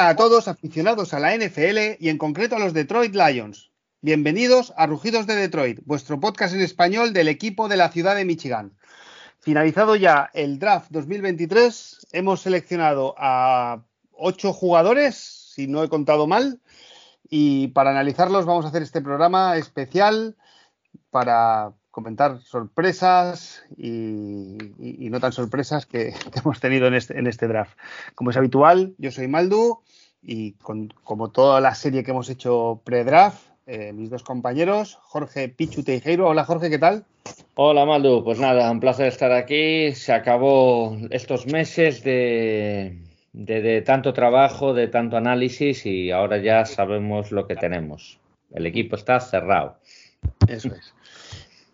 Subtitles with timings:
[0.00, 3.72] A todos aficionados a la NFL y en concreto a los Detroit Lions.
[4.00, 8.24] Bienvenidos a Rugidos de Detroit, vuestro podcast en español del equipo de la ciudad de
[8.24, 8.78] Michigan.
[9.40, 13.82] Finalizado ya el draft 2023, hemos seleccionado a
[14.12, 16.60] ocho jugadores, si no he contado mal,
[17.28, 20.36] y para analizarlos vamos a hacer este programa especial
[21.10, 24.56] para comentar sorpresas y,
[25.10, 27.76] no tan sorpresas que, hemos tenido en este, en este, draft.
[28.14, 29.80] Como es habitual, yo soy Maldu
[30.22, 35.82] y como toda la serie que hemos hecho pre-draft, eh, mis dos compañeros, Jorge Pichu
[35.82, 36.28] Teijeiro.
[36.28, 37.04] Hola Jorge, ¿qué tal?
[37.56, 39.92] Hola Maldu, pues nada, un placer estar aquí.
[39.92, 43.02] Se acabó estos meses de,
[43.32, 48.20] de tanto trabajo, de tanto análisis y ahora ya sabemos lo que tenemos.
[48.52, 49.78] El equipo está cerrado.
[50.46, 50.94] Eso es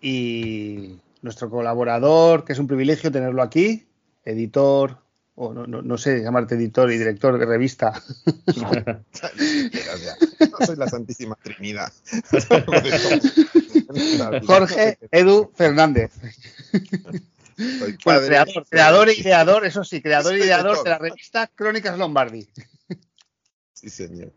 [0.05, 3.87] y nuestro colaborador, que es un privilegio tenerlo aquí,
[4.23, 4.99] editor,
[5.35, 8.03] o no, no, sé llamarte editor y director de revista.
[8.55, 9.03] no
[10.67, 11.91] soy la Santísima Trinidad.
[14.47, 16.13] Jorge Edu Fernández.
[18.05, 22.47] creador, creador e ideador, eso sí, creador e ideador de la revista Crónicas Lombardi.
[23.73, 24.35] Sí, señor.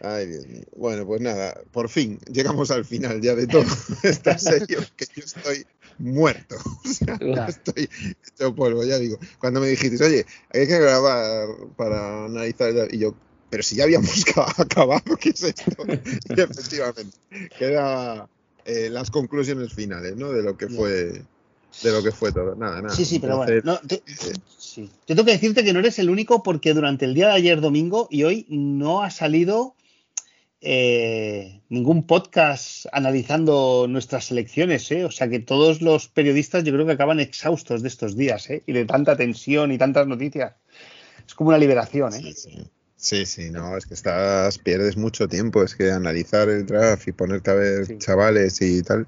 [0.00, 0.64] Ay, Dios mío.
[0.76, 3.64] Bueno, pues nada, por fin llegamos al final ya de todo
[4.02, 5.66] esta serie, que yo estoy
[5.98, 6.56] muerto.
[6.84, 7.88] O sea, estoy
[8.26, 9.18] hecho polvo, ya digo.
[9.38, 13.14] Cuando me dijiste, oye, hay que grabar para analizar, y yo,
[13.50, 14.24] pero si ya habíamos
[14.58, 15.84] acabado, ¿qué es esto?
[15.86, 17.16] Y efectivamente,
[17.58, 18.26] quedan
[18.64, 20.32] eh, las conclusiones finales, ¿no?
[20.32, 21.22] De lo que fue
[21.82, 22.54] de lo que fue todo.
[22.54, 22.94] Nada, nada.
[22.94, 23.80] Sí, sí, pero bueno.
[23.88, 24.02] Eh,
[24.56, 24.90] sí.
[25.06, 27.60] Yo tengo que decirte que no eres el único porque durante el día de ayer
[27.60, 29.74] domingo y hoy no ha salido
[30.60, 35.04] eh, ningún podcast analizando nuestras selecciones, ¿eh?
[35.04, 38.62] O sea que todos los periodistas yo creo que acaban exhaustos de estos días, ¿eh?
[38.66, 40.54] Y de tanta tensión y tantas noticias.
[41.26, 42.34] Es como una liberación, ¿eh?
[42.96, 43.50] Sí, sí.
[43.50, 47.54] no, es que estás, pierdes mucho tiempo, es que analizar el draft y ponerte a
[47.54, 49.06] ver chavales y tal,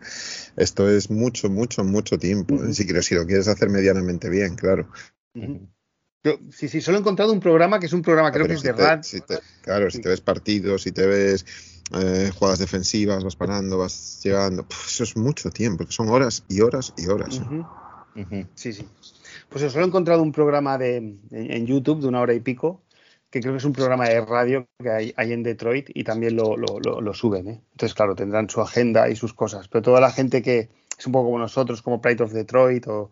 [0.57, 2.57] esto es mucho, mucho, mucho tiempo.
[2.73, 4.89] si, si lo quieres hacer medianamente bien, claro
[6.51, 8.63] sí, sí, solo he encontrado un programa que es un programa, ah, creo que es
[8.63, 9.03] de RAD.
[9.63, 11.47] claro, si te ves partidos, si te ves
[11.93, 16.93] eh, jugadas defensivas, vas parando, vas llegando, eso es mucho tiempo, son horas y horas
[16.97, 17.41] y horas.
[18.55, 18.87] Sí, sí.
[19.49, 20.97] Pues yo solo he encontrado un programa de,
[21.31, 22.83] en, YouTube de una hora y pico,
[23.31, 26.57] que creo que es un programa de radio que hay, en Detroit y también lo,
[26.57, 27.49] lo, suben.
[27.49, 27.61] ¿eh?
[27.73, 29.69] Entonces, claro, tendrán su agenda y sus cosas.
[29.69, 33.11] Pero toda la gente que es un poco como nosotros, como Pride of Detroit o,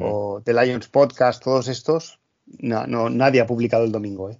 [0.00, 2.21] o The Lions Podcast, todos estos,
[2.58, 4.38] no, no, nadie ha publicado el domingo, ¿eh?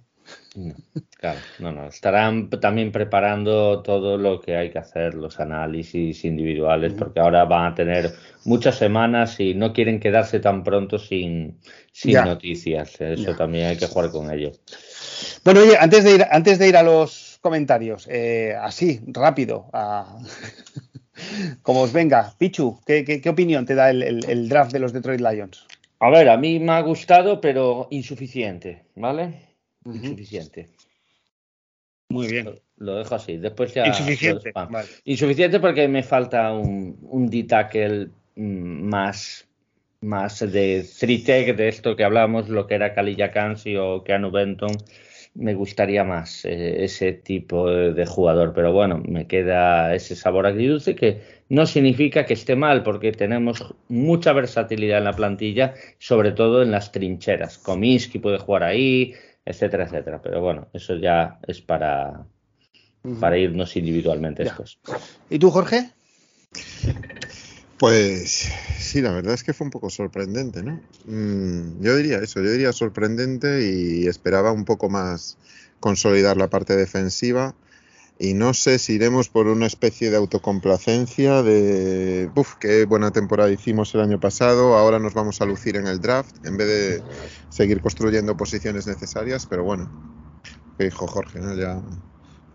[1.17, 1.87] claro, no, no.
[1.87, 7.71] Estarán también preparando todo lo que hay que hacer, los análisis individuales, porque ahora van
[7.71, 8.13] a tener
[8.45, 11.59] muchas semanas y no quieren quedarse tan pronto sin,
[11.91, 13.01] sin noticias.
[13.01, 14.51] Eso también hay que jugar con ello.
[15.43, 19.69] Bueno, oye, antes de ir, antes de ir a los comentarios, eh, así, rápido,
[21.61, 25.65] como os venga, Pichu, ¿qué, opinión te da el draft de los Detroit Lions?
[26.03, 29.39] A ver, a mí me ha gustado, pero insuficiente, ¿vale?
[29.85, 30.69] Insuficiente.
[32.09, 32.59] Muy bien.
[32.75, 33.37] Lo dejo así.
[33.37, 33.87] Después ya.
[33.87, 34.51] Insuficiente.
[35.05, 39.47] Insuficiente porque me falta un, un D-tackle mm, más,
[40.01, 44.29] más de three tech de esto que hablamos, lo que era Kalilla Kansi o Keanu
[44.29, 44.71] Benton.
[45.35, 50.95] Me gustaría más eh, ese tipo de, jugador, pero bueno, me queda ese sabor agridulce
[50.95, 56.61] que no significa que esté mal, porque tenemos mucha versatilidad en la plantilla, sobre todo
[56.61, 57.57] en las trincheras.
[57.57, 59.13] Cominsky puede jugar ahí,
[59.45, 60.21] etcétera, etcétera.
[60.21, 62.25] Pero bueno, eso ya es para,
[63.19, 64.79] para irnos individualmente estos.
[65.29, 65.89] ¿Y tú, Jorge?
[67.77, 70.79] Pues sí, la verdad es que fue un poco sorprendente, ¿no?
[71.05, 75.37] Mm, yo diría eso, yo diría sorprendente y esperaba un poco más
[75.79, 77.55] consolidar la parte defensiva
[78.19, 83.51] y no sé si iremos por una especie de autocomplacencia de, uff, qué buena temporada
[83.51, 87.03] hicimos el año pasado, ahora nos vamos a lucir en el draft en vez de
[87.49, 89.89] seguir construyendo posiciones necesarias, pero bueno,
[90.77, 91.55] dijo Jorge, ¿no?
[91.55, 91.81] ya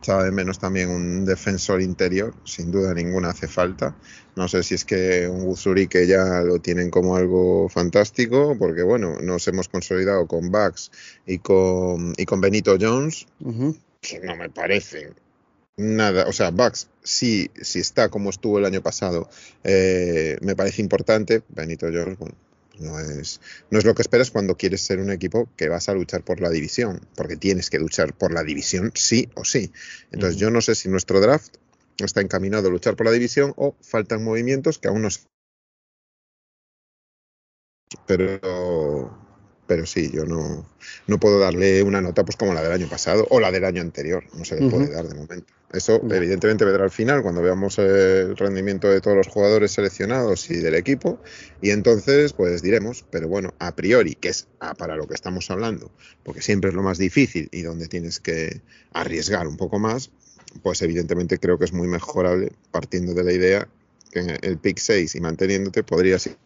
[0.00, 3.96] echaba de menos también un defensor interior, sin duda ninguna hace falta.
[4.36, 8.82] No sé si es que un Guzuri que ya lo tienen como algo fantástico, porque
[8.82, 10.90] bueno, nos hemos consolidado con Bugs
[11.26, 13.26] y con, y con Benito Jones,
[14.00, 15.14] que no me parecen
[15.78, 19.30] nada, o sea, Bucks sí, sí está como estuvo el año pasado,
[19.64, 21.42] eh, me parece importante.
[21.48, 22.34] Benito George, bueno,
[22.80, 23.40] no es,
[23.70, 26.40] no es lo que esperas cuando quieres ser un equipo que vas a luchar por
[26.40, 29.72] la división, porque tienes que luchar por la división sí o sí.
[30.12, 31.56] Entonces, yo no sé si nuestro draft
[31.98, 35.20] está encaminado a luchar por la división o faltan movimientos que aún no sé.
[38.06, 39.27] Pero
[39.68, 40.66] pero sí, yo no,
[41.06, 43.82] no puedo darle una nota pues como la del año pasado o la del año
[43.82, 45.52] anterior, no se le puede dar de momento.
[45.70, 50.56] Eso evidentemente vendrá al final cuando veamos el rendimiento de todos los jugadores seleccionados y
[50.56, 51.20] del equipo
[51.60, 54.48] y entonces pues diremos, pero bueno, a priori, que es
[54.78, 55.90] para lo que estamos hablando,
[56.24, 58.62] porque siempre es lo más difícil y donde tienes que
[58.94, 60.10] arriesgar un poco más,
[60.62, 63.68] pues evidentemente creo que es muy mejorable partiendo de la idea
[64.10, 66.38] que el pick 6 y manteniéndote podría ser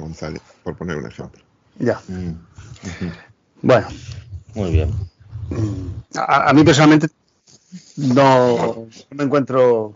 [0.00, 1.42] González, por poner un ejemplo.
[1.78, 2.00] Ya.
[2.08, 2.34] Mm.
[3.62, 3.86] Bueno.
[4.54, 4.90] Muy bien.
[6.14, 7.08] A, mí personalmente
[7.96, 9.94] no, me encuentro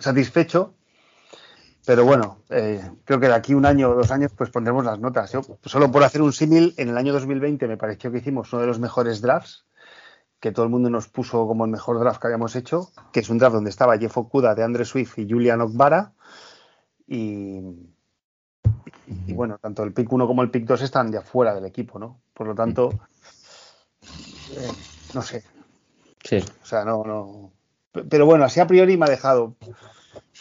[0.00, 0.74] satisfecho,
[1.84, 4.98] pero bueno, eh, creo que de aquí un año o dos años pues pondremos las
[4.98, 5.32] notas.
[5.32, 8.62] Yo, solo por hacer un símil, en el año 2020 me pareció que hicimos uno
[8.62, 9.66] de los mejores drafts,
[10.40, 13.28] que todo el mundo nos puso como el mejor draft que habíamos hecho, que es
[13.28, 16.12] un draft donde estaba Jeff Okuda, de Andre Swift y Julian Okbara,
[17.06, 17.60] y,
[19.26, 21.98] y bueno, tanto el pick 1 como el pick 2 están ya fuera del equipo,
[21.98, 22.20] ¿no?
[22.34, 22.92] Por lo tanto,
[24.02, 24.72] eh,
[25.14, 25.42] no sé.
[26.22, 26.38] Sí.
[26.62, 27.52] O sea, no, no.
[28.08, 29.54] Pero bueno, así a priori me ha dejado,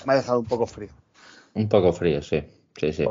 [0.06, 0.90] me ha dejado un poco frío.
[1.54, 2.44] Un poco frío, sí.
[2.78, 3.06] Sí, sí.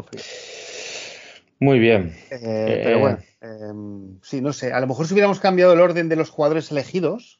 [1.60, 2.14] Muy bien.
[2.30, 4.72] Eh, pero eh, bueno, em, sí, no sé.
[4.72, 7.38] A lo mejor si hubiéramos cambiado el orden de los jugadores elegidos,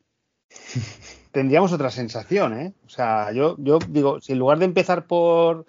[1.33, 2.73] tendríamos otra sensación, ¿eh?
[2.87, 5.67] O sea, yo, yo digo, si en lugar de empezar por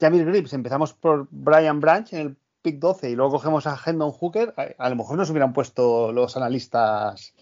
[0.00, 4.12] Jamir Grips empezamos por Brian Branch en el pick 12 y luego cogemos a Hendon
[4.12, 7.34] Hooker, a, lo mejor nos hubieran puesto los analistas,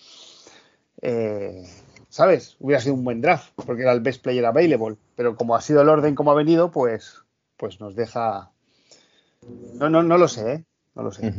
[1.03, 1.63] eh,
[2.09, 2.57] ¿sabes?
[2.61, 5.83] Hubiera sido un buen draft porque era el best player available, pero como ha sido
[5.83, 7.23] el orden como ha venido, pues,
[7.57, 8.51] pues nos deja...
[9.75, 10.65] No, no, no lo sé, ¿eh?
[10.95, 11.33] No lo sé.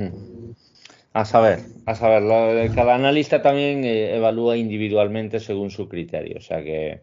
[1.14, 6.64] A saber, a saber, cada analista también eh, evalúa individualmente según su criterio, o sea
[6.64, 7.02] que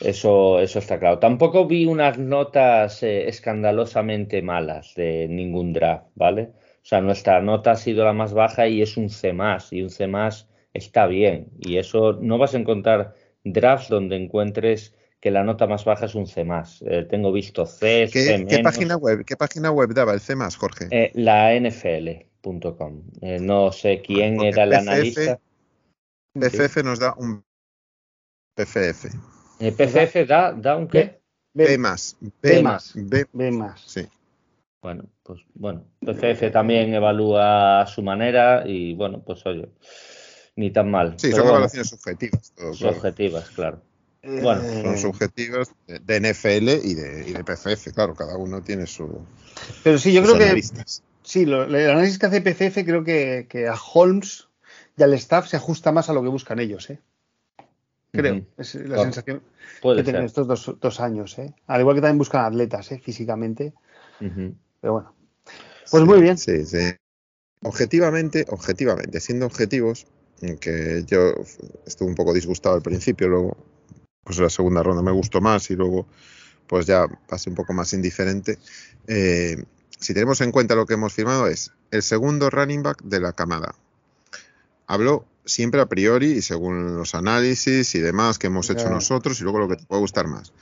[0.00, 1.18] eso, eso está claro.
[1.18, 6.52] Tampoco vi unas notas eh, escandalosamente malas de ningún draft, ¿vale?
[6.52, 9.82] O sea, nuestra nota ha sido la más baja y es un C más, y
[9.82, 11.48] un C más está bien.
[11.58, 13.14] Y eso no vas a encontrar
[13.44, 16.82] drafts donde encuentres que la nota más baja es un C más.
[16.86, 20.36] Eh, tengo visto C, ¿Qué, C ¿qué página web, ¿Qué página web daba el C
[20.36, 20.88] más, Jorge?
[20.90, 23.02] Eh, la NFL.com.
[23.40, 25.40] no sé quién era el analista.
[26.34, 27.42] PFF nos da un
[28.54, 29.35] PFF.
[29.58, 31.20] ¿El PCF da, da un qué?
[31.54, 32.16] B, más.
[32.42, 32.92] B, más.
[32.94, 33.80] B, más.
[33.86, 34.06] Sí.
[34.82, 39.68] Bueno, pues bueno, PCF también evalúa a su manera y bueno, pues oye,
[40.54, 41.14] ni tan mal.
[41.16, 42.52] Sí, son evaluaciones subjetivas.
[42.74, 43.80] subjetivas, claro.
[44.22, 48.86] Eh, bueno, son subjetivas de NFL y de, y de PCF, claro, cada uno tiene
[48.86, 49.24] su.
[49.82, 50.62] Pero sí, yo creo que.
[51.22, 54.48] Sí, lo, el análisis que hace PCF creo que, que a Holmes
[54.96, 57.00] y al staff se ajusta más a lo que buscan ellos, ¿eh?
[58.16, 58.46] Creo.
[58.56, 59.42] Es la sensación
[59.82, 61.38] que tienen estos dos, años.
[61.38, 61.54] ¿eh?
[61.66, 63.00] Al igual que también buscan atletas ¿eh?
[63.02, 63.72] físicamente.
[64.18, 65.14] Pero bueno.
[65.90, 66.38] Pues muy bien.
[66.38, 66.94] Sí, sí.
[67.62, 70.06] Objetivamente, objetivamente, siendo objetivos,
[70.60, 71.32] que yo
[71.86, 73.56] estuve un poco disgustado al principio, luego,
[74.24, 76.06] pues la segunda ronda me gustó más y luego,
[76.66, 78.58] pues ya pasé un poco más indiferente.
[79.06, 79.56] Eh,
[79.98, 83.32] si tenemos en cuenta lo que hemos firmado es el segundo running back de la
[83.32, 83.74] camada.
[84.86, 89.44] Habló siempre a priori y según los análisis y demás que hemos hecho nosotros y
[89.44, 90.52] luego lo que te puede gustar más.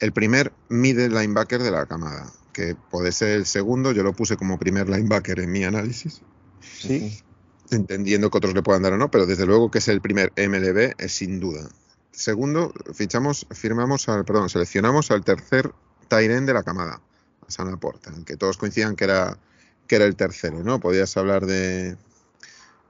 [0.00, 4.36] El primer middle linebacker de la camada, que puede ser el segundo, yo lo puse
[4.36, 6.20] como primer linebacker en mi análisis.
[6.60, 7.22] Sí.
[7.70, 10.32] Entendiendo que otros le puedan dar o no, pero desde luego que es el primer
[10.36, 11.68] MLB, es sin duda.
[12.10, 15.72] Segundo, fichamos, firmamos al, perdón, seleccionamos al tercer
[16.08, 17.00] Tyren de la camada,
[17.46, 19.38] a San Laporta, que todos coincidan que era,
[19.86, 20.80] que era el tercero, ¿no?
[20.80, 21.96] Podías hablar de,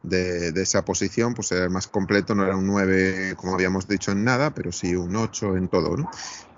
[0.04, 4.25] de, esa posición, pues era más completo, no era un 9 como habíamos dicho en
[4.25, 5.96] nada, pero sí un 8 en todo.
[5.96, 6.11] ¿no?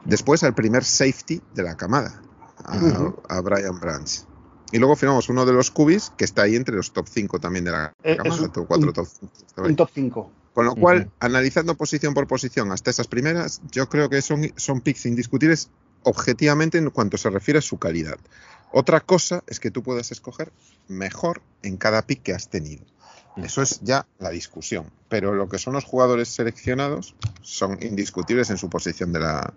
[0.05, 2.21] Después al primer safety de la camada,
[2.65, 4.25] a, Brian Branch.
[4.73, 7.65] Y luego firmamos uno de los cubis que está ahí entre los top 5 también
[7.65, 8.71] de la eh, camada, un, top,
[9.59, 10.33] un top 5.
[10.53, 14.81] Con lo cual, analizando posición por posición hasta esas primeras, yo creo que son, son
[14.81, 15.69] picks indiscutibles
[16.03, 18.19] objetivamente en cuanto se refiere a su calidad.
[18.73, 20.53] Otra cosa es que tú puedas escoger
[20.89, 22.85] mejor en cada pick que has tenido.
[23.37, 24.87] Eso es ya la discusión.
[25.09, 29.53] Pero lo que son los jugadores seleccionados son indiscutibles en su posición de, la,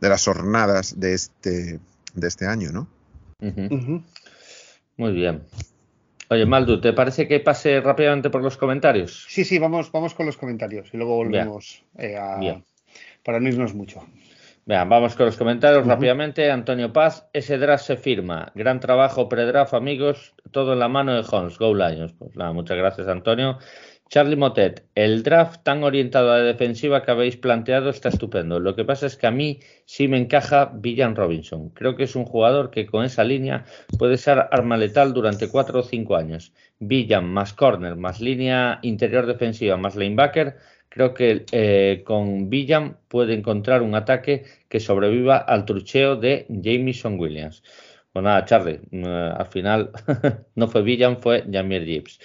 [0.00, 1.80] de las jornadas de este,
[2.14, 2.88] de este año, ¿no?
[4.96, 5.42] Muy bien.
[6.28, 9.26] Oye, Maldu, ¿te parece que pase rápidamente por los comentarios?
[9.28, 12.60] Sí, sí, vamos, vamos con los comentarios y luego volvemos eh, a,
[13.24, 14.04] para no irnos mucho.
[14.68, 16.50] Vean, vamos con los comentarios rápidamente.
[16.50, 18.50] Antonio Paz, ese draft se firma.
[18.56, 20.34] Gran trabajo pre-draft, amigos.
[20.50, 21.56] Todo en la mano de Holmes.
[21.56, 22.12] Go Lions.
[22.14, 23.58] Pues nada, muchas gracias, Antonio.
[24.08, 28.58] Charlie Motet, el draft tan orientado a la defensiva que habéis planteado está estupendo.
[28.58, 31.70] Lo que pasa es que a mí sí me encaja Villan Robinson.
[31.70, 33.64] Creo que es un jugador que con esa línea
[33.98, 36.52] puede ser arma letal durante cuatro o cinco años.
[36.80, 40.56] Villan más corner, más línea interior defensiva, más linebacker.
[40.96, 47.20] Creo que eh, con Villan puede encontrar un ataque que sobreviva al trucheo de Jameson
[47.20, 47.62] Williams.
[48.14, 49.90] Pues nada, Charlie, eh, al final
[50.54, 52.18] no fue Villan, fue Jamir Gibbs.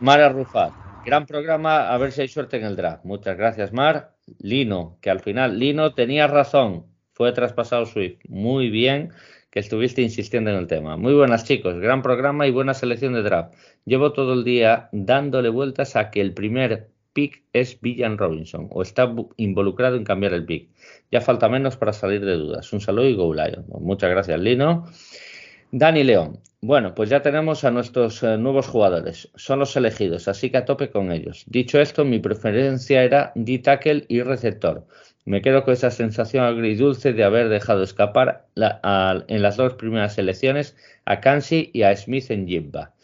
[0.00, 0.70] Mara Rufat,
[1.06, 3.06] Gran programa, a ver si hay suerte en el draft.
[3.06, 4.12] Muchas gracias, Mar.
[4.38, 6.84] Lino, que al final, Lino tenía razón,
[7.14, 8.18] fue traspasado Swift.
[8.28, 9.12] Muy bien
[9.50, 10.98] que estuviste insistiendo en el tema.
[10.98, 11.80] Muy buenas, chicos.
[11.80, 13.54] Gran programa y buena selección de draft.
[13.86, 18.82] Llevo todo el día dándole vueltas a que el primer pick es Villan Robinson o
[18.82, 20.68] está involucrado en cambiar el pick.
[21.10, 22.72] Ya falta menos para salir de dudas.
[22.72, 23.64] Un saludo y go Lion.
[23.80, 24.86] Muchas gracias, Lino.
[25.72, 26.40] Dani León.
[26.62, 29.30] Bueno, pues ya tenemos a nuestros eh, nuevos jugadores.
[29.34, 31.44] Son los elegidos, así que a tope con ellos.
[31.46, 34.86] Dicho esto, mi preferencia era D-Tackle y receptor.
[35.24, 40.76] Me quedo con esa sensación agridulce de haber dejado escapar en las dos primeras selecciones
[41.04, 42.94] a Kansi y a Smith en Jimba.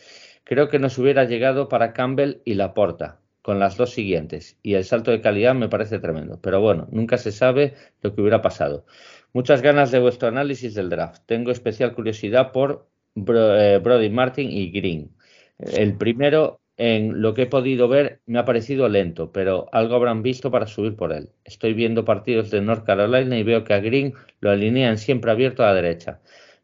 [0.44, 4.82] Creo que nos hubiera llegado para Campbell y Laporta, con las dos siguientes, y el
[4.82, 6.40] salto de calidad me parece tremendo.
[6.42, 8.84] Pero bueno, nunca se sabe lo que hubiera pasado.
[9.32, 11.22] Muchas ganas de vuestro análisis del draft.
[11.26, 15.12] Tengo especial curiosidad por eh, Brody Martin y Green.
[15.60, 20.24] El primero, en lo que he podido ver, me ha parecido lento, pero algo habrán
[20.24, 21.30] visto para subir por él.
[21.44, 25.62] Estoy viendo partidos de North Carolina y veo que a Green lo alinean siempre abierto
[25.62, 26.18] a la derecha.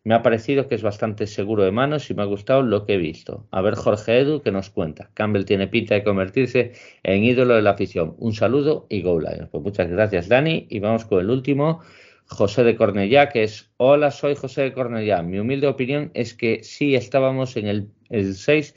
[0.05, 2.95] Me ha parecido que es bastante seguro de manos y me ha gustado lo que
[2.95, 3.47] he visto.
[3.53, 5.11] A ver Jorge Edu que nos cuenta.
[5.15, 6.73] Campbell tiene pinta de convertirse
[7.05, 8.17] en ídolo de la afición.
[8.19, 9.49] Un saludo y go Lions.
[9.51, 11.81] Pues muchas gracias Dani y vamos con el último.
[12.27, 15.23] José de Cornellá, que es, hola, soy José de Cornellá.
[15.23, 18.75] Mi humilde opinión es que sí estábamos en el, el 6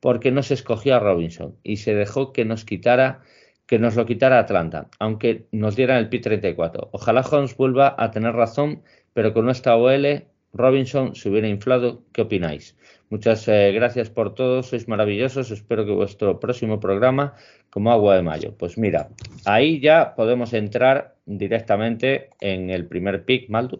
[0.00, 3.22] porque no se escogió a Robinson y se dejó que nos quitara
[3.66, 6.90] que nos lo quitara Atlanta, aunque nos dieran el PIT 34.
[6.92, 8.82] Ojalá Holmes vuelva a tener razón,
[9.14, 12.02] pero con nuestra OL Robinson se hubiera inflado.
[12.12, 12.76] ¿Qué opináis?
[13.10, 15.50] Muchas eh, gracias por todo, sois maravillosos.
[15.50, 17.34] Espero que vuestro próximo programa
[17.70, 18.54] como agua de mayo.
[18.56, 19.10] Pues mira,
[19.44, 23.78] ahí ya podemos entrar directamente en el primer pick, Maldo,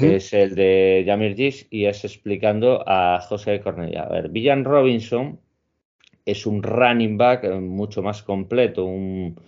[0.00, 4.02] que es el de Jamir Gis, y es explicando a José Cornella.
[4.02, 5.40] A ver, Villan Robinson
[6.24, 9.40] es un running back mucho más completo, un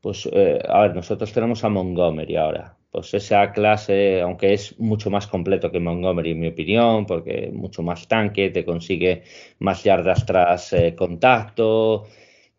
[0.00, 5.10] pues eh, a ver, nosotros tenemos a Montgomery ahora pues esa clase, aunque es mucho
[5.10, 9.24] más completo que Montgomery en mi opinión, porque mucho más tanque, te consigue
[9.58, 12.06] más yardas tras eh, contacto,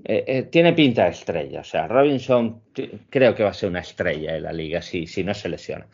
[0.04, 2.63] eh, eh, tiene pinta de estrella, o sea, Robinson
[3.10, 5.88] creo que va a ser una estrella en la liga si, si no se lesiona.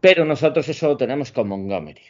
[0.00, 2.02] Pero nosotros eso lo tenemos con Montgomery.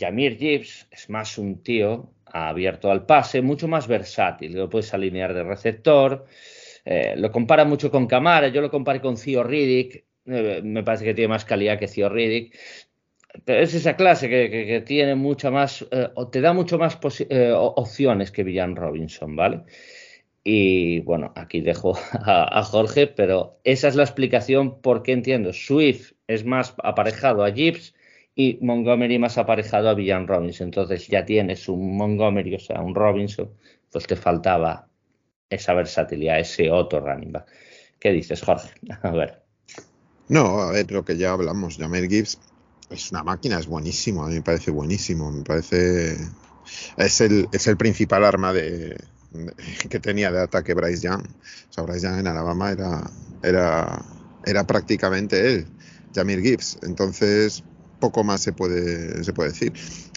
[0.00, 5.34] Jamir Gibbs es más un tío abierto al pase, mucho más versátil, lo puedes alinear
[5.34, 6.24] de receptor,
[7.16, 11.28] lo compara mucho con Camara, yo lo comparé con Theo Riddick, me parece que tiene
[11.28, 12.56] más calidad que Theo Riddick.
[13.44, 17.52] Pero es esa clase que, tiene mucha más, eh, o te da mucho más eh,
[17.52, 19.64] opciones que Villan Robinson, ¿vale?
[20.44, 25.52] Y bueno, aquí dejo a, Jorge, pero esa es la explicación por qué entiendo.
[25.52, 27.94] Swift es más aparejado a Gibbs
[28.34, 30.68] y Montgomery más aparejado a Villan Robinson.
[30.68, 33.50] Entonces ya tienes un Montgomery, o sea, un Robinson,
[33.90, 34.88] pues te faltaba
[35.50, 37.46] esa versatilidad, ese otro running back.
[37.98, 38.68] ¿Qué dices, Jorge?
[39.02, 39.45] A ver.
[40.28, 42.38] No, a ver, lo que ya hablamos, Jamel Gibbs
[42.90, 46.16] es una máquina, es buenísimo, a mí me parece buenísimo, me parece...
[46.96, 48.96] Es el, es el principal arma de,
[49.88, 51.22] que tenía de ataque Bryce Young.
[51.22, 53.10] O sea, Bryce Young en Alabama era,
[53.42, 54.04] era,
[54.44, 55.66] era prácticamente él,
[56.14, 56.78] Jamir Gibbs.
[56.82, 57.62] Entonces,
[57.98, 59.72] poco más se puede, se puede decir.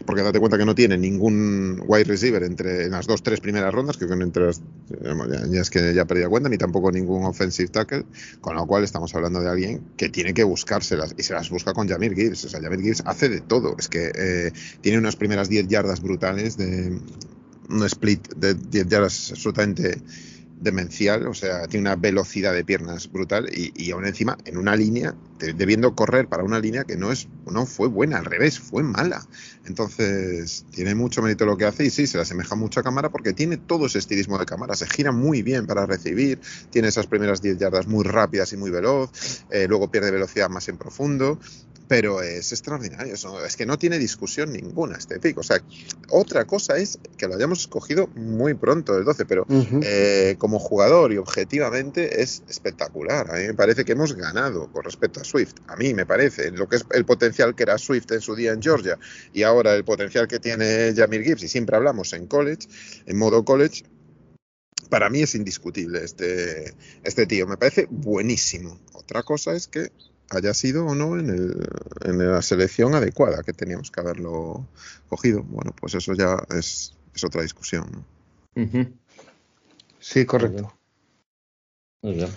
[0.05, 3.74] Porque date cuenta que no tiene ningún wide receiver entre en las dos, tres primeras
[3.74, 4.62] rondas, que entre las,
[5.51, 8.05] ya, es que ya perdí cuenta, ni tampoco ningún offensive tackle,
[8.41, 11.74] con lo cual estamos hablando de alguien que tiene que buscárselas y se las busca
[11.74, 12.45] con Jamir Gibbs.
[12.45, 13.75] O sea, Jamir Gibbs hace de todo.
[13.77, 17.00] Es que eh, tiene unas primeras 10 yardas brutales de
[17.69, 20.01] un split de 10 yardas absolutamente
[20.60, 25.16] demencial, o sea, tiene una velocidad de piernas brutal y, aún encima en una línea,
[25.39, 29.25] debiendo correr para una línea que no es, no fue buena, al revés, fue mala.
[29.66, 33.10] Entonces, tiene mucho mérito lo que hace y sí, se le asemeja mucho a cámara
[33.10, 36.39] porque tiene todo ese estilismo de cámara, se gira muy bien para recibir,
[36.70, 39.12] tiene esas primeras 10 yardas muy rápidas y muy veloz,
[39.51, 41.39] eh, luego pierde velocidad más en profundo
[41.89, 43.16] pero es extraordinario.
[43.16, 45.39] es que no tiene discusión ninguna este pick.
[45.39, 45.60] O sea,
[46.10, 51.12] otra cosa es que lo hayamos escogido muy pronto, el 12, pero eh, como jugador
[51.12, 53.32] y objetivamente es espectacular.
[53.32, 55.56] A mí me parece que hemos ganado con respecto a Swift.
[55.66, 58.51] A mí me parece, lo que es el potencial que era Swift en su día
[58.51, 59.00] en Georgia
[59.34, 62.68] y ahora el potencial que tiene Jamir Gibbs, y siempre hablamos en college,
[63.06, 63.84] en modo college,
[64.89, 66.74] para mí es indiscutible este,
[67.04, 67.48] este tío.
[67.48, 68.80] Me parece buenísimo.
[68.94, 69.92] Otra cosa es que
[70.30, 71.68] haya sido o no en, el,
[72.06, 74.68] en la selección adecuada que teníamos que haberlo
[75.08, 75.44] cogido.
[75.44, 78.06] Bueno, pues eso ya es, es otra discusión.
[80.00, 80.74] Sí, correcto.
[82.01, 82.30] Muy bien.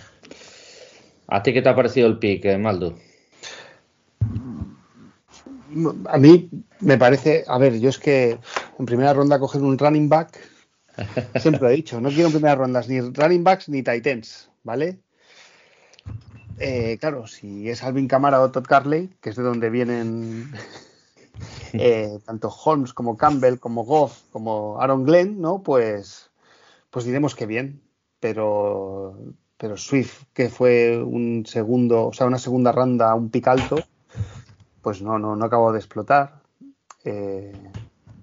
[1.27, 2.99] ¿A ti qué te ha parecido el pick, eh, Maldo?
[6.09, 6.49] A mí
[6.79, 8.37] me parece, a ver, yo es que
[8.79, 10.39] en primera ronda coger un running back,
[11.39, 14.99] siempre he dicho, no quiero en primeras rondas ni running backs ni tight ends, ¿vale?
[16.59, 20.51] Eh, claro, si es Alvin Kamara o Todd Carley, que es de donde vienen
[21.73, 25.63] eh, tanto Holmes como Campbell, como Goff, como Aaron Glenn, ¿no?
[25.63, 26.31] Pues,
[26.89, 27.81] pues diremos que bien,
[28.19, 29.17] pero,
[29.57, 33.77] pero Swift, que fue un segundo, o sea, una segunda ronda, un pick alto,
[34.83, 36.41] pues no, no, no acabó de explotar.
[37.03, 37.53] Eh,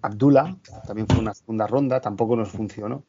[0.03, 3.03] Abdullah también fue una segunda ronda, tampoco nos funcionó.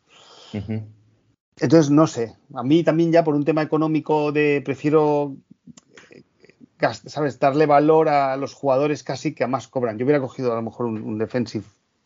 [1.60, 5.36] Entonces, no sé, a mí también ya por un tema económico de prefiero,
[6.10, 6.24] eh,
[7.06, 9.98] ¿sabes?, darle valor a los jugadores casi que a más cobran.
[9.98, 11.66] Yo hubiera cogido a lo mejor un, un defensive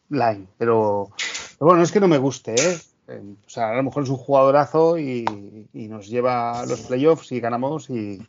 [0.10, 1.10] line, pero,
[1.58, 2.78] pero bueno, no es que no me guste, ¿eh?
[3.08, 5.26] Eh, O sea, a lo mejor es un jugadorazo y,
[5.74, 8.20] y nos lleva a los playoffs y ganamos y,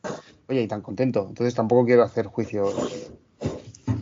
[0.48, 1.26] oye, y tan contento.
[1.28, 2.74] Entonces tampoco quiero hacer juicios.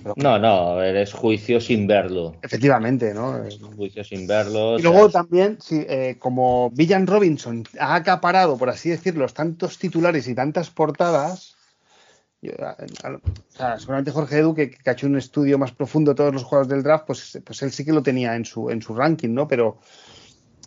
[0.03, 2.37] Pero- No, no, eres juicio sin verlo.
[2.43, 3.39] Efectivamente, ¿no?
[3.45, 4.79] Eh, Juicio sin verlo.
[4.79, 10.29] Y luego también, sí, eh, como Villan Robinson ha acaparado, por así decirlo, tantos titulares
[10.29, 11.57] y tantas portadas,
[12.43, 12.77] yo, a-
[13.09, 16.17] a- o sea, seguramente Jorge Edu, que, que ha hecho un estudio más profundo de
[16.17, 18.83] todos los jugadores del draft, pues, pues él sí que lo tenía en su, en
[18.83, 19.49] su ranking, ¿no?
[19.49, 19.79] Pero,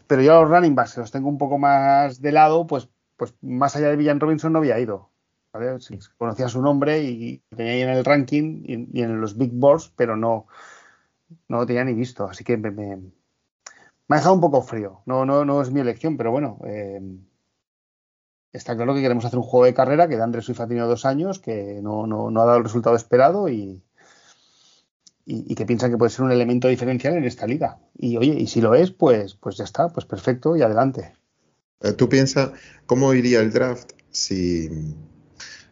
[0.07, 2.87] pero yo a los running backs, que los tengo un poco más de lado, pues,
[3.17, 5.11] pues más allá de Villan Robinson no había ido.
[5.57, 5.79] ¿Vale?
[5.79, 9.91] Sí, Conocía su nombre y tenía ahí en el ranking y, en los big boards,
[9.95, 10.47] pero no,
[11.49, 12.25] no lo tenía ni visto.
[12.29, 13.11] Así que me, me-
[14.09, 15.01] ha dejado un poco frío.
[15.05, 16.59] No, no, no es mi elección, pero bueno.
[16.65, 16.99] eh,
[18.51, 21.05] está claro que queremos hacer un juego de carrera que Andrés Swift ha tenido dos
[21.05, 23.81] años, que no, no, no ha dado el resultado esperado y,
[25.25, 27.79] y, y que piensan que puede ser un elemento diferencial en esta liga.
[27.97, 31.13] Y oye, y si lo es, pues, pues ya está, pues perfecto y adelante.
[31.81, 32.51] Eh, Tú piensas
[32.85, 34.69] cómo iría el draft si,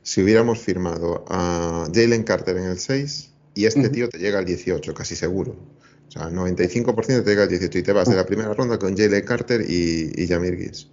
[0.05, 4.45] si hubiéramos firmado a Jalen Carter en el 6 y este tío te llega al
[4.45, 5.55] 18, casi seguro.
[6.07, 8.77] O sea, el 95% te llega al 18 y te vas de la primera ronda
[8.77, 10.91] con Jalen Carter y, y Jamir Gibbs.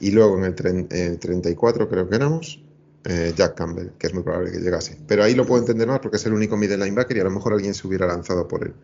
[0.00, 2.62] Y luego en el, el 34 creo que éramos
[3.04, 4.98] eh, Jack Campbell, que es muy probable que llegase.
[5.06, 7.30] Pero ahí lo puedo entender más porque es el único middle linebacker y a lo
[7.30, 8.74] mejor alguien se hubiera lanzado por él.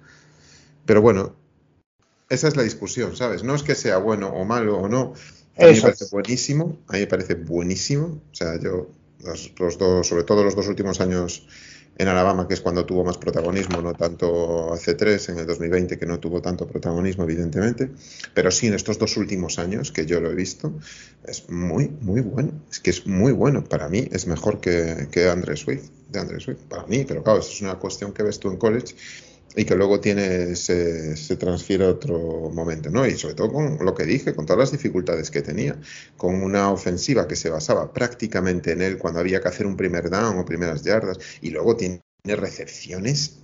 [0.86, 1.36] Pero bueno,
[2.30, 3.44] esa es la discusión, ¿sabes?
[3.44, 5.12] No es que sea bueno o malo o no.
[5.56, 6.10] A mí me parece es.
[6.10, 8.22] buenísimo, a mí me parece buenísimo.
[8.30, 8.88] O sea, yo,
[9.20, 11.46] los, los dos, sobre todo los dos últimos años
[11.96, 15.96] en Alabama, que es cuando tuvo más protagonismo, no tanto hace tres, en el 2020,
[15.96, 17.90] que no tuvo tanto protagonismo, evidentemente,
[18.34, 20.72] pero sí en estos dos últimos años que yo lo he visto,
[21.26, 22.52] es muy, muy bueno.
[22.70, 23.64] Es que es muy bueno.
[23.64, 26.62] Para mí es mejor que, que Andre Swift, de Andre Swift.
[26.68, 28.94] Para mí, pero claro, eso es una cuestión que ves tú en college
[29.56, 33.06] y que luego tiene, se, se transfiere a otro momento, ¿no?
[33.06, 35.78] Y sobre todo con lo que dije, con todas las dificultades que tenía,
[36.16, 40.10] con una ofensiva que se basaba prácticamente en él cuando había que hacer un primer
[40.10, 43.43] down o primeras yardas, y luego tiene recepciones,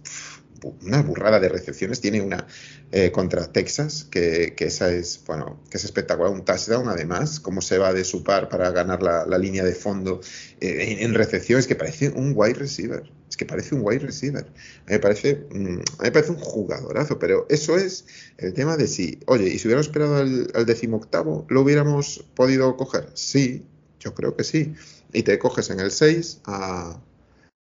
[0.82, 2.46] una burrada de recepciones, tiene una
[2.92, 7.60] eh, contra Texas, que, que esa es, bueno, que es espectacular, un touchdown además, cómo
[7.60, 10.20] se va de su par para ganar la, la línea de fondo
[10.60, 14.44] eh, en, en recepciones, que parece un wide receiver, es que parece un wide receiver.
[14.44, 18.06] A mí me parece, mm, me parece un jugadorazo, pero eso es
[18.38, 22.76] el tema de si, oye, y si hubiéramos esperado al, al decimoctavo, ¿lo hubiéramos podido
[22.76, 23.08] coger?
[23.14, 23.64] Sí,
[24.00, 24.74] yo creo que sí.
[25.12, 27.00] Y te coges en el 6 a,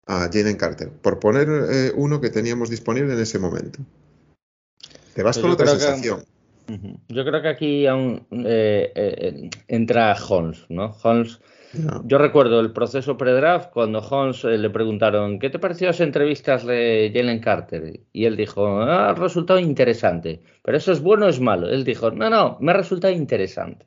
[0.06, 3.80] a Jalen Carter, por poner eh, uno que teníamos disponible en ese momento.
[5.14, 6.24] Te vas Pues con yo otra que- sensación.
[7.08, 10.96] Yo creo que aquí aún eh, eh, entra Holmes, ¿no?
[11.02, 11.38] Holmes,
[12.04, 17.10] yo recuerdo el proceso pre-draft cuando Holmes le preguntaron ¿qué te pareció las entrevistas de
[17.14, 18.00] Jalen Carter?
[18.12, 21.68] Y él dijo, ah, ha resultado interesante, pero eso es bueno o es malo.
[21.68, 23.86] Él dijo, no, no, me ha resultado interesante.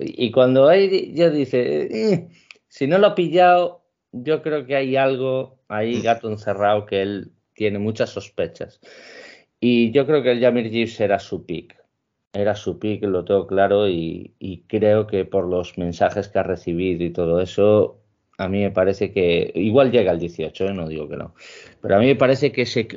[0.00, 2.28] Y y cuando ahí ya dice, "Eh,
[2.68, 3.83] si no lo ha pillado,
[4.22, 8.80] yo creo que hay algo ahí, gato encerrado, que él tiene muchas sospechas.
[9.60, 11.76] Y yo creo que el Jamir Gibbs era su pick.
[12.32, 16.42] Era su pick, lo tengo claro, y, y creo que por los mensajes que ha
[16.42, 18.00] recibido y todo eso,
[18.38, 20.74] a mí me parece que igual llega al 18, ¿eh?
[20.74, 21.34] no digo que no,
[21.80, 22.88] pero a mí me parece que ese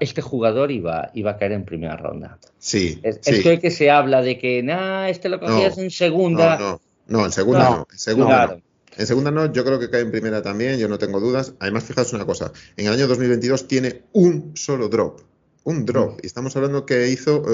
[0.00, 2.38] este jugador iba, iba a caer en primera ronda.
[2.58, 3.32] Sí, Es, sí.
[3.32, 6.56] es que, que se habla de que, nah, este lo cogías No, en segunda.
[6.58, 6.70] No,
[7.08, 8.62] no, no, en segunda no, No, en segunda claro.
[8.96, 11.54] En segunda no, yo creo que cae en primera también, yo no tengo dudas.
[11.58, 15.20] Además, fijaos una cosa, en el año 2022 tiene un solo drop,
[15.64, 17.44] un drop, y estamos hablando que hizo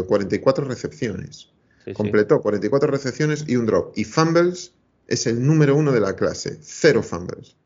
[0.00, 1.48] eh, 44 recepciones.
[1.94, 3.92] Completó 44 recepciones y un drop.
[3.96, 4.74] Y fumbles
[5.08, 6.58] es el número uno de la clase.
[6.60, 7.56] Cero fumbles.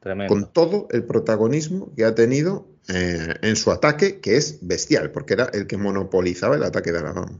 [0.00, 0.32] Tremendo.
[0.32, 5.34] Con todo el protagonismo que ha tenido eh, en su ataque, que es bestial, porque
[5.34, 7.38] era el que monopolizaba el ataque de Alabama.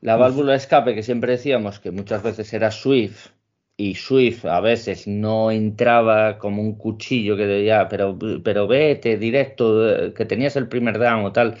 [0.00, 3.28] La válvula de escape que siempre decíamos que muchas veces era Swift
[3.82, 10.14] y Swift a veces no entraba como un cuchillo que decía, pero, pero vete directo,
[10.14, 11.56] que tenías el primer down o tal.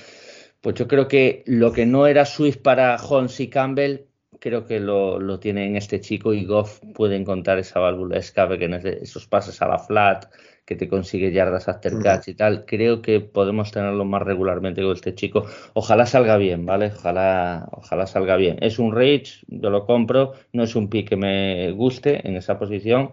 [0.60, 4.02] Pues yo creo que lo que no era Swift para Holmes y Campbell,
[4.38, 8.20] creo que lo, lo tiene en este chico y Goff puede encontrar esa válvula de
[8.20, 10.26] escape que en esos pases a la flat,
[10.72, 12.64] que te consigue yardas after catch y tal.
[12.64, 15.44] Creo que podemos tenerlo más regularmente con este chico.
[15.74, 16.92] Ojalá salga bien, ¿vale?
[16.94, 18.56] Ojalá, ojalá salga bien.
[18.60, 22.58] Es un reach, yo lo compro, no es un pick que me guste en esa
[22.58, 23.12] posición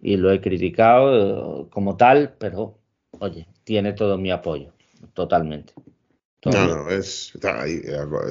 [0.00, 2.78] y lo he criticado como tal, pero
[3.20, 4.72] oye, tiene todo mi apoyo,
[5.14, 5.72] totalmente.
[6.44, 7.32] No, no, es,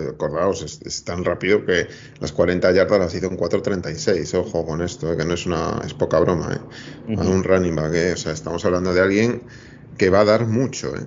[0.10, 1.88] acordaos, es, tan rápido que
[2.20, 5.80] las 40 yardas las hizo en 4.36, ojo con esto, eh, que no es una,
[5.86, 7.16] es poca broma, eh.
[7.18, 8.12] A un running back, eh.
[8.12, 9.44] o sea, estamos hablando de alguien
[10.02, 11.06] que va a dar mucho, eh.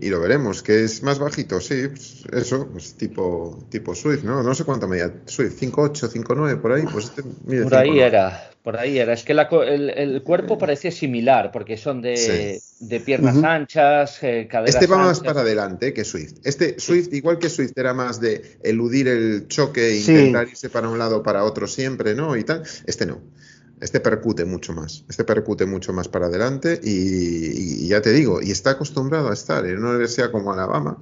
[0.00, 4.40] Y, lo veremos, que es más bajito, sí, pues eso, pues tipo, tipo Swift, ¿no?
[4.44, 8.76] No sé cuánto medía Swift, 5.8, 5.9, por ahí, pues este Por ahí era, por
[8.76, 9.14] ahí era.
[9.14, 12.60] Es que el, cuerpo parece similar, porque son de,
[13.04, 16.34] piernas anchas, eh, caderas Este va más para adelante que Swift.
[16.44, 20.88] Este Swift, igual que Swift, era más de eludir el choque e intentar irse para
[20.88, 22.36] un lado para otro siempre, ¿no?
[22.36, 22.62] Y tal.
[22.86, 23.20] Este no.
[23.80, 28.50] Este percute mucho más, este percute mucho más para adelante y, ya te digo, y
[28.50, 30.98] está acostumbrado a estar en una universidad como Alabama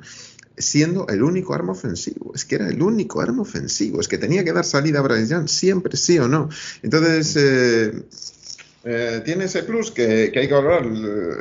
[0.57, 4.45] siendo el único arma ofensivo, es que era el único arma ofensivo, es que tenía
[4.45, 6.49] que dar salida a Bryce Young siempre, sí o no.
[6.83, 8.03] Entonces, eh,
[8.85, 10.85] eh, tiene ese plus que, que, hay que valorar,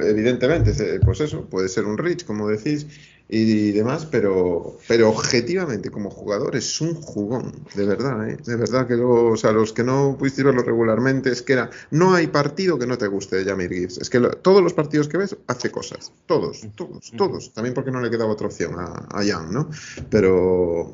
[0.03, 2.85] evidentemente, pues eso, puede ser un reach, como decís,
[3.33, 8.37] y demás, pero, pero objetivamente como jugador es un jugón, de verdad, ¿eh?
[8.45, 12.13] de verdad que o sea, los que no pudiste verlo regularmente es que era, no
[12.13, 15.17] hay partido que no te guste de Jamir Gibbs, es que todos los partidos que
[15.17, 19.23] ves hace cosas, todos, todos, todos, también porque no le quedaba otra opción a, a
[19.23, 19.69] Young, ¿no?
[20.09, 20.93] Pero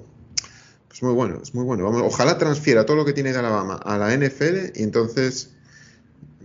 [0.93, 3.79] es muy bueno, es muy bueno, Vamos, ojalá transfiera todo lo que tiene de Alabama
[3.83, 5.56] a la NFL y entonces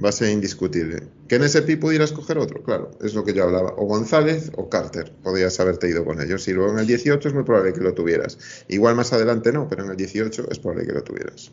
[0.03, 1.03] va a ser indiscutible.
[1.29, 3.75] Que en ese pi pudieras coger otro, claro, es lo que yo hablaba.
[3.77, 6.47] O González o Carter, podrías haberte ido con ellos.
[6.49, 8.39] Y luego en el 18 es muy probable que lo tuvieras.
[8.69, 11.53] Igual más adelante no, pero en el 18 es probable que lo tuvieras.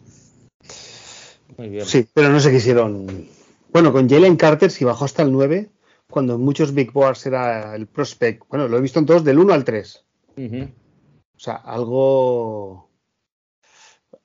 [1.58, 1.86] Muy bien.
[1.86, 3.28] Sí, pero no se quisieron.
[3.72, 5.70] Bueno, con Jalen Carter, si bajó hasta el 9,
[6.10, 8.44] cuando en muchos Big Boards era el prospect.
[8.50, 10.06] Bueno, lo he visto en todos del 1 al 3.
[10.38, 12.90] O sea, algo.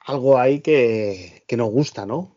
[0.06, 2.33] Algo hay que, que nos gusta, ¿no?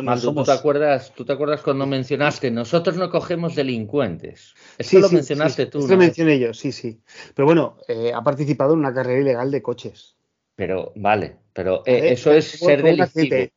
[0.00, 4.54] ¿Tú, te acuerdas, ¿tú te acuerdas cuando mencionaste, nosotros no cogemos delincuentes?
[4.78, 5.78] Eso lo mencionaste tú.
[5.78, 7.00] Eso lo mencioné yo, sí, sí.
[7.34, 10.16] Pero bueno, eh, ha participado en una carrera ilegal de coches.
[10.54, 13.50] Pero, vale, pero eh, eso es ser delictivo.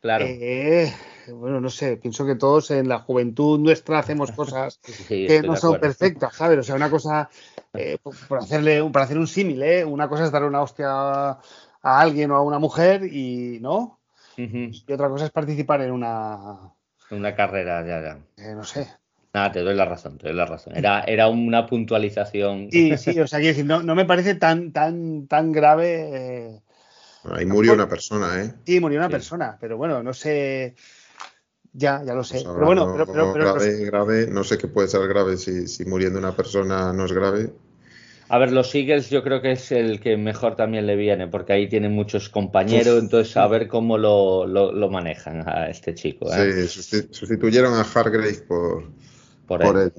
[0.00, 0.24] Claro.
[0.26, 0.92] Eh,
[1.28, 5.78] bueno, no sé, pienso que todos en la juventud nuestra hacemos cosas que no son
[5.78, 6.58] perfectas, ¿sabes?
[6.58, 7.30] O sea, una cosa,
[8.28, 9.84] por, hacerle, para hacer un símil, ¿eh?
[9.84, 10.88] Una cosa es dar una hostia
[11.82, 14.01] a alguien o a una mujer y, ¿no?
[14.36, 16.72] Y otra cosa es participar en una...
[17.10, 18.18] Una carrera, ya, ya.
[18.42, 18.88] Eh, no sé.
[19.34, 20.76] Nada, te doy la razón, te doy la razón.
[20.76, 22.68] Era, era una puntualización.
[22.70, 26.10] Sí, sí, o sea, quiero decir, no, no me parece tan, tan, tan grave.
[26.12, 26.60] Eh,
[27.24, 28.54] Ahí murió una persona, ¿eh?
[28.66, 30.74] Sí, murió una persona, pero bueno, no sé.
[31.72, 32.42] Ya, ya lo sé.
[32.42, 35.86] Pues pero bueno, pero, pero, grave, grave, no sé qué puede ser grave si, si
[35.86, 37.50] muriendo una persona no es grave.
[38.32, 41.52] A ver, los Eagles yo creo que es el que mejor también le viene, porque
[41.52, 46.32] ahí tienen muchos compañeros, entonces a ver cómo lo, manejan a este chico.
[46.32, 46.66] ¿eh?
[46.66, 48.84] Sí, sustituyeron a Hargrave por,
[49.46, 49.92] por, él.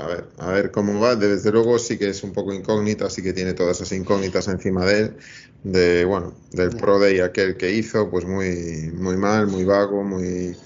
[0.00, 1.14] a, ver, a ver cómo va.
[1.14, 4.86] Desde luego sí que es un poco incógnita, sí que tiene todas esas incógnitas encima
[4.86, 5.16] de él.
[5.62, 10.56] De, bueno, del Pro Day aquel que hizo, pues muy, muy mal, muy vago, muy,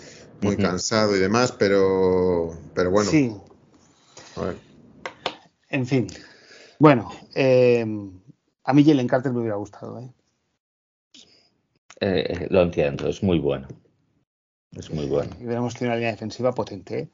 [0.41, 3.11] muy cansado y demás, pero, pero bueno.
[3.11, 3.35] Sí.
[5.69, 6.07] En fin.
[6.83, 7.87] Bueno, eh,
[8.65, 10.01] a mí Jalen Carter me hubiera gustado.
[10.01, 10.11] ¿eh?
[12.01, 12.49] ¿eh?
[12.51, 13.69] lo entiendo, es muy bueno.
[14.73, 15.31] Es muy bueno.
[15.39, 16.99] Y hubiéramos tenido una línea defensiva potente.
[16.99, 17.09] ¿eh?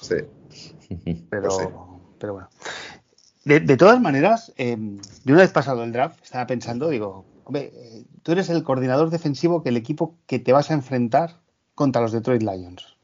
[0.00, 0.16] Sí.
[1.30, 1.68] Pero, pues
[2.18, 2.48] pero bueno.
[3.44, 7.72] De, todas maneras, de una vez pasado el draft, estaba pensando, digo, hombre,
[8.24, 11.38] tú eres el coordinador defensivo que el equipo que te vas a enfrentar
[11.76, 12.96] contra los Detroit Lions.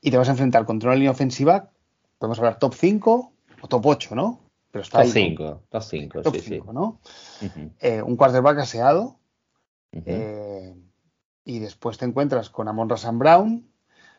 [0.00, 1.72] Y te vas a enfrentar contra una línea ofensiva,
[2.20, 4.43] podemos hablar top 5 o top 8, ¿no?
[4.74, 6.60] Pero está top 5, top 5, sí, sí.
[6.72, 6.98] ¿no?
[7.78, 9.20] eh, un quarterback aseado.
[9.92, 10.74] eh,
[11.44, 13.70] y después te encuentras con Amon Rasan Brown,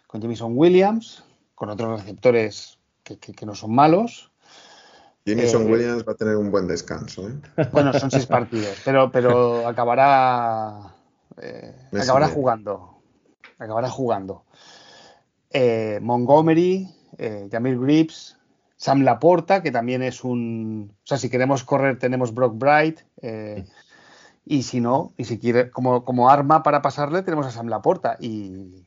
[0.08, 4.32] con Jamison Williams, con otros receptores que, que, que no son malos.
[5.26, 7.28] Jameson Eh, Williams va a tener un buen descanso.
[7.28, 7.36] ¿eh?
[7.74, 10.96] Bueno, son seis partidos, pero, pero acabará,
[11.42, 13.02] eh, acabará jugando.
[13.60, 14.46] Acabará jugando.
[15.50, 16.88] Eh, Montgomery,
[17.18, 18.38] eh, Jamil Grips,
[18.78, 20.94] Sam Laporta, que también es un.
[21.04, 23.00] O sea, si queremos correr, tenemos Brock Bright.
[23.22, 23.66] eh,
[24.46, 28.16] y si no, y si quiere, como, como arma para pasarle, tenemos a Sam Laporta.
[28.20, 28.86] Y,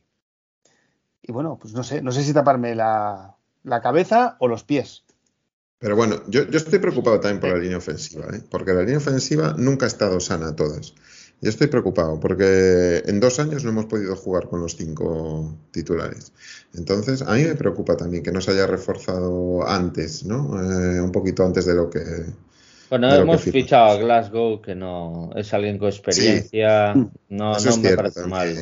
[1.21, 5.03] y bueno, pues no sé, no sé si taparme la, la cabeza o los pies.
[5.79, 8.41] Pero bueno, yo, yo estoy preocupado también por la línea ofensiva, ¿eh?
[8.49, 10.93] porque la línea ofensiva nunca ha estado sana a todas.
[11.41, 16.33] Yo estoy preocupado porque en dos años no hemos podido jugar con los cinco titulares.
[16.73, 20.61] Entonces, a mí me preocupa también que no se haya reforzado antes, ¿no?
[20.61, 22.01] Eh, un poquito antes de lo que...
[22.89, 26.93] Bueno, hemos fichado a Glasgow, que no es alguien con experiencia.
[27.27, 28.55] No, Eso no me cierto parece mal.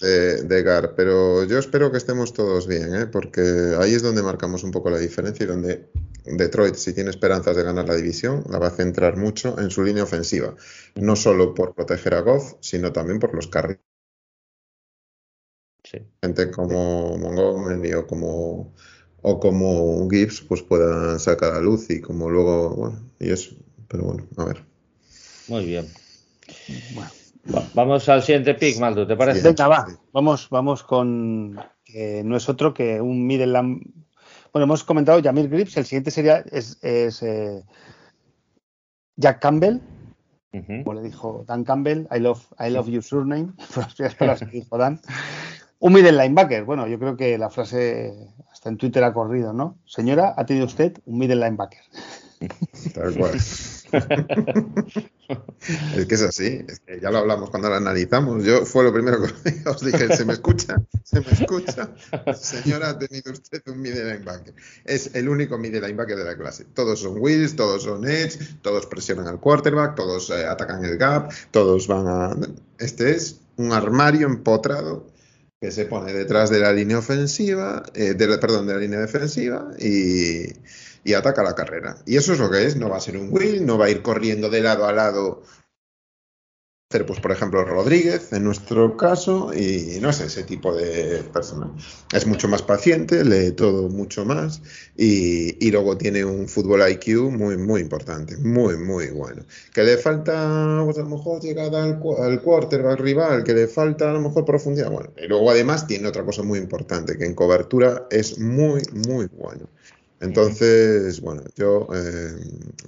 [0.00, 3.06] de, de Gar, pero yo espero que estemos todos bien, ¿eh?
[3.06, 3.42] porque
[3.78, 5.90] ahí es donde marcamos un poco la diferencia y donde
[6.24, 9.82] Detroit, si tiene esperanzas de ganar la división, la va a centrar mucho en su
[9.84, 10.54] línea ofensiva,
[10.94, 13.80] no solo por proteger a Goff, sino también por los carriles.
[15.84, 15.98] Sí.
[16.22, 18.74] Gente como Montgomery o como,
[19.20, 23.54] o como Gibbs, pues puedan sacar a luz y como luego, bueno, y eso.
[23.94, 24.64] Pero bueno, a ver.
[25.46, 25.86] Muy bien.
[26.96, 27.10] Bueno.
[27.74, 29.38] Vamos al siguiente pick, Maldo, ¿te parece?
[29.40, 29.46] Sí.
[29.46, 29.94] Venga, va, Sí.
[30.12, 33.82] vamos, vamos con que no es otro que un middle lam-
[34.52, 37.62] Bueno, hemos comentado Jamir Grips, el siguiente sería es, es, eh,
[39.14, 39.78] Jack Campbell,
[40.82, 44.40] como le dijo Dan Campbell, I love, I love your surname, por las primeras palabras
[44.50, 45.00] que dijo Dan.
[45.78, 48.12] Un middle linebacker, bueno, yo creo que la frase
[48.50, 49.78] hasta en Twitter ha corrido, ¿no?
[49.86, 51.82] Señora, ha tenido usted un middle linebacker.
[52.92, 53.32] Tal cual.
[55.96, 58.44] es que es así, es que ya lo hablamos cuando lo analizamos.
[58.44, 59.32] Yo fue lo primero que
[59.68, 60.76] os dije, ¿se me escucha?
[61.02, 61.90] ¿Se me escucha?
[62.34, 64.54] Señora, ha tenido usted un middle linebacker.
[64.84, 66.64] Es el único middle linebacker de la clase.
[66.74, 71.32] Todos son wheels, todos son edge, todos presionan al quarterback, todos eh, atacan el gap,
[71.50, 72.36] todos van a...
[72.78, 75.06] Este es un armario empotrado
[75.60, 78.98] que se pone detrás de la línea ofensiva, eh, de la- perdón, de la línea
[79.00, 80.52] defensiva y,
[81.04, 81.96] y ataca la carrera.
[82.06, 83.90] Y eso es lo que es, no va a ser un wheel, no va a
[83.90, 85.42] ir corriendo de lado a lado.
[87.06, 91.68] Pues, por ejemplo, Rodríguez, en nuestro caso, y no es ese tipo de persona.
[92.12, 94.62] Es mucho más paciente, lee todo mucho más,
[94.96, 99.42] y, y luego tiene un fútbol IQ muy, muy importante, muy, muy bueno.
[99.72, 104.12] Que le falta, pues, a lo mejor, llegada al, al rival, que le falta, a
[104.12, 104.92] lo mejor, profundidad.
[104.92, 109.26] Bueno, y luego, además, tiene otra cosa muy importante, que en cobertura es muy, muy
[109.32, 109.68] bueno.
[110.24, 112.32] Entonces, bueno, yo, eh,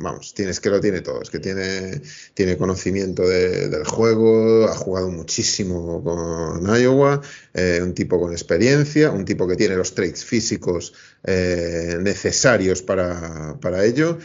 [0.01, 2.01] vamos, tienes que lo tiene todo, es que tiene,
[2.35, 7.21] tiene conocimiento de- del juego, ha jugado muchísimo con Iowa,
[7.55, 10.93] eh, un tipo con experiencia, un tipo que tiene los traits físicos
[11.25, 14.19] eh, necesarios para, ello,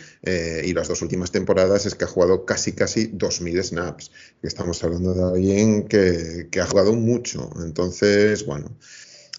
[0.64, 4.84] y las dos últimas temporadas es que ha jugado casi, casi 2.000 snaps, que estamos
[4.84, 8.78] hablando de alguien que ha jugado mucho, entonces, bueno,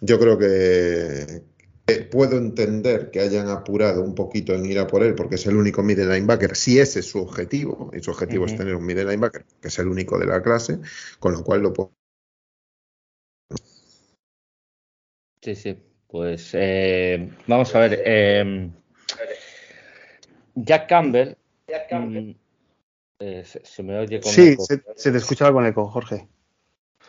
[0.00, 1.42] yo creo que,
[1.86, 5.46] que puedo entender que hayan apurado un poquito en ir a por él, porque es
[5.46, 8.86] el único middle linebacker, si ese es su objetivo, y su objetivo es tener un
[8.86, 10.78] middle linebacker, que es el único de la clase,
[11.18, 11.92] con lo cual lo puedo.
[15.40, 15.76] Sí, sí.
[16.06, 18.02] Pues eh, vamos a ver.
[18.04, 18.70] eh,
[20.54, 21.36] Jack Campbell.
[21.90, 22.30] mm,
[23.20, 24.64] eh, se, se me oye con Sí, eco.
[24.64, 26.28] se, se te escuchaba con eco, Jorge.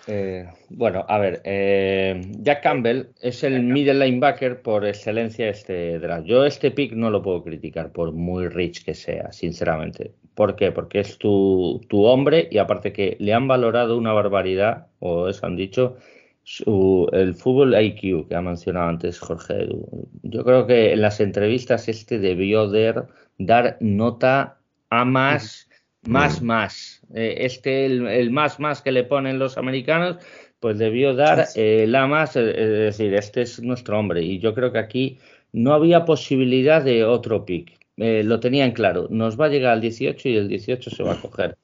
[0.08, 6.26] Eh, bueno, a ver, eh, Jack Campbell es el middle linebacker por excelencia este draft.
[6.26, 10.12] Yo este pick no lo puedo criticar por muy rich que sea, sinceramente.
[10.36, 10.72] ¿Por qué?
[10.72, 15.46] Porque es tu, tu hombre y aparte que le han valorado una barbaridad, o eso
[15.46, 15.96] han dicho,
[16.44, 19.70] su- el fútbol IQ que ha mencionado antes Jorge.
[20.24, 23.04] Yo creo que en las entrevistas este debió de
[23.38, 24.58] dar nota
[24.89, 25.70] a más,
[26.08, 26.46] más, Mm.
[26.46, 27.02] más.
[27.13, 30.18] Eh, este, el, el más, más que le ponen los americanos,
[30.60, 34.22] pues debió dar eh, la más, es decir, este es nuestro hombre.
[34.24, 35.20] Y yo creo que aquí
[35.52, 37.78] no había posibilidad de otro pick.
[37.98, 41.13] Eh, lo tenían claro, nos va a llegar al 18 y el 18 se va
[41.13, 41.58] a coger.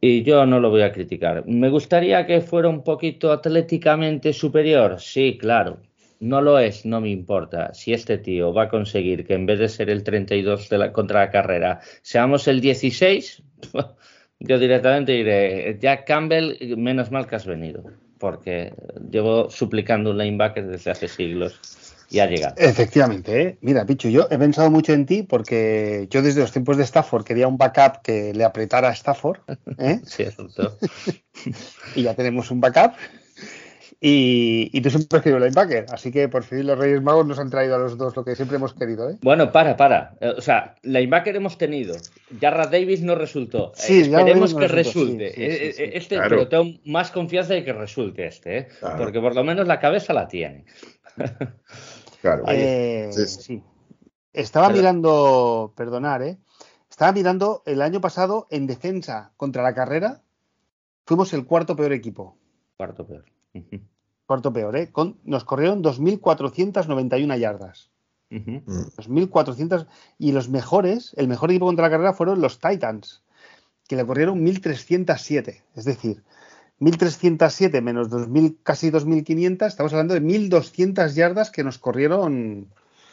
[0.00, 1.44] Y yo no lo voy a criticar.
[1.46, 5.00] ¿Me gustaría que fuera un poquito atléticamente superior?
[5.00, 5.78] Sí, claro.
[6.20, 7.72] No lo es, no me importa.
[7.74, 10.92] Si este tío va a conseguir que en vez de ser el 32 de la,
[10.92, 13.42] contra la carrera, seamos el 16,
[14.40, 17.84] yo directamente diré, Jack Campbell, menos mal que has venido,
[18.18, 18.74] porque
[19.10, 21.60] llevo suplicando un linebacker desde hace siglos
[22.10, 22.54] y ha llegado.
[22.58, 23.58] Efectivamente, ¿eh?
[23.60, 27.24] mira, Pichu, yo he pensado mucho en ti porque yo desde los tiempos de Stafford
[27.24, 29.38] quería un backup que le apretara a Stafford
[29.78, 30.00] ¿eh?
[30.04, 30.48] Cierto.
[31.94, 32.94] y ya tenemos un backup.
[34.02, 37.50] Y, tú siempre has querido linebacker, así que por fin los Reyes Magos nos han
[37.50, 39.10] traído a los dos lo que siempre hemos querido.
[39.10, 39.18] ¿eh?
[39.20, 40.16] Bueno, para, para.
[40.20, 41.96] Eh, o sea, linebacker hemos tenido.
[42.40, 43.72] Jarrah Davis no resultó.
[43.74, 45.96] Sí, Esperemos que resulte.
[45.96, 48.68] este, Pero tengo más confianza de que resulte este, ¿eh?
[48.96, 50.64] porque por lo menos la cabeza la tiene.
[52.22, 52.44] claro.
[53.12, 53.62] sí.
[54.32, 56.38] Estaba mirando, perdonar, ¿eh?
[56.88, 60.22] Estaba mirando el año pasado en defensa contra la carrera.
[61.04, 62.38] Fuimos el cuarto peor equipo.
[62.76, 63.24] Cuarto peor.
[64.26, 64.92] Cuarto peor, ¿eh?
[65.24, 67.90] nos corrieron 2.491 yardas.
[68.30, 69.86] 2.400.
[70.18, 73.22] Y los mejores, el mejor equipo contra la carrera fueron los Titans,
[73.88, 75.62] que le corrieron 1.307.
[75.74, 76.22] Es decir,
[76.80, 82.68] 1.307 menos 2000, casi 2.500, estamos hablando de 1.200 yardas que nos corrieron.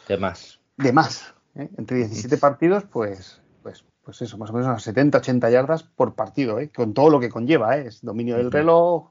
[0.08, 0.58] De más.
[0.76, 1.34] De más.
[1.54, 1.68] ¿eh?
[1.76, 6.14] Entre 17 partidos, pues, pues, pues eso, más o menos unas 70, 80 yardas por
[6.14, 6.70] partido, ¿eh?
[6.74, 7.76] con todo lo que conlleva.
[7.76, 7.88] ¿eh?
[7.88, 9.10] Es dominio del reloj,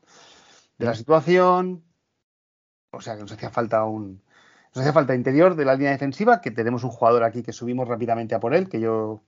[0.77, 1.83] de la situación.
[2.91, 4.21] O sea que nos hacía falta un.
[4.73, 7.87] Nos hacía falta interior de la línea defensiva, que tenemos un jugador aquí que subimos
[7.87, 9.21] rápidamente a por él, que yo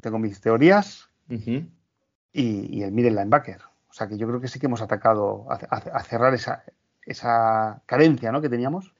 [0.00, 1.08] tengo mis teorías.
[1.28, 1.68] y,
[2.32, 3.60] y, el middle linebacker.
[3.88, 6.64] O sea que yo creo que sí que hemos atacado a, cerrar esa,
[7.04, 8.40] esa carencia ¿no?
[8.40, 8.94] que teníamos.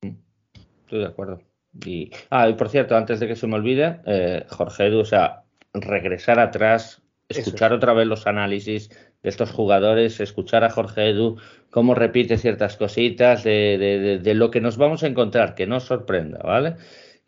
[0.00, 1.40] Estoy de acuerdo.
[1.84, 5.04] Y, ah, y por cierto, antes de que se me olvide, eh, Jorge Edu, o
[5.04, 8.90] sea, regresar atrás, escuchar otra vez los análisis
[9.24, 11.38] de estos jugadores, escuchar a Jorge Edu
[11.70, 16.76] cómo repite ciertas cositas de, lo que nos vamos a encontrar, que nos sorprenda, ¿vale?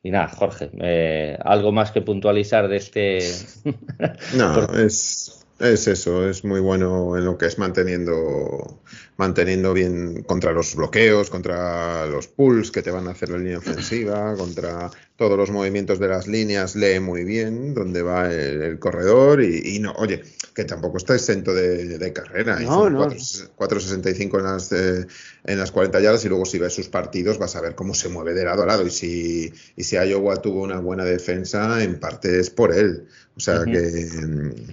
[0.05, 3.19] Y nada, Jorge, eh, algo más que puntualizar de este.
[4.37, 8.81] no, es, es eso, es muy bueno en lo que es manteniendo
[9.17, 13.59] manteniendo bien contra los bloqueos, contra los pulls que te van a hacer la línea
[13.59, 19.43] ofensiva, contra todos los movimientos de las líneas, lee muy bien dónde va el, corredor
[19.43, 20.23] y, no, oye,
[20.55, 22.61] que tampoco está exento de, carrera.
[22.61, 25.07] No, 4.65 en las, eh,
[25.47, 28.09] en las 40 yardas y luego si ves sus partidos vas a ver cómo se
[28.09, 32.01] mueve de lado a lado y si, y si Iowa tuvo una buena defensa, en
[32.01, 33.07] parte es por él.
[33.37, 34.09] O sea que,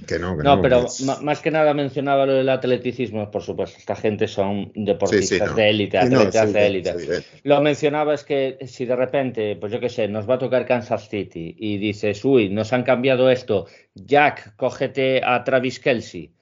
[0.07, 0.37] que, no.
[0.37, 0.87] no, pero
[1.21, 5.97] más que nada mencionaba lo del atleticismo, por supuesto, esta gente son deportistas de élite,
[5.97, 6.95] atletas de élite.
[7.43, 10.65] Lo mencionaba es que si de repente, pues yo qué sé, nos va a tocar
[10.65, 16.32] Kansas City y dices, uy, nos han cambiado esto, Jack, cógete a Travis Kelsey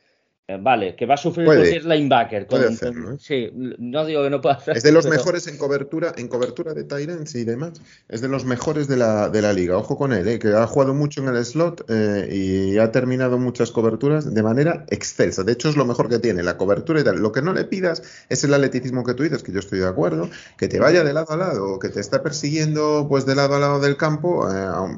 [0.60, 2.48] vale, que va a sufrir cualquier linebacker.
[2.48, 3.18] puede hacerlo, ¿eh?
[3.20, 4.78] Sí, no digo que no pueda hacerlo.
[4.78, 7.82] Es de los mejores en cobertura, en cobertura de Tyrants y demás.
[8.10, 9.78] Es de los mejores de la, de la liga.
[9.78, 10.40] Ojo con él, ¿eh?
[10.40, 11.86] que ha jugado mucho en el slot
[12.32, 15.44] y ha terminado muchas coberturas de manera excelsa.
[15.44, 17.20] De hecho, es lo mejor que tiene, la cobertura y tal.
[17.20, 19.88] Lo que no le pidas es el atleticismo que tú dices, que yo estoy de
[19.88, 23.56] acuerdo, que te vaya de lado a lado, que te está persiguiendo pues de lado
[23.56, 24.48] a lado del campo.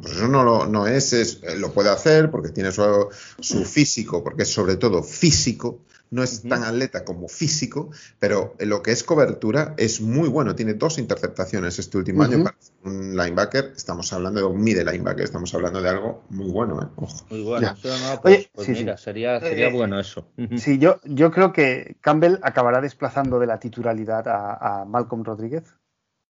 [0.01, 4.23] pues eso no, lo, no es, es, lo puede hacer porque tiene su, su físico,
[4.23, 5.79] porque es sobre todo físico físico,
[6.09, 10.55] no es tan atleta como físico, pero lo que es cobertura es muy bueno.
[10.55, 13.73] Tiene dos interceptaciones este último año para un linebacker.
[13.75, 16.81] Estamos hablando de un middle linebacker, estamos hablando de algo muy bueno.
[16.83, 17.05] ¿eh?
[17.31, 17.75] Muy bueno.
[18.21, 20.27] pues, pues mira, sería, sería eh, bueno eso.
[20.57, 25.63] Sí, yo, yo creo que Campbell acabará desplazando de la titularidad a, Malcolm Rodríguez.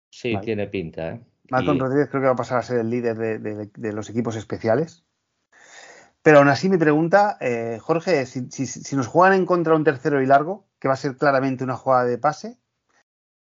[0.10, 1.10] Sí, tiene pinta.
[1.10, 1.22] ¿eh?
[1.50, 5.04] Malcolm Rodríguez creo que va a pasar a ser el líder de los equipos especiales.
[6.24, 10.22] Pero aún así mi pregunta, eh, Jorge, si, si, nos juegan en contra un tercero
[10.22, 12.58] y largo, que va a ser claramente una jugada de pase,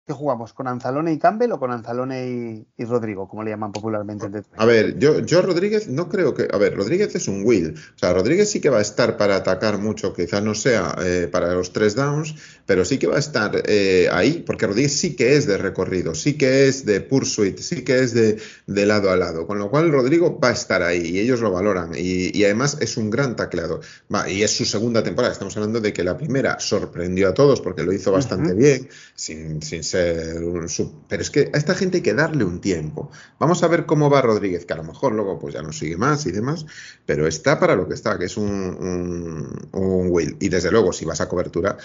[0.06, 0.52] ¿Qué jugamos?
[0.52, 4.28] ¿Con Anzalone y Campbell o con Anzalone y, Rodrigo, como le llaman popularmente?
[4.56, 6.46] A ver, yo, yo Rodríguez no creo que.
[6.52, 7.74] A ver, Rodríguez es un Will.
[7.96, 11.28] O sea, Rodríguez sí que va a estar para atacar mucho, quizás no sea eh,
[11.28, 15.16] para los tres downs, pero sí que va a estar eh, ahí, porque Rodríguez sí
[15.16, 18.38] que es de recorrido, sí que es de pursuit, sí que es de,
[18.68, 19.48] de lado a lado.
[19.48, 21.90] Con lo cual, Rodrigo va a estar ahí y ellos lo valoran.
[21.96, 23.80] Y, además es un gran tacleador.
[24.14, 25.32] Va, y es su segunda temporada.
[25.32, 29.60] Estamos hablando de que la primera sorprendió a todos porque lo hizo bastante bien, sin,
[29.62, 29.95] sin ser
[31.08, 33.10] pero es que a esta gente hay que darle un tiempo.
[33.38, 35.96] Vamos a ver cómo va Rodríguez, que a lo mejor luego pues ya no sigue
[35.96, 36.66] más y demás,
[37.04, 40.36] pero está para lo que está, que es un, un.
[40.40, 41.76] Y desde luego, si vas a cobertura,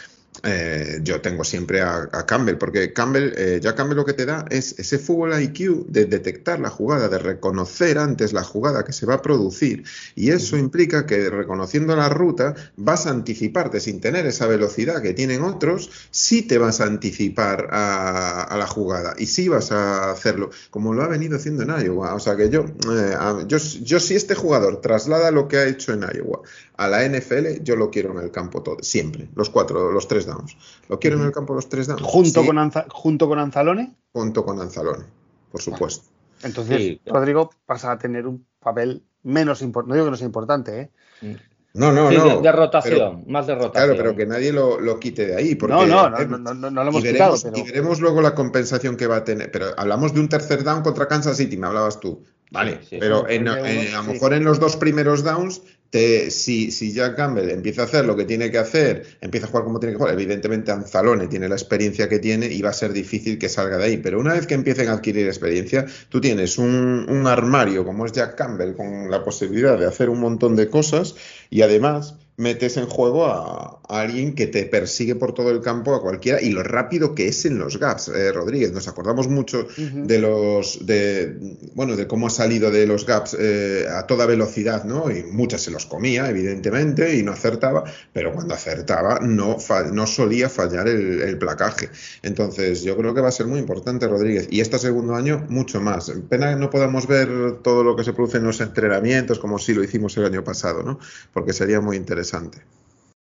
[0.44, 4.46] eh, yo tengo siempre a, Campbell, porque Campbell, eh, ya Campbell lo que te da
[4.50, 9.06] es ese fútbol IQ de detectar la jugada, de reconocer antes la jugada que se
[9.06, 9.84] va a producir.
[10.16, 15.14] Y eso implica que reconociendo la ruta vas a anticiparte sin tener esa velocidad que
[15.14, 20.12] tienen otros, sí te vas a anticipar a a, la jugada y si vas a
[20.12, 22.14] hacerlo, como lo ha venido haciendo en Iowa.
[22.14, 23.16] O sea que yo, eh,
[23.48, 26.42] yo, yo, si este jugador traslada lo que ha hecho en Iowa
[26.84, 30.26] a la NFL, yo lo quiero en el campo todo, siempre, los cuatro, los tres
[30.26, 30.58] downs.
[30.90, 32.02] Lo quiero en el campo los tres downs.
[32.04, 33.96] ¿Junto, con, junto con Anzalone?
[34.14, 35.06] Junto con Anzalone,
[35.52, 36.06] por supuesto.
[36.44, 40.80] Entonces, Rodrigo pasa a tener un papel menos importante, no digo que no sea importante,
[40.82, 40.92] ¿eh?
[41.22, 41.36] Mm.
[41.74, 42.26] No, no, Sí, no.
[42.38, 43.72] de, de rotación, pero- más de rotación.
[43.72, 45.56] Claro, pero que nadie lo, lo quite de ahí.
[45.56, 48.02] Porque No, no, no, no, no, no lo hemos y, quitado, veremos, pero y veremos
[48.02, 49.52] luego la compensación que va a tener.
[49.52, 52.24] Pero hablamos de un tercer down contra Kansas City, me hablabas tú.
[52.52, 52.98] Vale, Sí, sí.
[53.00, 54.10] pero en- en- uno- a lo sí.
[54.12, 55.62] mejor en los dos primeros downs,
[55.92, 59.50] te, si, si Jack Campbell empieza a hacer lo que tiene que hacer, empieza a
[59.50, 62.74] jugar como tiene que jugar, evidentemente Anzalone tiene la experiencia que tiene y va a
[62.74, 63.98] ser difícil que salga de ahí.
[63.98, 68.14] Pero una vez que empiecen a adquirir experiencia, tú tienes un, un armario como es
[68.14, 71.16] Jack Campbell con la posibilidad de hacer un montón de cosas
[71.50, 75.94] y además metes en juego a, a alguien que te persigue por todo el campo
[75.94, 78.72] a cualquiera y lo rápido que es en los gaps, eh, Rodríguez.
[78.72, 81.38] Nos acordamos mucho de los de
[81.76, 85.12] bueno de cómo ha salido de los gaps eh, a toda velocidad, ¿no?
[85.12, 89.58] Y muchas se los comía, evidentemente, y no acertaba, pero cuando acertaba no,
[89.94, 91.90] no solía fallar el, el placaje.
[92.24, 94.48] Entonces, yo creo que va a ser muy importante, Rodríguez.
[94.50, 96.12] Y este segundo año, mucho más.
[96.30, 99.74] Pena que no podamos ver todo lo que se produce en los entrenamientos, como sí
[99.74, 100.98] lo hicimos el año pasado, ¿no?
[101.34, 102.31] Porque sería muy interesante.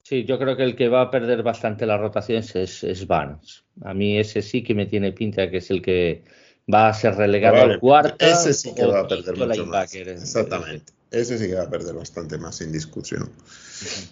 [0.03, 3.63] Sí, yo creo que el que va a perder bastante las rotaciones es, es Barnes.
[3.83, 6.23] A mí ese sí que me tiene pinta que es el que
[6.71, 8.25] va a ser relegado Vale, al cuarto.
[8.25, 9.93] Ese sí que va a perder mucho más.
[9.93, 10.93] Exactamente.
[11.11, 13.29] Ese sí que va a perder bastante más, sin discusión.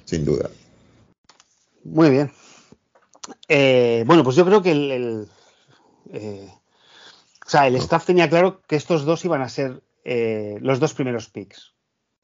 [0.05, 0.49] Sin duda.
[1.83, 2.31] Muy bien.
[3.47, 5.27] Eh, bueno, pues yo creo que el, el,
[6.13, 6.49] eh,
[7.45, 10.93] o sea, el staff tenía claro que estos dos iban a ser eh, los dos
[10.93, 11.73] primeros picks.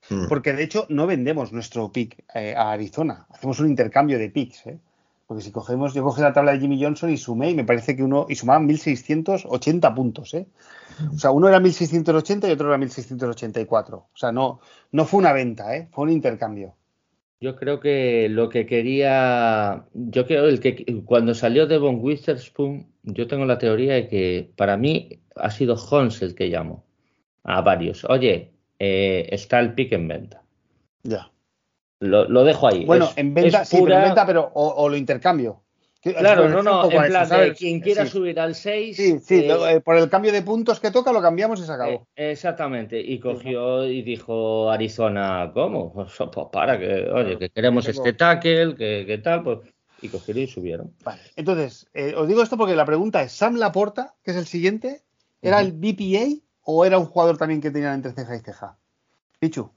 [0.10, 0.28] Mm.
[0.28, 3.26] Porque de hecho no vendemos nuestro pick eh, a Arizona.
[3.30, 4.68] Hacemos un intercambio de picks.
[4.68, 4.80] ¿eh?
[5.28, 7.96] Porque si cogemos, yo cogí la tabla de Jimmy Johnson y sumé y me parece
[7.96, 10.34] que uno, y sumaban 1680 puntos.
[10.34, 10.48] ¿eh?
[11.14, 13.98] O sea, uno era 1680 y otro era 1684.
[13.98, 14.60] O sea, no,
[14.92, 15.88] no fue una venta, ¿eh?
[15.92, 16.76] fue un intercambio.
[17.40, 23.28] Yo creo que lo que quería, yo creo el que cuando salió Devon Witherspoon, yo
[23.28, 26.86] tengo la teoría de que para mí ha sido Holmes el que llamó
[27.44, 28.06] a varios.
[28.06, 28.53] Oye,
[28.86, 30.42] eh, está el pick en venta.
[31.04, 31.32] Ya.
[32.00, 32.84] Lo, lo dejo ahí.
[32.86, 35.62] Bueno, Es- en venta, sí, pero en venta, pero o, o lo intercambio.
[36.02, 37.58] Claro, no, no, en eso, plan de ¿sabes?
[37.58, 38.12] quien quiera Sí.
[38.12, 38.98] subir al 6.
[38.98, 41.72] Sí, sí, lo- eh, por el cambio de puntos que toca lo cambiamos y se
[41.72, 42.06] acabó.
[42.18, 45.94] Eh, exactamente, y cogió y dijo Arizona, ¿cómo?
[45.94, 49.60] Pues, pues para, que, oye, que queremos este tackle, que, que tal, pues,
[50.02, 50.94] y cogieron y subieron.
[51.06, 51.22] Vale.
[51.38, 55.04] Entonces, eh, os digo esto porque la pregunta es, ¿Sam Laporta, que es el siguiente,
[55.42, 58.78] era el BPA o era un jugador también que tenía entre ceja y ceja?
[59.40, 59.72] Pichu.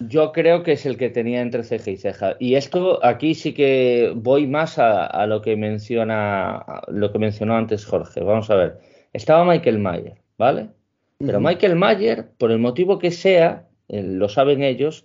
[0.00, 2.36] Yo creo que es el que tenía entre ceja y ceja.
[2.38, 7.56] Y esto aquí sí que voy más a, a lo que menciona, lo que mencionó
[7.56, 8.20] antes Jorge.
[8.20, 8.78] Vamos a ver.
[9.12, 10.70] Estaba Michael Mayer, ¿vale?
[11.18, 11.40] Pero.
[11.40, 15.04] Michael Mayer, por el motivo que sea, eh, lo saben ellos,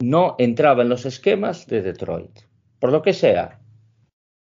[0.00, 2.40] no entraba en los esquemas de Detroit.
[2.78, 3.58] Por lo que sea.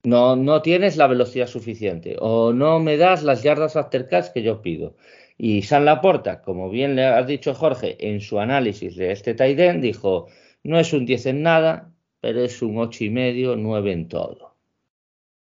[0.03, 4.41] No, no tienes la velocidad suficiente o no me das las yardas after catch que
[4.41, 4.95] yo pido.
[5.43, 9.81] Y San Laporta, como bien le ha dicho Jorge en su análisis de este end,
[9.81, 10.27] dijo,
[10.61, 14.55] no es un 10 en nada, pero es un 8 y medio, 9 en todo.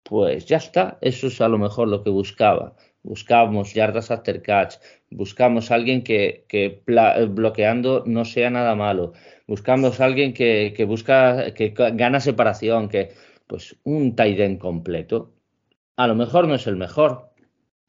[0.02, 2.74] Pues ya está, eso es a lo mejor lo que buscaba.
[3.02, 4.76] Buscamos yardas after catch,
[5.10, 6.46] buscamos alguien que,
[7.28, 9.12] bloqueando no sea nada malo,
[9.46, 13.10] buscamos alguien que, que busca, que gana separación, que
[13.46, 15.34] pues un end completo.
[15.96, 17.31] A lo mejor no es el mejor,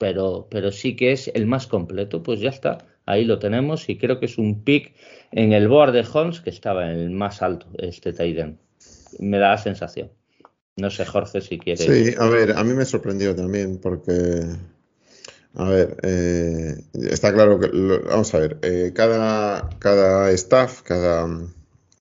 [0.04, 2.80] pero, pero sí que es el más completo, pues ya está.
[3.06, 4.94] Ahí lo tenemos y creo que es un pick
[5.32, 8.58] en el board de Holmes que estaba en el más alto, este end.
[9.20, 10.12] Me da la sensación.
[10.76, 11.86] No sé, Jorge, si quieres.
[11.86, 14.42] Sí, a ver, a mí me sorprendió también porque,
[15.54, 21.30] a ver, eh, está claro que, vamos a ver, eh, cada, cada staff, cada,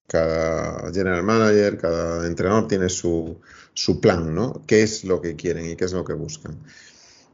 [0.09, 3.41] cada general manager, cada entrenador tiene su,
[3.75, 4.61] su plan, ¿no?
[4.67, 6.59] ¿Qué es lo que quieren y qué es lo que buscan?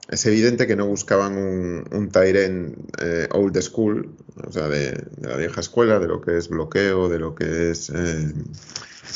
[0.09, 5.37] Es evidente que no buscaban un, un eh, old school, o sea, de, de la
[5.37, 8.33] vieja escuela, de lo que es bloqueo, de lo que es eh,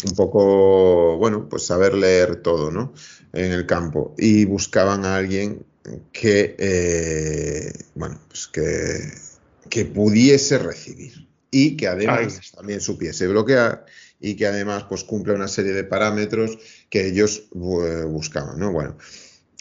[0.04, 2.92] un poco, bueno, pues saber leer todo, ¿no?
[3.32, 4.14] En el campo.
[4.18, 5.64] Y buscaban a alguien
[6.12, 9.00] que, eh, bueno, pues que,
[9.70, 13.86] que pudiese recibir y que además también supiese bloquear
[14.20, 16.58] y que además pues cumpla una serie de parámetros
[16.90, 18.72] que ellos bu- buscaban, ¿no?
[18.72, 18.96] Bueno,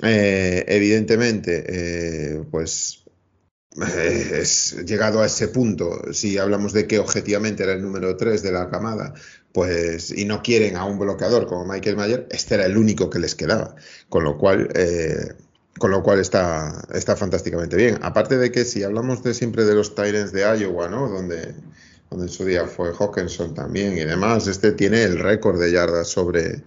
[0.04, 3.04] eh, evidentemente, eh, pues
[3.82, 8.42] eh, es llegado a ese punto, si hablamos de que objetivamente era el número 3
[8.44, 9.14] de la camada,
[9.54, 13.20] pues y no quieren a un bloqueador como Michael Mayer, este era el único que
[13.20, 13.76] les quedaba,
[14.10, 14.70] con lo cual
[15.78, 17.98] con lo cual está, está fantásticamente bien.
[18.02, 21.10] Aparte de que si hablamos de siempre de los Tyrants de Iowa, ¿no?
[21.10, 21.56] Donde,
[22.10, 26.08] donde en su día fue Hawkinson también y demás, este tiene el récord de yardas
[26.08, 26.62] sobre,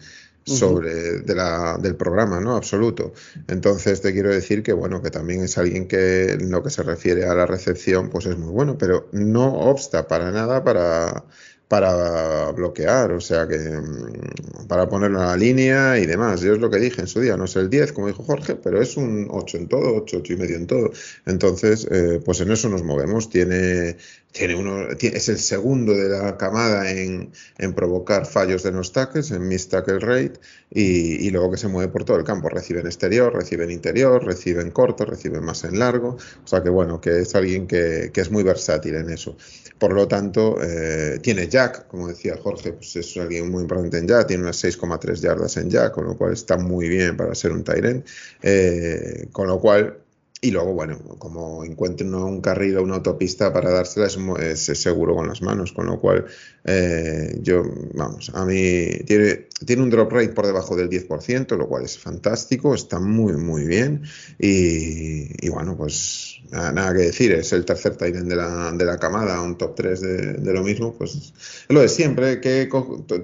[0.45, 2.57] sobre de la, del programa, ¿no?
[2.57, 3.13] Absoluto.
[3.49, 6.83] Entonces te quiero decir que bueno, que también es alguien que en lo que se
[6.83, 11.25] refiere a la recepción, pues es muy bueno, pero no obsta para nada para,
[11.69, 16.41] para bloquear, o sea que mm, para ponerlo en la línea y demás.
[16.41, 18.55] Yo es lo que dije en su día, no es el 10, como dijo Jorge,
[18.57, 20.91] pero es un 8 en todo, 8, 8 y medio en todo.
[21.27, 23.31] Entonces, eh, pues en eso nos movemos.
[23.31, 23.97] Tiene,
[24.33, 29.31] tiene uno, es el segundo de la camada en, en provocar fallos de los tackles,
[29.31, 30.41] en miss tackle rate,
[30.71, 32.49] y, y, luego que se mueve por todo el campo.
[32.49, 36.19] Recibe en exterior, recibe en interior, recibe en corto, recibe más en largo.
[36.45, 39.37] O sea que bueno, que es alguien que, que es muy versátil en eso.
[39.79, 44.07] Por lo tanto, eh, tiene Jack, como decía Jorge, pues es alguien muy importante en
[44.07, 47.53] Jack, tiene unas 6,3 yardas en Jack, con lo cual está muy bien para ser
[47.53, 48.07] un Tyrant.
[48.43, 49.99] Eh, con lo cual,
[50.45, 54.09] y luego, bueno, como encuentre un carril o una autopista para dársela,
[54.43, 55.73] es, seguro con las manos.
[55.73, 56.27] Con lo cual,
[56.67, 57.63] eh, yo,
[57.95, 61.99] vamos, a mí tiene, tiene un drop rate por debajo del 10%, lo cual es
[61.99, 64.03] fantástico, está muy, muy bien.
[64.39, 69.41] Y, bueno, pues nada, que decir, es el tercer Titan de la, de la camada,
[69.41, 70.95] un top 3 de, lo mismo.
[70.95, 71.33] Pues es
[71.69, 72.69] lo de siempre, ¿qué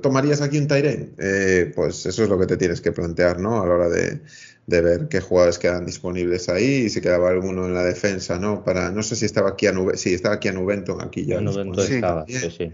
[0.02, 1.10] tomarías aquí un Tyrant?
[1.18, 3.62] Eh, pues eso es lo que te tienes que plantear, ¿no?
[3.62, 4.20] A la hora de
[4.70, 8.64] de ver qué jugadores quedan disponibles ahí y si quedaba alguno en la defensa, ¿no?
[8.64, 11.40] Para, no sé si estaba aquí a Nube, sí, estaba aquí a Nubenton, aquí ya.
[11.40, 12.72] estaba, sí, sí.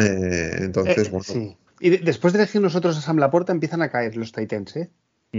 [0.00, 1.56] Eh, entonces, eh, bueno.
[1.80, 4.90] Y después de elegir nosotros a Sam Laporta empiezan a caer los Titans, ¿eh?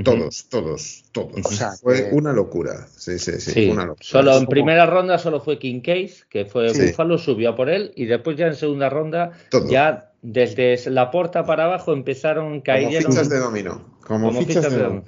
[0.06, 1.46] Todos, todos, todos.
[1.46, 2.88] O sea, fue una locura.
[2.96, 4.06] Sí, sí, sí, Una locura.
[4.06, 8.06] Solo en primera ronda solo fue King Case, que fue Buffalo, subió por él, y
[8.06, 9.32] después ya en segunda ronda,
[9.70, 13.00] ya desde la puerta para abajo empezaron cayendo.
[13.02, 13.86] Como fichas de dominó.
[14.08, 15.04] Como, fichas, de dominó.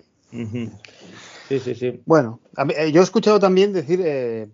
[1.47, 2.01] Sí, sí, sí.
[2.05, 2.41] Bueno,
[2.75, 4.01] eh, yo he escuchado también decir.
[4.03, 4.49] Eh,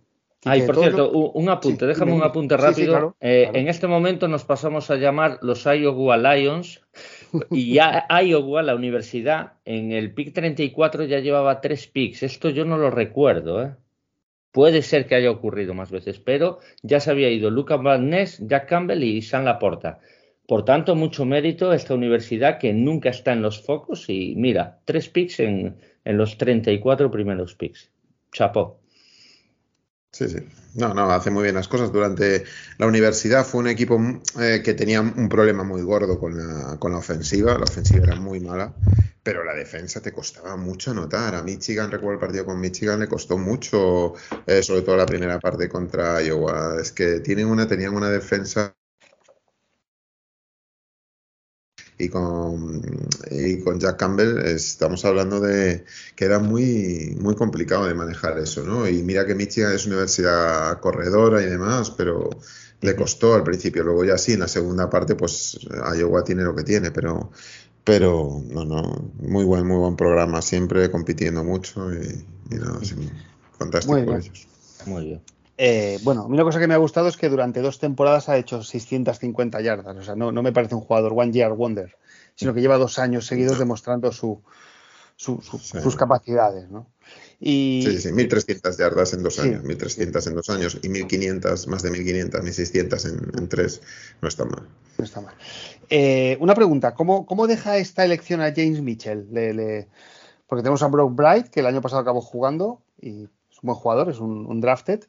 [0.46, 3.16] Ay, por cierto, un apunte, déjame un apunte rápido.
[3.20, 6.82] Eh, en este momento nos pasamos a llamar los Iowa Lions
[7.52, 12.24] y ya Iowa, la universidad, en el pick 34 ya llevaba tres picks.
[12.24, 13.76] Esto yo no lo recuerdo, ¿eh?
[14.52, 18.40] Puede ser que haya ocurrido más veces, pero ya se había ido Lucas Van Ness,
[18.48, 20.00] Jack Campbell y San Laporta.
[20.48, 24.80] Por tanto, mucho mérito a esta universidad que nunca está en los focos y mira,
[24.86, 27.92] tres picks en, en los 34 primeros picks.
[28.32, 28.80] Chapó.
[30.20, 30.38] Sí, sí.
[30.74, 31.94] No, no, hace muy bien las cosas.
[31.94, 32.44] Durante
[32.78, 33.98] la universidad fue un equipo
[34.40, 37.58] eh, que tenía un problema muy gordo con la, con la ofensiva.
[37.58, 38.76] La ofensiva era muy mala,
[39.24, 41.36] pero la defensa te costaba mucho anotar.
[41.36, 44.14] A Michigan, recuerdo el partido con Michigan, le costó mucho,
[44.46, 46.76] eh, sobre todo la primera parte contra Iowa.
[46.82, 48.76] Es que tienen una, tenían una defensa
[52.00, 52.82] y con,
[53.30, 55.84] y con Jack Campbell estamos hablando de
[56.16, 58.88] que era muy, muy complicado de manejar eso, ¿no?
[58.88, 62.30] Y mira que Michigan es universidad corredora y demás, pero
[62.80, 65.60] le costó al principio, luego ya sí, en la segunda parte, pues
[65.98, 67.32] Iowa tiene lo que tiene, pero,
[67.84, 72.26] pero no, no, muy buen, muy buen programa, siempre compitiendo mucho y,
[72.56, 72.80] nada,
[73.58, 74.48] fantástico por ellos.
[74.86, 75.22] Muy bien.
[75.62, 78.64] Eh, bueno, una cosa que me ha gustado es que durante dos temporadas ha hecho
[78.64, 79.98] 650 yardas.
[79.98, 81.98] O sea, no, no me parece un jugador one year wonder,
[82.34, 84.42] sino que lleva dos años seguidos demostrando su,
[85.18, 86.88] sus capacidades, ¿no?
[87.42, 91.84] Y, sí, sí, 1.300 yardas en dos años, 1.300 en dos años y 1.500, más
[91.84, 93.82] de 1.500, 1.600 en, en tres,
[94.22, 94.66] no está mal.
[94.98, 95.36] No está mal.
[95.90, 99.26] Eh, una pregunta, ¿cómo, ¿cómo, deja esta elección a James Mitchell?
[100.48, 103.76] Porque tenemos a Brock Bright, que el año pasado acabó jugando y es un buen
[103.76, 105.02] jugador, es un drafted.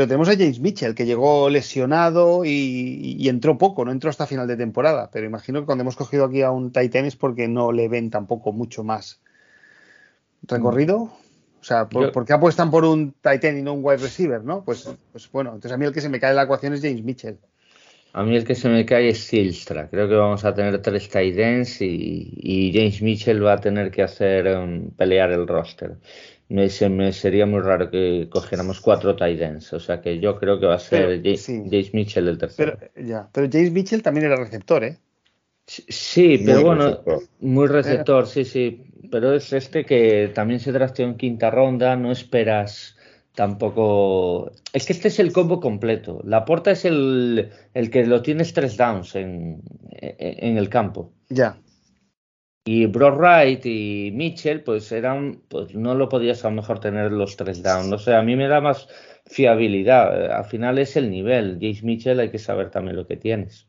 [0.00, 4.48] Pero tenemos a James Mitchell, que llegó lesionado y, entró poco, no entró hasta final
[4.48, 5.10] de temporada.
[5.12, 8.08] Pero imagino que cuando hemos cogido aquí a un Titan es porque no le ven
[8.08, 9.20] tampoco mucho más
[10.44, 11.02] recorrido.
[11.02, 11.12] O
[11.60, 14.64] sea, ¿por, qué apuestan por un Titan y no un wide receiver, no?
[14.64, 16.80] Pues, pues bueno, entonces a mí el que se me cae en la ecuación es
[16.80, 17.36] James Mitchell.
[18.14, 19.90] A mí el que se me cae es Silstra.
[19.90, 21.36] Creo que vamos a tener tres tight
[21.80, 25.98] y, James Mitchell va a tener que hacer um, pelear el roster
[26.50, 29.72] me, me sería muy raro que cogiéramos cuatro tight ends.
[29.72, 32.76] O sea que yo creo que va a ser James, Mitchell el tercero.
[32.78, 34.98] Pero, ya, pero James Mitchell también era receptor, ¿eh?
[35.66, 37.00] Sí, pero bueno,
[37.38, 38.84] muy receptor, sí, sí.
[39.10, 42.96] Pero es este que también se drafteó en quinta ronda, no esperas
[43.36, 44.50] tampoco.
[44.72, 46.20] Es que este es el combo completo.
[46.24, 51.12] La porta es el, el que lo tienes tres downs en, en el campo.
[51.28, 51.56] Ya.
[52.72, 57.10] Y Brock Wright y Mitchell, pues eran, pues no lo podías a lo mejor tener
[57.10, 57.92] los tres down.
[57.92, 58.86] O sea, a mí me da más
[59.26, 60.30] fiabilidad.
[60.30, 61.58] Al final es el nivel.
[61.60, 63.66] James Mitchell hay que saber también lo que tienes.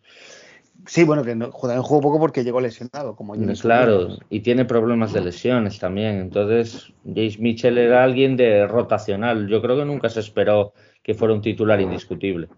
[0.86, 5.22] Sí, bueno, que no, jugó poco porque llegó lesionado, como Claro, y tiene problemas de
[5.22, 6.20] lesiones también.
[6.20, 9.48] Entonces, James Mitchell era alguien de rotacional.
[9.48, 12.50] Yo creo que nunca se esperó que fuera un titular indiscutible.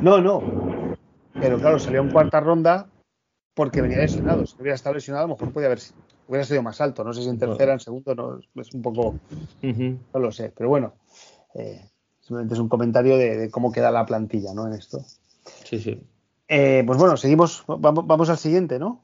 [0.00, 0.96] No, no.
[1.38, 2.86] Pero claro, salió en cuarta ronda
[3.54, 4.46] porque venía lesionado.
[4.46, 5.80] Si hubiera estado lesionado, a lo mejor podía haber
[6.28, 7.02] hubiera sido más alto.
[7.02, 9.16] No sé si en tercera, en segundo, no, es un poco.
[9.62, 10.52] No lo sé.
[10.56, 10.94] Pero bueno,
[11.54, 11.84] eh,
[12.20, 14.66] simplemente es un comentario de, cómo queda la plantilla, ¿no?
[14.66, 15.04] En esto.
[15.64, 16.00] Sí, sí.
[16.48, 19.02] Eh, pues bueno, seguimos, vamos, vamos al siguiente, ¿no?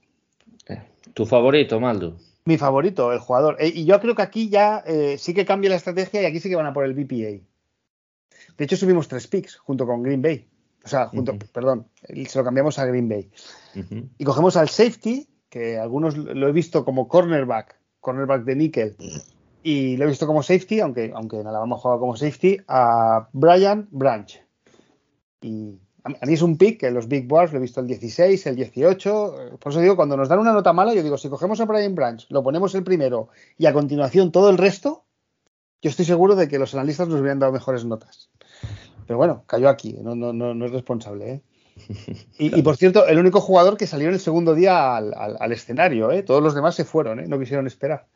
[1.15, 2.17] ¿Tu favorito, Maldo?
[2.45, 3.57] Mi favorito, el jugador.
[3.59, 6.41] Eh, y yo creo que aquí ya eh, sí que cambia la estrategia y aquí
[6.41, 7.43] sí que van a por el BPA.
[8.57, 10.47] De hecho, subimos tres picks junto con Green Bay.
[10.87, 13.29] O sea, junto, perdón, se lo cambiamos a Green Bay.
[14.19, 18.97] Y cogemos al safety, que algunos lo he visto como cornerback, cornerback de níquel,
[19.65, 23.89] y lo he visto como safety, aunque, aunque en Alabama jugado como safety, a Brian
[23.91, 24.41] Branch.
[25.41, 28.47] Y a mí es un pick, en los Big Boards lo he visto el 16,
[28.47, 29.59] el 18.
[29.59, 31.97] Por eso digo, cuando nos dan una nota mala, yo digo, si cogemos a Brian
[31.97, 35.05] Branch, lo ponemos el primero y a continuación todo el resto,
[35.83, 38.31] yo estoy seguro de que los analistas nos hubieran dado mejores notas.
[39.07, 41.31] Pero bueno, cayó aquí, no, no, no, es responsable.
[41.31, 41.41] ¿eh?
[42.39, 46.23] Y, por cierto, el único jugador que salió en el segundo día al, escenario, ¿eh?
[46.23, 47.27] todos los demás se fueron, ¿eh?
[47.29, 48.07] no quisieron esperar.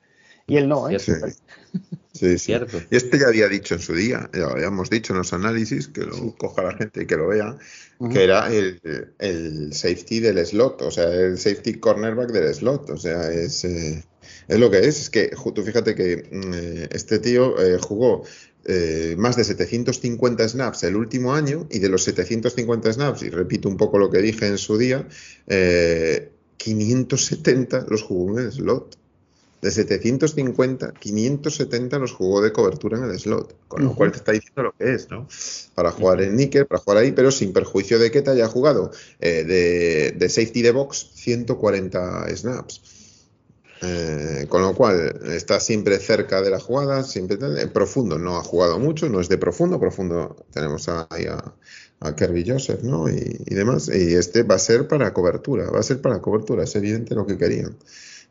[0.46, 0.98] Y él no, ¿eh?
[0.98, 2.52] Sí, sí.
[2.90, 6.02] Y este ya había dicho en su día, ya habíamos dicho en los análisis, que
[6.02, 7.56] lo coja la gente y que lo vea,
[8.12, 13.30] que era el, safety del slot, o sea, el safety cornerback del slot, o sea,
[13.30, 14.02] es, eh,
[14.48, 15.00] es lo que es.
[15.00, 18.24] Es que tú fíjate que mm, eh, este tío eh, jugó
[19.16, 23.76] más de 750 snaps el último año y de los 750 snaps, y repito un
[23.76, 25.06] poco lo que dije en su día,
[26.60, 28.96] 570 los jugó en el slot.
[29.62, 34.32] De 750, 570 los jugó de cobertura en el slot, con lo cual te está
[34.32, 35.28] diciendo lo que es, ¿no?
[35.74, 38.90] Para jugar en níquel, para jugar ahí, pero sin perjuicio de que te haya jugado
[39.20, 42.99] eh, de, safety de box 140 snaps.
[43.82, 48.18] Eh, con lo cual está siempre cerca de la jugada, siempre profundo.
[48.18, 49.80] No ha jugado mucho, no es de profundo.
[49.80, 51.54] Profundo tenemos ahí a,
[52.00, 53.08] a Kirby Joseph, ¿no?
[53.08, 53.88] Y, y, demás.
[53.88, 57.26] Y este va a ser para cobertura, va a ser para cobertura, es evidente lo
[57.26, 57.76] que querían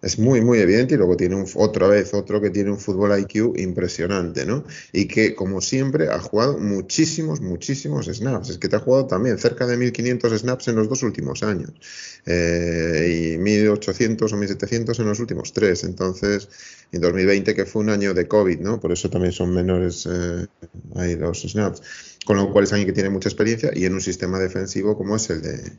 [0.02, 3.20] es muy, muy evidente y luego tiene un, otra vez otro que tiene un fútbol
[3.20, 4.64] IQ impresionante, ¿no?
[4.94, 8.50] Y que, como siempre, ha jugado muchísimos, muchísimos snaps.
[8.50, 11.74] Es que te ha jugado también cerca de 1500 snaps en los dos últimos años
[12.26, 15.84] eh, y 1800 o 1700 en los últimos tres.
[15.84, 16.48] Entonces,
[16.94, 18.80] en 2020, que fue un año de COVID, ¿no?
[18.80, 20.48] Por eso también son menores eh,
[20.96, 21.82] ahí los snaps.
[22.26, 25.18] Con lo cual es alguien que tiene mucha experiencia y en un sistema defensivo como
[25.18, 25.72] es el de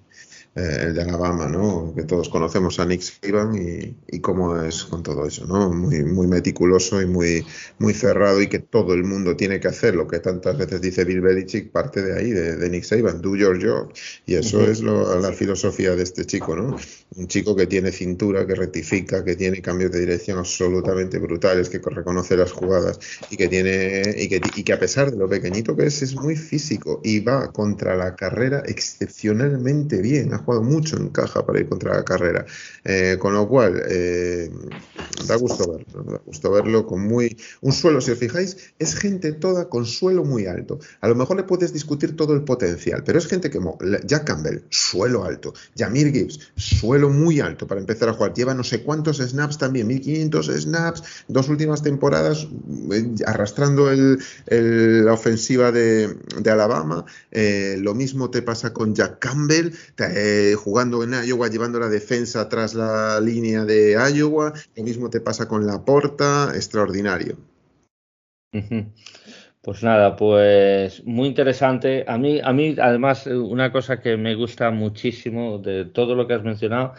[0.56, 1.92] eh, el de Alabama, ¿no?
[1.94, 5.70] Que todos conocemos a Nick Saban y, y, cómo es con todo eso, ¿no?
[5.70, 7.46] Muy, muy meticuloso y muy,
[7.78, 11.04] muy cerrado y que todo el mundo tiene que hacer lo que tantas veces dice
[11.04, 13.92] Bill Belichick, parte de ahí, de, Nick Saban, do your job.
[14.26, 16.76] Y eso es la filosofía de este chico, ¿no?
[17.16, 21.78] Un chico que tiene cintura, que rectifica, que tiene cambios de dirección absolutamente brutales, que
[21.78, 22.98] reconoce las jugadas
[23.30, 26.14] y que tiene y que, y que a pesar de lo pequeñito que es, es
[26.14, 31.68] muy físico y va contra la carrera excepcionalmente bien jugado mucho en caja para ir
[31.68, 32.46] contra la carrera.
[32.84, 34.50] Eh, con lo cual, eh,
[35.26, 37.36] da gusto verlo, da gusto verlo con muy...
[37.60, 40.78] Un suelo, si os fijáis, es gente toda con suelo muy alto.
[41.00, 44.62] A lo mejor le puedes discutir todo el potencial, pero es gente como Jack Campbell,
[44.70, 45.52] suelo alto.
[45.76, 48.34] Jamir Gibbs, suelo muy alto para empezar a jugar.
[48.34, 52.46] Lleva no sé cuántos snaps también, 1500 snaps, dos últimas temporadas
[52.92, 56.14] eh, arrastrando la ofensiva de,
[56.50, 57.04] Alabama.
[57.78, 59.72] lo mismo te pasa con Jack Campbell.
[59.98, 64.52] Eh, jugando en Iowa, llevando la defensa tras la línea de Iowa.
[64.76, 67.36] Lo mismo te pasa con la porta, extraordinario.
[69.62, 72.04] Pues nada, pues muy interesante.
[72.08, 76.34] A mí, a mí, además, una cosa que me gusta muchísimo de todo lo que
[76.34, 76.94] has mencionado,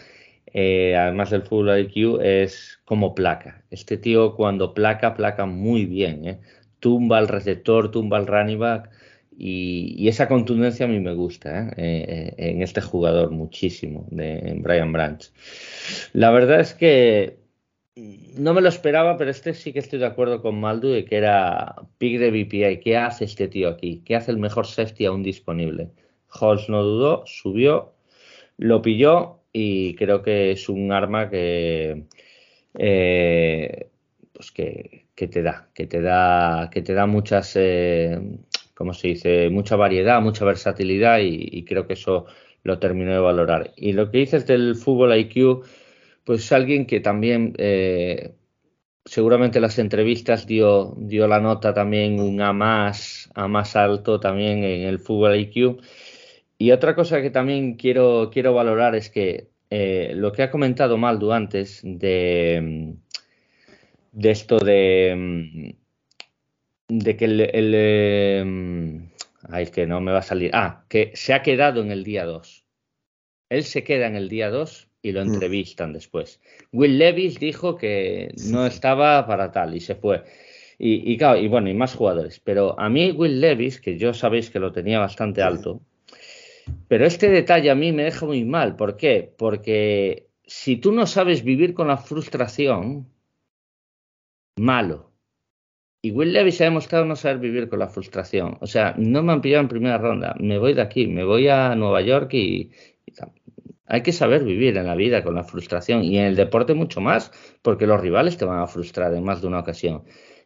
[0.54, 3.64] eh, además del full IQ, es como placa.
[3.72, 6.28] Este tío cuando placa, placa muy bien.
[6.28, 6.40] ¿eh?
[6.80, 8.90] Tumba al receptor, tumba al running back
[9.44, 11.72] y, esa contundencia a mí me gusta ¿eh?
[11.78, 15.32] Eh, eh, en este jugador muchísimo, de Brian Branch.
[16.14, 17.38] La verdad es que
[17.96, 21.18] no me lo esperaba, pero este sí que estoy de acuerdo con Maldu de que
[21.18, 22.80] era pick de BPI.
[22.80, 24.02] ¿Qué hace este tío aquí?
[24.06, 25.92] ¿Qué hace el mejor safety aún disponible?
[26.30, 27.94] Halls no dudó, subió,
[28.58, 32.06] lo pilló y creo que es un arma que,
[34.34, 37.58] pues que, te da, que te da, que te da muchas
[38.82, 42.26] como se dice, mucha variedad, mucha versatilidad y, creo que eso
[42.64, 43.74] lo terminó de valorar.
[43.76, 45.64] Y lo que dices del fútbol IQ,
[46.24, 48.34] pues es alguien que también eh,
[49.06, 54.64] seguramente las entrevistas dio, dio la nota también un A más, a más alto también
[54.64, 55.82] en el fútbol IQ.
[56.58, 60.98] Y otra cosa que también quiero, quiero valorar es que eh, lo que ha comentado
[60.98, 62.96] Maldu antes de,
[64.12, 65.76] de esto de
[66.92, 69.10] de que el, em,
[69.50, 70.52] ay, es que no me va a salir.
[70.54, 72.66] Ah, que se ha quedado en el día 2.
[73.50, 75.34] Él se queda en el día 2 y lo mm.
[75.34, 76.40] entrevistan después.
[76.72, 80.24] Will Levis dijo que no estaba para tal y se fue.
[80.84, 82.40] Y, claro, y bueno, y más jugadores.
[82.40, 85.82] Pero a mí Will Levis, que yo sabéis que lo tenía bastante alto,
[86.88, 88.76] Pero este detalle a mí me deja muy mal.
[88.76, 89.32] ¿Por qué?
[89.38, 93.08] Porque si tú no sabes vivir con la frustración,
[94.58, 95.12] malo.
[96.02, 98.58] Y Will Levis ha demostrado no saber vivir con la frustración.
[98.60, 100.36] O sea, no me han pillado en primera ronda.
[100.40, 102.72] Me voy de aquí, me voy a Nueva York y,
[103.06, 103.12] y
[103.86, 107.02] hay que saber vivir en la vida con la frustración y en el deporte mucho
[107.02, 110.04] más, porque los rivales te van a frustrar en más de una ocasión.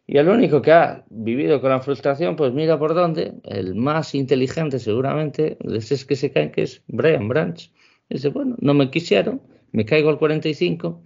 [0.08, 4.14] Y el único que ha vivido con la frustración, pues mira por dónde, el más
[4.14, 7.72] inteligente seguramente, es que se caen, que es Brian Branch.
[8.10, 11.02] Dice, bueno, no me quisieron, me caigo al 45,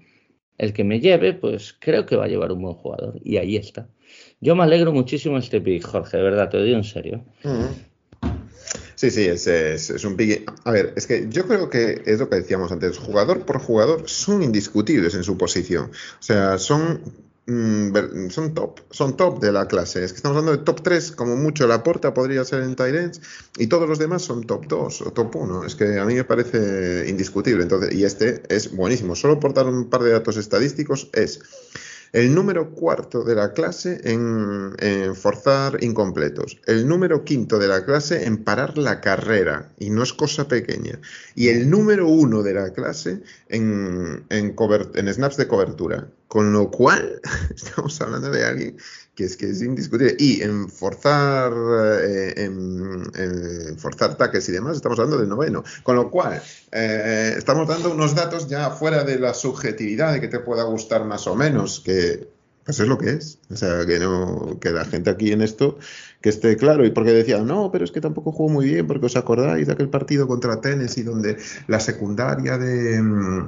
[0.57, 3.19] el que me lleve, pues creo que va a llevar un buen jugador.
[3.23, 3.87] Y ahí está.
[4.41, 7.23] Yo me alegro muchísimo este pick, Jorge, de verdad, te lo digo en serio.
[8.99, 10.51] Sí, sí, es, un pick.
[10.65, 14.09] A ver, es que yo creo que es lo que decíamos antes, jugador por jugador
[14.09, 15.85] son indiscutibles en su posición.
[16.19, 16.99] O sea, son
[17.49, 17.91] Mm,
[18.53, 20.03] top, son top de la clase.
[20.03, 23.21] Es que estamos hablando de top 3, como mucho la porta podría ser en Tyrants,
[23.57, 25.65] y todos los demás son top 2 o top 1.
[25.65, 27.63] Es que a mí me parece indiscutible.
[27.63, 29.15] Entonces, y este es buenísimo.
[29.15, 31.41] Solo por dar un par de datos estadísticos, es
[32.11, 34.75] el número cuarto de la clase en,
[35.15, 36.59] forzar incompletos.
[36.65, 39.71] El número quinto de la clase en parar la carrera.
[39.77, 40.99] Y no es cosa pequeña.
[41.35, 46.07] Y el número uno de la clase en, en, snaps de cobertura.
[46.29, 47.19] Con lo cual,
[47.55, 48.77] estamos hablando de alguien
[49.15, 50.15] que es que es indiscutible.
[50.17, 51.51] Y en forzar,
[52.01, 55.63] eh, en, forzar taques y demás, estamos hablando del noveno.
[55.83, 60.29] Con lo cual, eh, estamos dando unos datos ya fuera de la subjetividad de que
[60.29, 62.29] te pueda gustar más o menos, que
[62.63, 63.39] pues es lo que es.
[63.51, 65.79] O sea, que no, que la gente aquí en esto
[66.21, 66.85] que esté claro.
[66.85, 69.73] Y porque decían, no, pero es que tampoco jugó muy bien, porque os acordáis de
[69.73, 73.01] aquel partido contra Tennessee donde la secundaria de,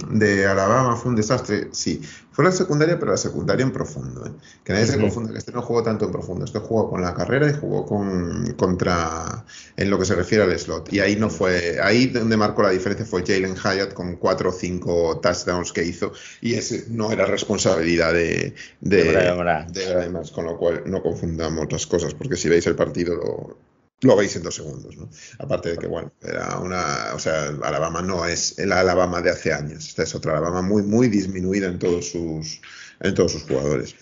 [0.10, 1.70] de Alabama fue un desastre.
[1.72, 2.02] Sí,
[2.44, 4.26] la secundaria, pero la secundaria en profundo.
[4.26, 4.32] ¿eh?
[4.64, 6.46] Que nadie se confunda, que este no jugó tanto en profundo.
[6.46, 9.46] Este jugó con la carrera y jugó con, contra,
[9.78, 10.92] en lo que se refiere al slot.
[10.94, 14.54] Y ahí no fue, ahí donde marcó la diferencia fue Jalen Hyatt con cuatro o
[14.54, 16.14] cinco touchdowns que hizo.
[16.42, 22.14] Y ese no era responsabilidad de, de, de, con lo cual no confundamos las cosas,
[22.14, 23.71] porque si veis el partido lo,
[24.02, 25.10] lo veis en dos segundos, ¿no?
[25.40, 29.54] Aparte de que, bueno, era una, o sea, Alabama no es el Alabama de hace
[29.54, 32.62] años, esta es otra Alabama muy, muy disminuida en todos sus,
[33.00, 33.96] en todos sus jugadores.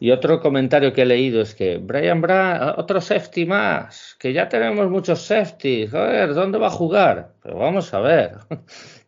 [0.00, 4.48] Y otro comentario que he leído es que Brian Brown, otro safety más, que ya
[4.48, 7.34] tenemos muchos safeties, joder, ¿dónde va a jugar?
[7.40, 8.38] Pero vamos a ver,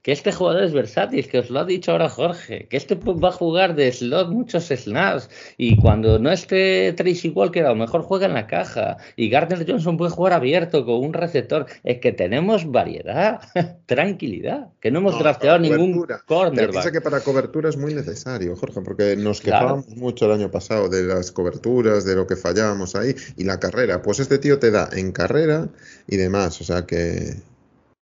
[0.05, 3.31] que este jugador es versátil, que os lo ha dicho ahora Jorge, que este va
[3.31, 8.03] a jugar de slot muchos snaps y cuando no esté Tracy Walker a lo mejor
[8.03, 11.65] juega en la caja y Gardner Johnson puede jugar abierto con un receptor.
[11.85, 13.41] Es que tenemos variedad,
[13.87, 16.71] tranquilidad, que no hemos drafteado ningún cornerback.
[16.71, 20.91] Piensa que para cobertura es muy necesario, Jorge, porque nos quejábamos mucho el año pasado
[20.91, 24.03] de las coberturas, de lo que fallábamos ahí y la carrera.
[24.03, 25.71] Pues este tío te da en carrera
[26.07, 27.37] y demás, o sea que,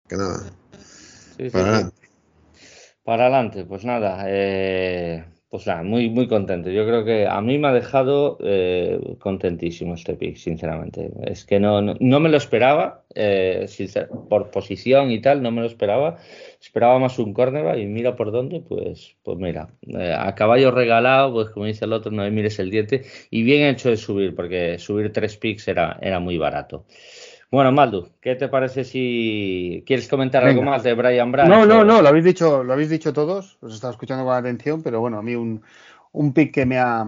[0.08, 0.44] que nada.
[1.52, 2.08] Para adelante.
[3.08, 6.68] Para adelante, pues nada, eh, pues nada, muy, muy contento.
[6.68, 11.10] Yo creo que a mí me ha dejado eh, contentísimo este pick, sinceramente.
[11.24, 13.66] Es que no, no, me lo esperaba, eh,
[14.28, 16.18] por posición y tal, no me lo esperaba.
[16.60, 19.70] Esperaba más un cornerback y mira por dónde, pues, pues mira,
[20.18, 23.06] a caballo regalado, pues como dice el otro, no me mires el diente.
[23.30, 26.84] Y bien hecho de subir, porque subir tres picks era, era muy barato.
[27.50, 31.48] Bueno, Maldu, ¿qué te parece si quieres comentar algo más de Brian Branch?
[31.48, 34.82] No, no, no, lo habéis dicho, lo habéis dicho todos, os estaba escuchando con atención,
[34.82, 35.62] pero bueno, a mí un,
[36.12, 37.06] un pick que me ha,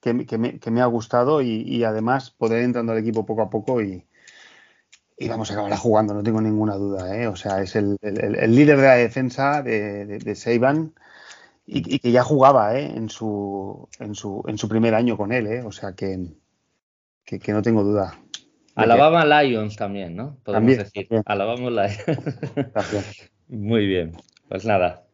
[0.00, 4.06] que, me, ha gustado y, además poder entrando al equipo poco a poco y,
[5.18, 7.14] y vamos a acabar jugando, no tengo ninguna duda.
[7.16, 7.28] ¿eh?
[7.28, 10.94] O sea, es el, líder de la defensa de, de, Seiban
[11.66, 12.92] y, que ya jugaba ¿eh?
[12.96, 15.46] en, su, en, su, en su primer año con él.
[15.46, 15.62] ¿eh?
[15.62, 16.18] O sea, que,
[17.24, 18.21] que no tengo duda.
[18.74, 20.38] Alabama Lions también, ¿no?
[20.44, 21.08] Podemos decir.
[21.26, 23.30] Alabama Lions.
[23.48, 24.12] Muy bien.
[24.48, 25.04] Pues nada.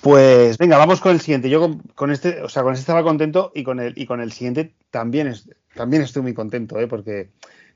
[0.00, 1.48] Pues venga, vamos con el siguiente.
[1.48, 4.32] Yo con, este, o sea, con este estaba contento y con el y con el
[4.32, 6.88] siguiente también es, también estoy muy contento, ¿eh?
[6.88, 7.30] porque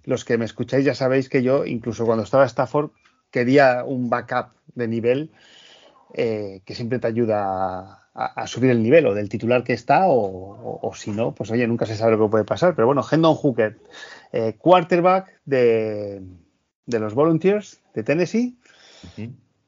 [0.04, 2.90] los que me escucháis ya sabéis que yo incluso cuando estaba en Stafford
[3.30, 5.30] quería un backup de nivel
[6.14, 10.90] eh, que siempre te ayuda a, subir el nivel o del titular que está o,
[10.94, 12.74] si no, pues oye, nunca se sabe lo que puede pasar.
[12.74, 13.78] Pero bueno, Hendon Hooker,
[14.32, 16.22] eh, quarterback de,
[16.86, 18.56] los Volunteers de Tennessee.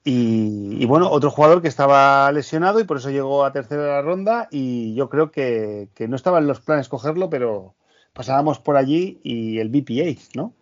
[0.03, 4.95] y, bueno, otro jugador que estaba lesionado y por eso llegó a tercera ronda y
[4.95, 7.75] yo creo que, no estaba en los planes cogerlo, pero
[8.15, 10.55] pasábamos por allí y el BPA, ¿no?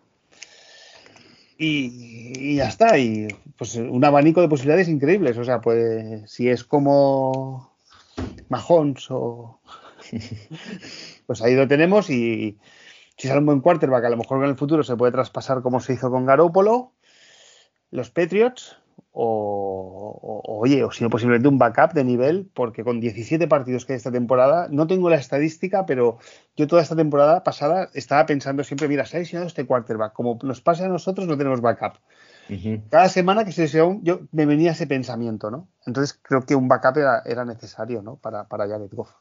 [1.57, 3.27] Y, ya está, y
[3.57, 7.76] pues un abanico de posibilidades increíbles, o sea, pues si es como
[8.49, 9.59] Mahomes o...
[11.27, 12.57] pues ahí lo tenemos y
[13.17, 15.79] si sale un buen quarterback, a lo mejor en el futuro se puede traspasar como
[15.79, 16.93] se hizo con Garópolo.
[17.91, 18.77] los Patriots
[19.11, 23.93] o, oye, o si no posiblemente un backup de nivel, porque con 17 partidos que
[23.93, 26.19] hay esta temporada, no tengo la estadística, pero
[26.55, 30.37] yo toda esta temporada pasada estaba pensando siempre, mira, se ha lesionado este quarterback, como
[30.43, 31.97] nos pasa a nosotros, no tenemos backup.
[32.89, 35.67] Cada semana que se lesionó, yo me venía ese pensamiento, ¿no?
[35.85, 38.15] Entonces creo que un backup era, necesario, ¿no?
[38.17, 39.11] Para, para Jared Goff.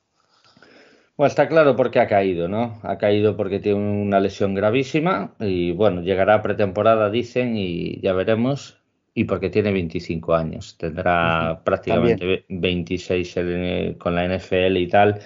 [1.16, 2.78] Bueno, está claro por qué ha caído, ¿no?
[2.82, 8.82] Ha caído porque tiene una lesión gravísima y bueno, llegará pretemporada, dicen, y ya veremos
[9.14, 10.76] y porque tiene 25 años.
[10.76, 13.34] Tendrá prácticamente 26
[13.96, 15.20] con la NFL y tal.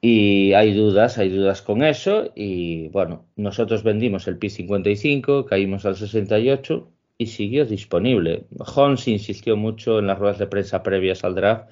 [0.00, 2.32] Y hay dudas, hay dudas con eso.
[2.34, 8.46] Y bueno, nosotros vendimos el P55, caímos al 68 y siguió disponible.
[8.58, 11.70] Holmes insistió mucho en las ruedas de prensa previas al draft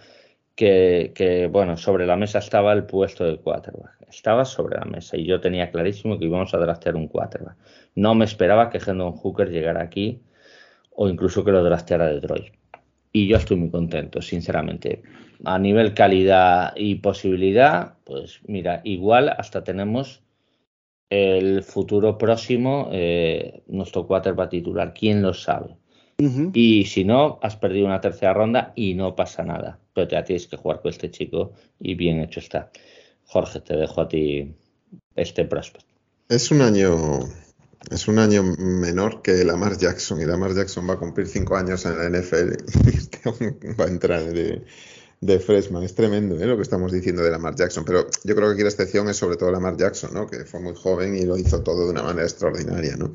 [0.55, 4.03] que, que, bueno, sobre la mesa estaba el puesto de quarterback.
[4.09, 7.57] Estaba sobre la mesa y yo tenía clarísimo que íbamos a draftear un quarterback.
[7.95, 10.21] No me esperaba que Hendon Hooker llegara aquí
[10.95, 12.53] o incluso que lo drafteara Detroit.
[13.13, 15.03] Y yo estoy muy contento, sinceramente.
[15.45, 20.23] A nivel calidad y posibilidad, pues mira, igual hasta tenemos
[21.13, 24.95] el futuro próximo, eh, nuestro quarterback titular.
[24.95, 25.77] ¿Quién lo sabe?
[26.55, 29.79] Y si no, has perdido una tercera ronda y no pasa nada.
[29.93, 32.71] Pero te tienes que jugar con este chico y bien hecho está.
[33.27, 34.55] Jorge, te dejo a ti
[35.17, 35.85] este prospect.
[36.29, 37.19] Es un año
[37.91, 41.85] es un año menor que Lamar Jackson y Lamar Jackson va a cumplir cinco años
[41.85, 42.53] en la NFL
[42.87, 43.19] y este
[43.81, 44.65] va a entrar de,
[45.23, 45.85] de freshman.
[45.85, 46.47] Es tremendo ¿eh?
[46.47, 49.17] lo que estamos diciendo de Lamar Jackson, pero yo creo que aquí la excepción es
[49.17, 50.27] sobre todo Lamar Jackson, ¿no?
[50.27, 52.97] que fue muy joven y lo hizo todo de una manera extraordinaria.
[52.97, 53.15] ¿no?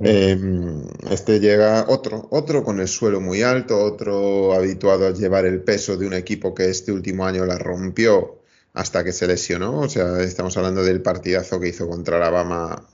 [0.00, 5.62] Em, este llega otro, otro con el suelo muy alto, otro habituado a llevar el
[5.62, 8.42] peso de un equipo que este último año la rompió
[8.74, 9.78] hasta que se lesionó.
[9.78, 12.84] O sea, estamos hablando del partidazo que hizo contra Alabama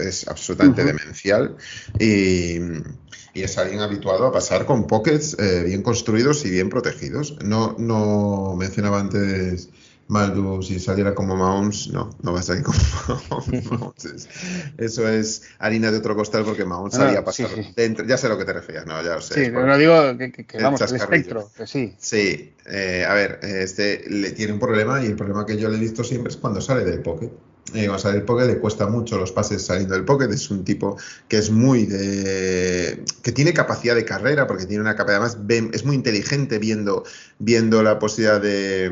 [0.00, 1.56] es, absolutamente demencial
[2.00, 2.58] y,
[3.34, 7.36] es alguien habituado a pasar con pockets eh, bien construidos y bien protegidos.
[7.44, 9.68] No, no mencionaba antes
[10.08, 12.78] Maldu si saliera como Mahomes, no, no va a salir como
[13.28, 14.28] Mahomes.
[14.78, 18.06] Eso es harina de otro costal porque Mahomes salía a pasar dentro.
[18.06, 19.34] Ya sé lo que te refieres, no, ya lo sé.
[19.34, 21.94] Sí, pero no digo que, que, vamos, el espectro, que sí.
[21.98, 25.76] Sí, eh, a ver, este le tiene un problema y el problema que yo le
[25.76, 27.30] he visto siempre es cuando sale del pocket
[27.74, 30.30] eh, a le cuesta mucho los pases saliendo del pocket.
[30.30, 30.96] Es un tipo
[31.28, 33.04] que es muy de.
[33.22, 35.22] que tiene capacidad de carrera, porque tiene una capacidad.
[35.22, 37.04] Además, es muy inteligente viendo,
[37.38, 38.90] viendo la posibilidad de,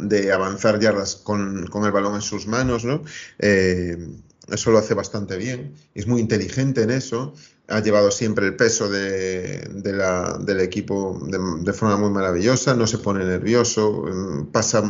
[0.00, 3.02] de avanzar yardas con, con, el balón en sus manos, ¿no?
[3.38, 3.96] Eh,
[4.48, 5.74] eso lo hace bastante bien.
[5.94, 7.34] Es muy inteligente en eso
[7.68, 12.98] ha llevado siempre el peso de, la, del equipo de, forma muy maravillosa, no se
[12.98, 14.82] pone nervioso, mm, pasa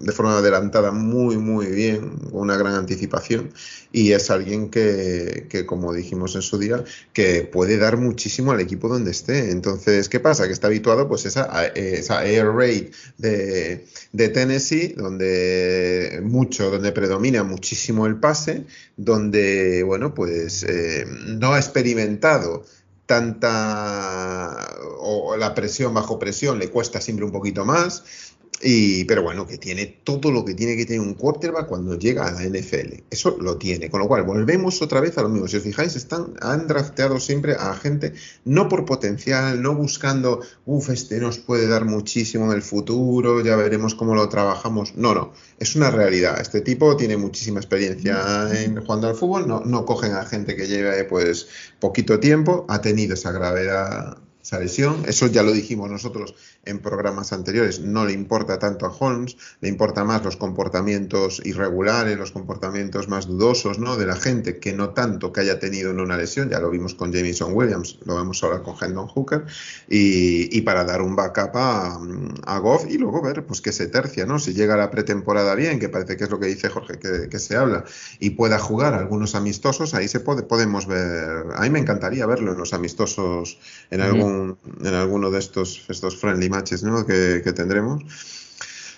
[0.00, 3.50] de forma adelantada muy, muy bien, una gran anticipación
[3.92, 6.82] y es alguien que, que, como dijimos en su día,
[7.12, 9.50] que puede dar muchísimo al equipo donde esté.
[9.50, 10.46] Entonces, ¿qué pasa?
[10.46, 17.44] Que está habituado pues esa, esa air raid de, de Tennessee, donde mucho, donde predomina
[17.44, 18.64] muchísimo el pase,
[18.96, 22.64] donde, bueno, pues eh, no ha experimentado
[23.04, 28.25] tanta o la presión bajo presión le cuesta siempre un poquito más
[28.62, 32.26] y, pero bueno, que tiene todo lo que tiene que tener un quarterback cuando llega
[32.26, 33.02] a la NFL.
[33.10, 33.90] Eso lo tiene.
[33.90, 35.46] Con lo cual, volvemos otra vez a lo mismo.
[35.48, 40.88] Si os fijáis, están, han drafteado siempre a gente no por potencial, no buscando, uff,
[40.90, 44.96] este nos puede dar muchísimo en el futuro, ya veremos cómo lo trabajamos.
[44.96, 45.32] No, no.
[45.58, 46.40] Es una realidad.
[46.40, 49.46] Este tipo tiene muchísima experiencia en jugando al fútbol.
[49.46, 51.48] No, no cogen a gente que lleve pues
[51.78, 52.64] poquito tiempo.
[52.68, 55.02] Ha tenido esa gravedad esa lesión.
[55.06, 56.34] Eso ya lo dijimos nosotros
[56.66, 57.80] en programas anteriores.
[57.80, 63.26] No le importa tanto a Holmes, le importa más los comportamientos irregulares, los comportamientos más
[63.26, 63.96] dudosos ¿no?
[63.96, 66.50] de la gente, que no tanto que haya tenido una lesión.
[66.50, 69.46] Ya lo vimos con Jameson Williams, lo vemos ahora con Hendon Hooker.
[69.88, 72.00] Y, para dar un backup a,
[72.44, 74.40] a, Goff y luego ver pues que se tercia, ¿no?
[74.40, 77.38] Si llega la pretemporada bien, que parece que es lo que dice Jorge, que, que
[77.38, 77.84] se habla,
[78.18, 81.46] y pueda jugar algunos amistosos, ahí se puede, podemos ver.
[81.54, 83.60] A mí me encantaría verlo en los amistosos
[83.90, 88.02] en algún en alguno de estos, estos friendly matches que, tendremos.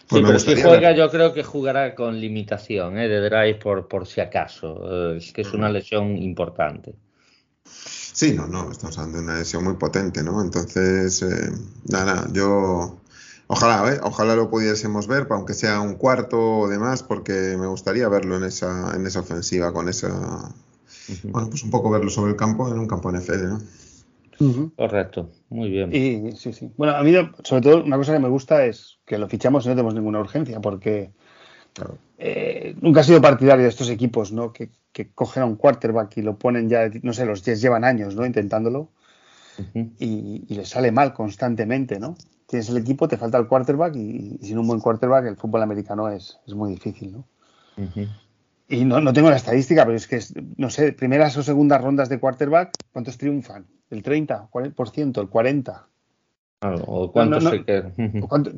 [0.08, 3.08] Pues sí, pero si juega, yo creo que jugará con limitación ¿eh?
[3.08, 5.14] de drive por, por si acaso.
[5.14, 6.94] Es que es una lesión importante.
[8.18, 10.42] Sí, no, no, estamos hablando de una lesión muy potente, ¿no?
[10.42, 11.52] Entonces, eh,
[11.88, 13.00] nada, yo.
[13.46, 14.00] Ojalá, ¿eh?
[14.02, 18.44] ojalá lo pudiésemos ver, aunque sea un cuarto o demás, porque me gustaría verlo en
[18.44, 20.08] esa, en esa ofensiva, con esa.
[21.22, 23.60] Bueno, pues un poco verlo sobre el campo, en un campo NFL, ¿no?
[24.76, 25.94] Correcto, muy bien.
[25.94, 26.70] Y, sí, sí.
[26.76, 27.12] Bueno, a mí,
[27.42, 30.20] sobre todo, una cosa que me gusta es que lo fichamos y no tenemos ninguna
[30.20, 31.10] urgencia, porque
[32.18, 34.52] eh, nunca he sido partidario de estos equipos, ¿no?
[34.52, 34.70] Que,
[35.14, 38.26] cogen a un quarterback y lo ponen ya, no sé, los Jets llevan años, ¿no?
[38.26, 38.90] Intentándolo.
[39.74, 42.16] y, y le sale mal constantemente, ¿no?
[42.48, 46.08] Tienes el equipo, te falta el quarterback y, sin un buen quarterback el fútbol americano
[46.08, 47.24] es, es muy difícil, ¿no?
[48.68, 50.20] Y no, no, tengo la estadística, pero es que,
[50.56, 53.66] no sé, primeras o segundas rondas de quarterback, ¿cuántos triunfan?
[53.90, 54.50] ¿El 30%?
[54.64, 55.84] ¿El 40%?
[56.60, 57.50] o cuántos no,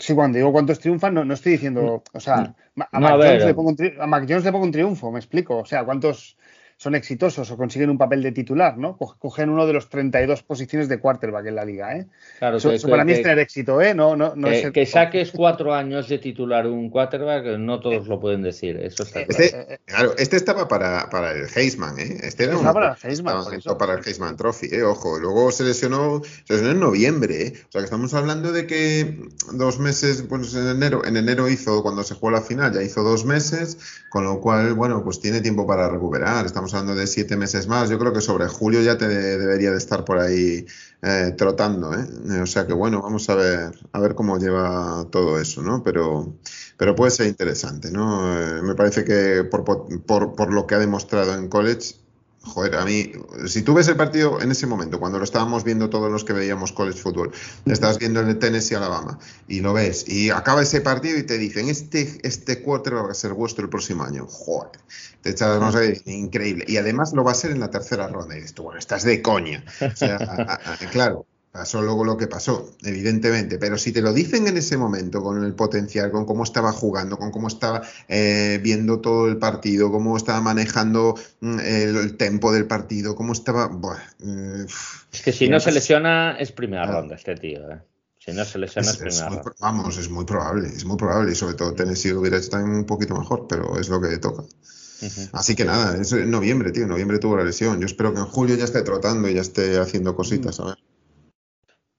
[0.00, 2.54] sí, cuando digo cuántos triunfan, no, no estoy diciendo, o sea,
[2.92, 6.38] a Mac Jones le pongo un triunfo, me explico, o sea, cuántos
[6.80, 8.96] son exitosos o consiguen un papel de titular, ¿no?
[8.96, 12.06] Cogen uno de los 32 posiciones de quarterback en la liga, ¿eh?
[12.38, 13.92] Claro, eso, que, para mí es tener éxito, ¿eh?
[13.94, 14.72] No, no, no que, es el...
[14.72, 19.26] que, saques cuatro años de titular un quarterback, no todos lo pueden decir, eso está
[19.26, 19.44] claro.
[19.44, 22.16] Este, claro, este estaba para, para el Heisman, ¿eh?
[22.22, 24.82] Este era uno, para el Heisman, para, para el Heisman Trophy, ¿eh?
[24.82, 27.52] Ojo, luego se lesionó, se lesionó en noviembre, ¿eh?
[27.68, 29.18] O sea que estamos hablando de que
[29.52, 33.02] dos meses, pues en enero, en enero hizo, cuando se jugó la final, ya hizo
[33.02, 33.76] dos meses,
[34.10, 36.44] con lo cual, bueno, pues tiene tiempo para recuperar.
[36.44, 37.88] Estamos hablando de siete meses más.
[37.88, 40.66] Yo creo que sobre julio ya te debería de estar por ahí
[41.00, 42.40] eh, trotando, ¿eh?
[42.42, 45.84] O sea que bueno, vamos a ver, a ver cómo lleva todo eso, ¿no?
[45.84, 46.34] Pero,
[46.76, 48.36] pero puede ser interesante, ¿no?
[48.36, 51.94] Eh, me parece que por, por, por lo que ha demostrado en college,
[52.42, 53.12] joder, a mí,
[53.46, 56.32] si tú ves el partido en ese momento, cuando lo estábamos viendo todos los que
[56.32, 57.32] veíamos college football,
[57.66, 61.68] estabas viendo el Tennessee Alabama y lo ves y acaba ese partido y te dicen,
[61.68, 64.80] este, este va a ser vuestro el próximo año, joder,
[65.22, 66.64] te echas, no sé, increíble.
[66.66, 68.38] Y además lo va a ser en la tercera ronda.
[68.38, 69.64] Y esto, bueno, estás de coña.
[69.80, 70.58] O sea,
[70.92, 73.58] claro, pasó luego lo que pasó, evidentemente.
[73.58, 77.18] Pero si te lo dicen en ese momento, con el potencial, con cómo estaba jugando,
[77.18, 82.52] con cómo estaba eh, viendo todo el partido, cómo estaba manejando mm, el, el tempo
[82.52, 83.66] del partido, cómo estaba.
[83.66, 84.66] Buah, eh,
[85.12, 87.70] es que si no se lesiona, es primera ronda este tío.
[87.70, 87.80] ¿eh?
[88.18, 89.56] Si no se lesiona, es, es primera es muy, ronda.
[89.60, 91.32] Vamos, es muy probable, es muy probable.
[91.32, 94.42] Y sobre todo Tennessee hubiera estado un poquito mejor, pero es lo que toca.
[94.42, 95.30] Uh -huh.
[95.32, 96.84] Así que nada, es en noviembre, tío.
[96.84, 97.80] En noviembre tuvo la lesión.
[97.80, 100.78] Yo espero que en julio ya esté trotando y ya esté haciendo cositas, a ver.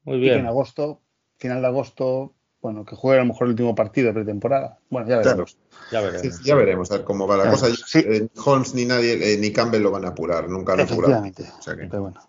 [0.04, 0.34] Muy bien.
[0.34, 1.02] Y que en agosto,
[1.38, 4.80] final de agosto, bueno, que juegue a lo mejor el último partido de pretemporada.
[4.90, 5.58] Bueno, ya veremos.
[5.90, 6.06] Claro.
[6.06, 6.38] Ya veremos.
[6.38, 7.58] Sí, ya veremos a ver cómo va la claro.
[7.58, 7.74] cosa.
[7.86, 8.00] Sí.
[8.00, 11.34] Eh, Holmes ni nadie, eh, ni Campbell lo van a apurar, nunca lo apuraron.
[11.60, 11.88] O sea que...
[11.88, 12.22] Pero bueno.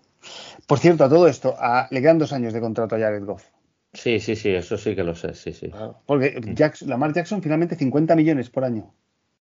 [0.67, 3.45] Por cierto, a todo esto, a, le quedan dos años de contrato a Jared Goff.
[3.93, 5.69] Sí, sí, sí, eso sí que lo sé, sí, sí.
[5.69, 6.01] Claro.
[6.07, 8.95] Porque Jackson, Lamar Jackson finalmente 50 millones por año.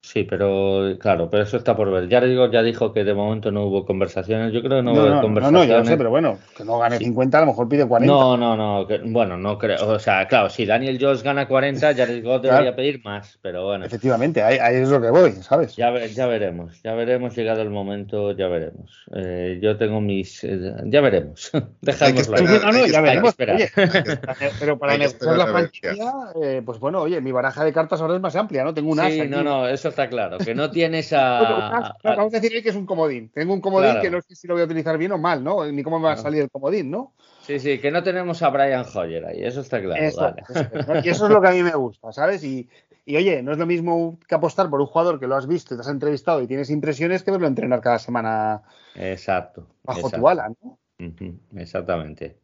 [0.02, 2.08] Sí, pero claro, pero eso está por ver.
[2.08, 4.54] Ya digo, ya dijo que de momento no hubo conversaciones.
[4.54, 5.68] Yo creo que no, no hubo no, conversaciones.
[5.68, 7.04] No, no, yo sé, pero bueno, que no gane sí.
[7.04, 8.12] 50, a lo mejor pide 40.
[8.12, 9.90] No, no, no, que, bueno, no creo.
[9.90, 12.76] O sea, claro, si Daniel Jones gana 40, Jared Goff debería claro.
[12.78, 13.86] pedir más, pero bueno.
[13.86, 15.76] Efectivamente, ahí, ahí, es lo que voy, ¿sabes?
[15.76, 19.04] Ya, ya veremos, ya veremos, llegado el momento, ya veremos.
[19.14, 20.46] Eh, yo tengo mis.
[20.46, 21.52] Eh, ya veremos.
[21.82, 22.46] Dejémoslo ahí.
[22.46, 23.36] No, no, ya veremos.
[23.38, 23.70] Oye,
[24.60, 28.22] pero para negociar la franquicia, eh, pues bueno, oye, mi baraja de cartas ahora es
[28.22, 28.74] más amplia, ¿no?
[28.74, 29.12] Tengo un as.
[29.12, 29.30] Sí, aquí.
[29.30, 30.38] no, no, eso está claro.
[30.38, 31.96] Que no tienes a.
[32.04, 33.30] Bueno, vamos a decir que es un comodín.
[33.30, 34.02] Tengo un comodín claro.
[34.02, 35.70] que no sé si lo voy a utilizar bien o mal, ¿no?
[35.72, 37.14] Ni cómo me va a salir el comodín, ¿no?
[37.42, 40.02] Sí, sí, que no tenemos a Brian Hoyer ahí, eso está claro.
[40.02, 40.44] Eso, vale.
[40.48, 42.44] eso, y eso es lo que a mí me gusta, ¿sabes?
[42.44, 42.70] Y,
[43.06, 45.74] y, oye, no es lo mismo que apostar por un jugador que lo has visto,
[45.74, 48.62] te has entrevistado y tienes impresiones que verlo entrenar cada semana.
[48.94, 49.66] Exacto.
[49.84, 50.20] Bajo exacto.
[50.20, 50.78] tu ala, ¿no?
[51.00, 52.38] Uh -huh, exactamente.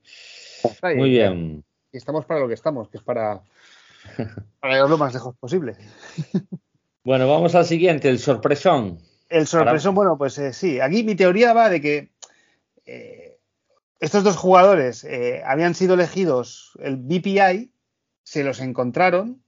[0.95, 1.63] Muy bien.
[1.91, 3.41] Y estamos para lo que estamos, que es para,
[4.59, 5.75] para llegar lo más lejos posible.
[7.05, 8.97] Bueno, vamos al siguiente, el sorpresón.
[9.29, 10.07] El sorpresón, Para...
[10.07, 12.09] bueno, pues eh, sí, aquí mi teoría va de que
[12.87, 13.37] eh,
[13.99, 17.71] estos dos jugadores eh, habían sido elegidos el BPI,
[18.23, 19.43] se los encontraron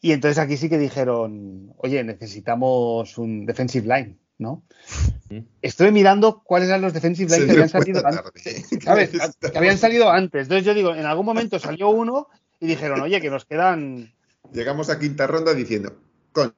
[0.00, 4.62] y entonces aquí sí que dijeron, oye, necesitamos un defensive line, ¿no?
[5.62, 9.10] Estoy mirando cuáles eran los defensive line se que habían salido antes, ¿sabes?
[9.50, 10.42] que habían salido antes.
[10.42, 12.28] Entonces yo digo, en algún momento salió uno
[12.60, 14.12] y dijeron, oye, que nos quedan...
[14.52, 15.96] Llegamos a quinta ronda diciendo,
[16.32, 16.54] con...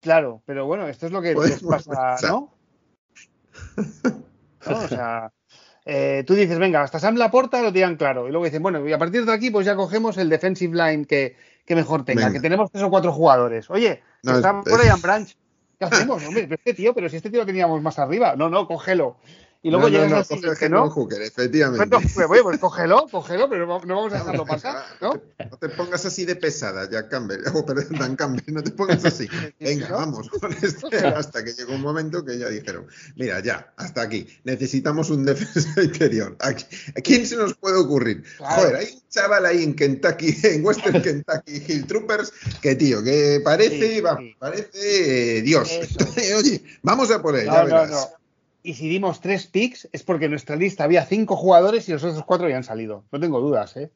[0.00, 2.52] Claro, pero bueno, esto es lo que les pasa, ¿no?
[4.66, 4.78] ¿no?
[4.78, 5.32] O sea,
[5.84, 8.26] eh, tú dices, venga, hasta Sam Laporta lo tiran claro.
[8.26, 11.06] Y luego dicen, bueno, y a partir de aquí, pues ya cogemos el defensive line
[11.06, 12.32] que, que mejor tenga, venga.
[12.32, 13.70] que tenemos tres o cuatro jugadores.
[13.70, 15.36] Oye, no, está es, por ahí en Branch.
[15.78, 16.24] ¿Qué hacemos?
[16.24, 18.34] Hombre, pero este tío, pero si este tío lo teníamos más arriba.
[18.36, 19.16] No, no, cógelo.
[19.62, 20.90] Y luego no, llegas no, no, coge ¿no?
[20.90, 21.86] Hooker, efectivamente.
[21.88, 25.20] Pues, pues, pues, cógelo, cógelo, pero no vamos a dejarlo pasar, ¿no?
[25.50, 28.70] No te pongas así de pesada, Jack Campbell, o oh, perdón, Dan Campbell, no te
[28.70, 29.28] pongas así.
[29.60, 32.86] Venga, vamos con este, hasta que llegó un momento que ya dijeron,
[33.16, 36.36] mira, ya, hasta aquí, necesitamos un defensa interior.
[36.40, 36.52] ¿A
[37.02, 38.22] quién se nos puede ocurrir?
[38.36, 38.62] Claro.
[38.62, 43.40] Joder, hay un chaval ahí en Kentucky, en Western Kentucky Hill Troopers, que tío, que
[43.42, 44.36] parece, sí, va, sí.
[44.38, 45.70] parece eh, Dios.
[46.36, 48.08] Oye, vamos a por él, no, ya verás.
[48.66, 52.02] Y si dimos tres picks es porque en nuestra lista había cinco jugadores y los
[52.02, 53.04] otros cuatro habían salido.
[53.12, 53.92] No tengo dudas, ¿eh?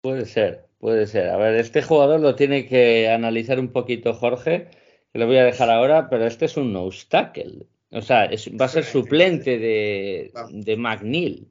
[0.00, 1.28] Puede ser, puede ser.
[1.28, 4.66] A ver, este jugador lo tiene que analizar un poquito Jorge,
[5.12, 7.68] que lo voy a dejar ahora, pero este es un nose tackle.
[7.92, 8.28] O sea,
[8.60, 11.46] va a ser suplente de, de McNeil.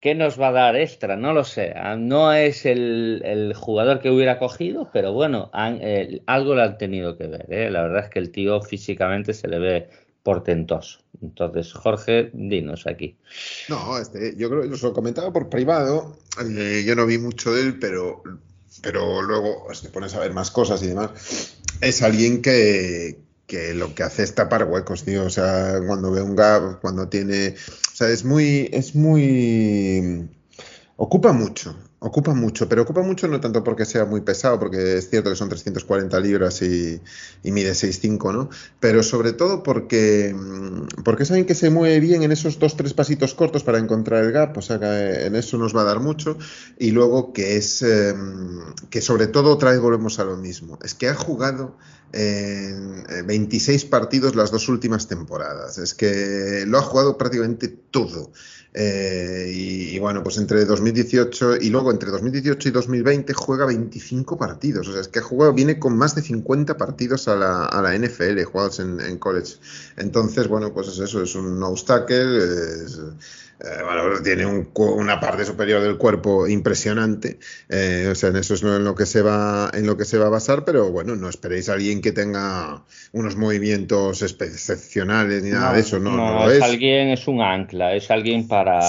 [0.00, 1.16] ¿Qué nos va a dar extra?
[1.16, 1.74] No lo sé.
[1.76, 7.26] Ah, no es el, jugador que hubiera cogido, pero bueno, algo le han tenido que
[7.26, 7.46] ver.
[7.50, 7.70] ¿eh?
[7.70, 9.88] La verdad es que el tío físicamente se le ve
[10.26, 10.98] portentoso.
[11.22, 13.16] Entonces, Jorge, dinos aquí.
[13.68, 16.18] No, este, yo creo que lo comentaba por privado.
[16.44, 18.24] Eh, yo no vi mucho de él, pero,
[18.82, 21.54] pero luego pues, te pones a ver más cosas y demás.
[21.80, 25.26] Es alguien que, que lo que hace es tapar huecos, tío.
[25.26, 27.54] O sea, cuando ve un gap, cuando tiene.
[27.92, 28.68] O sea, es muy.
[28.72, 30.28] Es muy.
[30.96, 35.08] Ocupa mucho, ocupa mucho, pero ocupa mucho no tanto porque sea muy pesado, porque es
[35.08, 37.00] cierto que son 340 libras y,
[37.42, 38.50] y mide 6'5, ¿no?
[38.80, 40.36] Pero sobre todo porque,
[41.04, 44.32] porque saben que se mueve bien en esos dos, tres pasitos cortos para encontrar el
[44.32, 46.36] gap, o sea que en eso nos va a dar mucho.
[46.78, 50.94] Y luego que es, em, que sobre todo otra vez volvemos a lo mismo, es
[50.94, 51.76] que ha jugado
[52.12, 55.78] en 26 partidos las dos últimas temporadas.
[55.78, 58.32] Es que lo ha jugado prácticamente todo.
[58.78, 64.86] Eh, y, bueno, pues entre 2018 y luego entre 2018 y 2020 juega 25 partidos.
[64.88, 67.96] O sea, es que ha viene con más de 50 partidos a la, a la
[67.96, 69.54] NFL jugados en, college.
[69.96, 72.36] Entonces, bueno, pues es eso, es un obstacle.
[72.84, 73.00] Es,
[73.58, 77.38] eh, bueno, tiene una parte superior del cuerpo impresionante,
[77.70, 80.18] eh, o sea, en eso es en lo que se va en lo que se
[80.18, 85.52] va a basar, pero bueno, no esperéis a alguien que tenga unos movimientos excepcionales ni
[85.52, 88.82] nada de eso, no, no, es, alguien es un ancla, es alguien para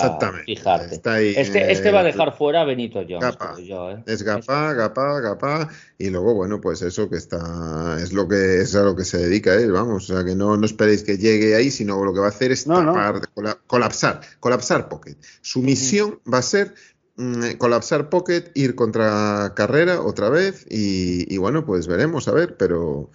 [0.46, 0.96] fijarte.
[1.40, 4.04] este, este va a eh, dejar fuera a Benito Jones.
[4.06, 8.76] Es gapa, gapa, gapa, y luego bueno, pues eso que está es lo que es
[8.76, 11.56] a lo que se dedica él, vamos, o sea, que no, no esperéis que llegue
[11.56, 13.22] ahí, sino lo que va a hacer es tapar,
[13.66, 15.16] colapsar, colapsar colapsar Pocket.
[15.42, 16.74] Su misión va a ser
[17.16, 23.10] mm, colapsar Pocket, ir contra carrera otra vez y, bueno, pues veremos, a ver, pero...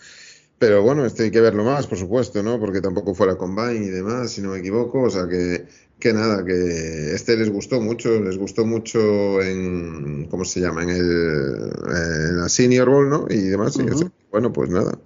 [0.58, 2.60] Pero bueno, esto hay que verlo más, por supuesto, ¿no?
[2.60, 5.02] Porque tampoco fuera Combine y demás, si no me equivoco.
[5.02, 5.66] O sea que,
[5.98, 10.84] que nada, que este les gustó mucho, les gustó mucho en, ¿cómo se llama?
[10.84, 13.26] En, el, en la Senior Bowl, ¿no?
[13.28, 13.76] Y demás.
[14.30, 14.96] bueno, pues nada,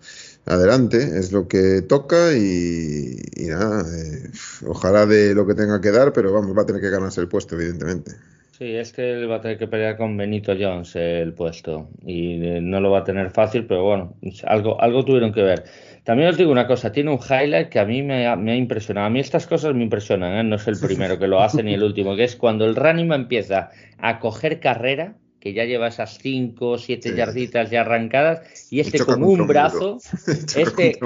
[0.47, 3.17] adelante, es lo que toca y,
[3.49, 4.31] nada, eh,
[4.67, 7.29] ojalá de lo que tenga que dar, pero vamos, va a tener que ganarse el
[7.29, 8.13] puesto, evidentemente.
[8.57, 12.43] Sí, es que él va a tener que pelear con Benito Jones el puesto y
[12.43, 15.65] eh, no lo va a tener fácil, pero bueno, algo, algo tuvieron que ver.
[16.05, 19.09] También os digo una cosa, tiene un highlight que a mí me ha, impresionado.
[19.09, 20.45] A mí estas cosas me impresionan, ¿eh?
[20.45, 23.13] no es el primero que lo hace ni el último, que es cuando el running
[23.13, 25.17] empieza a coger carrera
[25.47, 29.99] que ya lleva esas 5 o 7 yarditas ya arrancadas, y este con un brazo,
[30.57, 30.99] este,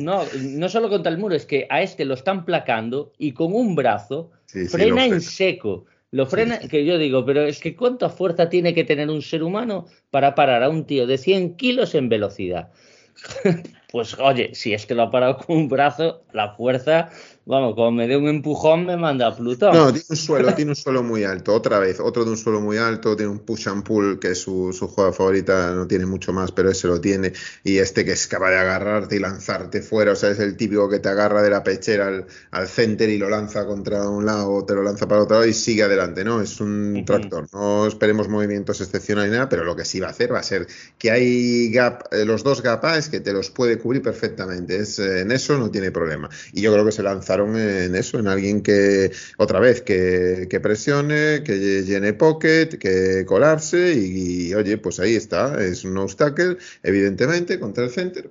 [0.00, 3.52] no, no solo contra el muro, es que a este lo están placando y con
[3.52, 4.30] un brazo
[4.70, 5.86] frena en seco.
[6.12, 9.42] Lo frena, que yo digo, pero es que cuánta fuerza tiene que tener un ser
[9.42, 12.70] humano para parar a un tío de 100 kilos en velocidad.
[13.90, 17.10] pues oye, si es que lo ha parado con un brazo, la fuerza
[17.48, 19.72] Vamos, como me dé un empujón me manda a Plutón.
[19.72, 21.54] No, tiene un suelo, tiene un suelo muy alto.
[21.54, 24.38] Otra vez, otro de un suelo muy alto, tiene un push and pull, que es
[24.42, 27.32] su, su juego favorita, no tiene mucho más, pero ese lo tiene.
[27.64, 30.90] Y este que es capaz de agarrarte y lanzarte fuera, o sea, es el típico
[30.90, 34.66] que te agarra de la pechera al, al center y lo lanza contra un lado,
[34.66, 36.42] te lo lanza para otro lado y sigue adelante, ¿no?
[36.42, 37.48] Es un tractor.
[37.54, 40.42] No esperemos movimientos excepcionales ni nada, pero lo que sí va a hacer va a
[40.42, 40.66] ser
[40.98, 44.76] que hay gap, eh, los dos gapas que te los puede cubrir perfectamente.
[44.76, 46.28] Es, eh, en eso no tiene problema.
[46.52, 51.42] Y yo creo que se lanza en eso, en alguien que, otra vez, que, presione,
[51.44, 57.84] que llene pocket, que colapse y, oye, pues ahí está, es un obstacle, evidentemente, contra
[57.84, 58.28] el center,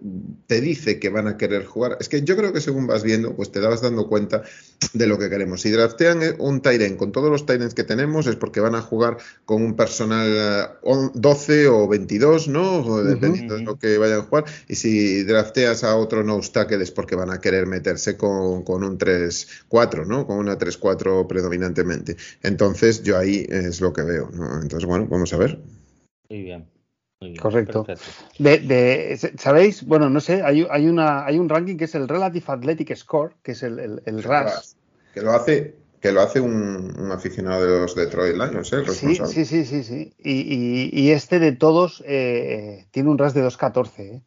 [0.47, 1.97] te dice que van a querer jugar.
[1.99, 4.43] Es que yo creo que según vas viendo, pues te das dando cuenta
[4.93, 5.61] de lo que queremos.
[5.61, 9.17] Si draftean un Tyren con todos los Tyrens que tenemos es porque van a jugar
[9.45, 10.77] con un personal
[11.13, 13.03] 12 eh, o 22, ¿no?
[13.03, 14.45] Dependiendo de lo que vayan a jugar.
[14.67, 18.83] Y si drafteas a otro no obstacle es porque van a querer meterse con, con
[18.83, 20.25] un 3-4, ¿no?
[20.25, 22.17] Con una 3-4 predominantemente.
[22.43, 24.61] Entonces, yo ahí es lo que veo, ¿no?
[24.61, 25.59] Entonces, bueno, vamos a ver.
[26.29, 26.67] Muy bien.
[27.41, 27.85] Correcto.
[28.37, 29.83] De, ¿Sabéis?
[29.83, 33.33] Bueno, no sé, hay, hay, una, hay un ranking que es el Relative Athletic Score,
[33.41, 34.75] que es el, el, RAS.
[35.15, 38.83] Que lo hace, que lo hace un, aficionado de los Detroit Lions, ¿eh?
[38.91, 40.13] Sí, sí, sí, sí, sí.
[40.19, 44.21] Y, y, este de todos eh, tiene un RAS de 2.14, ¿eh?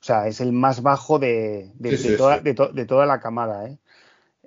[0.00, 3.78] O sea, es el más bajo de, de, toda, de, toda la camada, ¿eh?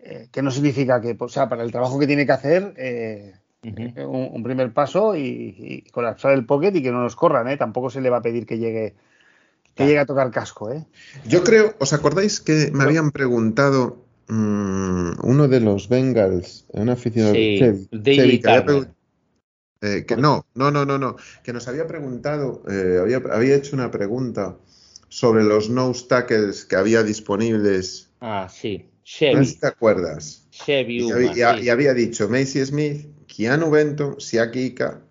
[0.02, 3.34] Eh, que no significa que, o sea, para el trabajo que tiene que hacer, eh,
[3.62, 7.58] un, primer paso y, colapsar el pocket y que no nos corran, ¿eh?
[7.58, 8.96] Tampoco se le va a pedir que llegue
[9.76, 10.86] que llegue a tocar casco, ¿eh?
[11.26, 17.36] Yo creo, ¿os acordáis que me habían preguntado mm, uno de los Bengals, un aficionado
[17.36, 17.88] sí, Chevy,
[19.82, 23.92] que, que no, no, no, no, no, que nos había preguntado, había, había hecho una
[23.92, 24.58] pregunta
[25.08, 28.86] sobre los nose tackles que había disponibles Ah, sí.
[29.32, 29.46] No Chevy.
[29.46, 30.48] sé si te acuerdas.
[30.52, 31.64] Chevy Y, había- sí.
[31.64, 35.02] y había dicho Macy Smith, Keanu Benton, Siaki Ika,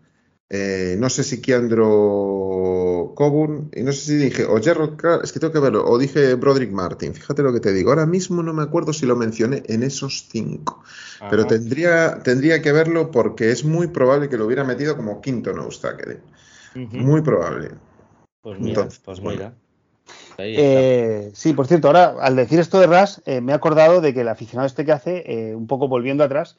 [0.51, 5.33] eh, no sé si Keandro Coburn, y no sé si dije, o Gerald Carr, es
[5.33, 8.43] que tengo que verlo, o dije Broderick Martin, fíjate lo que te digo, ahora mismo
[8.43, 10.83] no me acuerdo si lo mencioné en esos cinco,
[11.29, 15.53] pero tendría, tendría que verlo porque es muy probable que lo hubiera metido como quinto
[15.53, 16.21] nose tackle,
[16.75, 16.97] Ujú.
[16.99, 17.71] muy probable.
[18.41, 19.55] Pues mira, Entonces, pues mira.
[20.39, 24.15] Eh, sí, por cierto, ahora al decir esto de Ras, eh, me he acordado de
[24.15, 26.57] que el aficionado este que hace, eh, un poco volviendo atrás,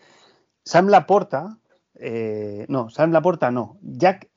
[0.64, 1.57] Sam Laporta,
[2.68, 4.30] no, Sam Laporta no, Jack,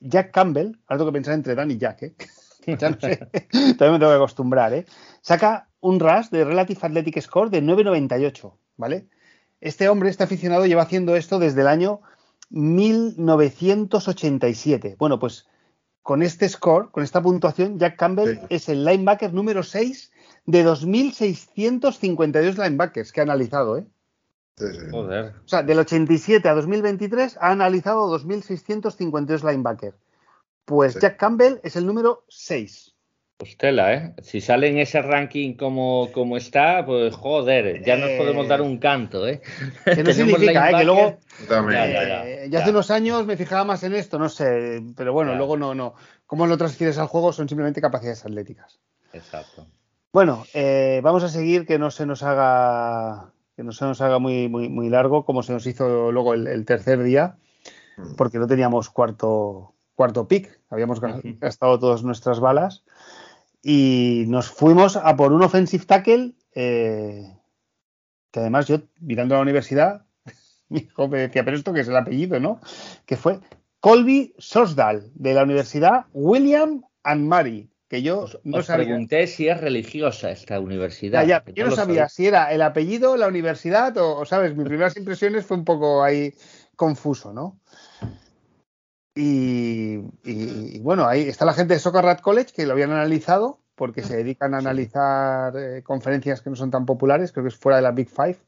[0.00, 2.14] Jack Campbell, ahora tengo que pensar entre Dan y Jack, ¿eh?
[2.78, 3.16] ya no sé,
[3.78, 4.84] también me tengo que acostumbrar, ¿eh?
[5.22, 9.06] saca un Ras de Relative Athletic Score de 9.98, ¿vale?
[9.60, 12.02] Este hombre, este aficionado, lleva haciendo esto desde el año
[12.50, 14.96] 1987.
[14.98, 15.46] Bueno, pues
[16.02, 18.46] con este score, con esta puntuación, Jack Campbell Sí.
[18.50, 20.10] es el linebacker número 6
[20.46, 23.78] de 2.652 linebackers que ha analizado.
[23.78, 23.86] ¿eh?
[24.56, 24.86] Sí, sí.
[24.90, 25.34] Joder.
[25.44, 29.96] O sea, del 87 a 2023 ha analizado 2.652 linebackers.
[30.64, 30.98] Pues Sí.
[31.02, 32.91] Jack Campbell es el número 6.
[33.42, 34.14] Pues tela, ¿eh?
[34.22, 38.62] Si sale en ese ranking como, como está, pues joder, ya nos Eh, podemos dar
[38.62, 39.40] un canto, ¿eh?
[39.84, 40.74] Que no significa ¿eh?
[40.78, 41.72] que luego Dame.
[41.72, 42.24] Ya, ya, ya.
[42.28, 42.70] Eh, yo hace ya.
[42.70, 45.38] unos años me fijaba más en esto, no sé, pero bueno, Ya.
[45.38, 45.94] luego no, no.
[46.24, 48.78] Cómo lo transfieres al juego son simplemente capacidades atléticas.
[49.12, 49.66] Exacto.
[50.12, 54.20] Bueno, eh, vamos a seguir que no se nos haga que no se nos haga
[54.20, 57.38] muy, muy, muy largo, como se nos hizo luego el, el tercer día,
[57.96, 58.14] Mm.
[58.14, 62.84] porque no teníamos cuarto, cuarto pick, habíamos gastado todas nuestras balas
[63.62, 67.36] y nos fuimos a por un offensive tackle eh,
[68.30, 70.06] que además yo, mirando a la universidad,
[70.68, 72.60] mi hijo me decía, pero esto que es el apellido, ¿no?
[73.06, 73.40] Que fue
[73.80, 78.84] Colby Sosdal, de la Universidad William and Mary, que yo Os, no os sabía.
[78.86, 81.24] pregunté si es religiosa esta Ya, universidad.
[81.24, 84.56] ya, que yo no sabía si era el apellido, la universidad o, o, ¿sabes?
[84.56, 86.34] Mis primeras impresiones fue un poco ahí
[86.76, 87.61] confuso, ¿no?
[89.14, 92.92] Y, y- y bueno, ahí está la gente de Soccer Rat College que lo habían
[92.92, 97.48] analizado porque se dedican a analizar eh, conferencias que no son tan populares, creo que
[97.48, 98.38] es fuera de la Big Five.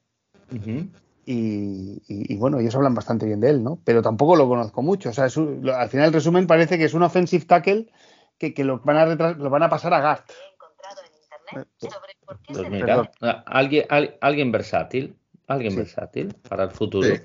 [1.27, 3.79] Y, y- y bueno, ellos hablan bastante bien de él, ¿no?
[3.85, 5.09] Pero tampoco lo conozco mucho.
[5.09, 7.91] O sea, es un- lo- al final el resumen parece que es un offensive tackle
[8.39, 10.29] que, que lo, van a lo van a pasar a Gart.
[10.31, 13.11] he encontrado en internet sobre por qué Pues mira,
[13.47, 15.17] alguien, al- alguien versátil,
[15.47, 15.79] alguien Sí.
[15.79, 17.09] versátil para el futuro.
[17.09, 17.23] Sí.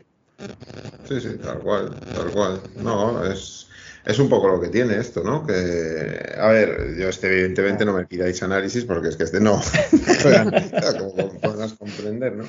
[1.08, 2.62] Sí, sí, tal cual, tal cual.
[2.82, 3.68] No, es,
[4.06, 5.46] es un poco lo que tiene esto, ¿no?
[5.46, 9.62] Que, a ver, yo este evidentemente no me pidáis análisis porque es que este no
[11.00, 12.46] como podrás comprender, ¿no?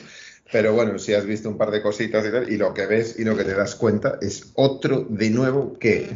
[0.52, 3.18] Pero bueno, si has visto un par de cositas y tal, y lo que ves
[3.18, 6.10] y lo que te das cuenta es otro de nuevo que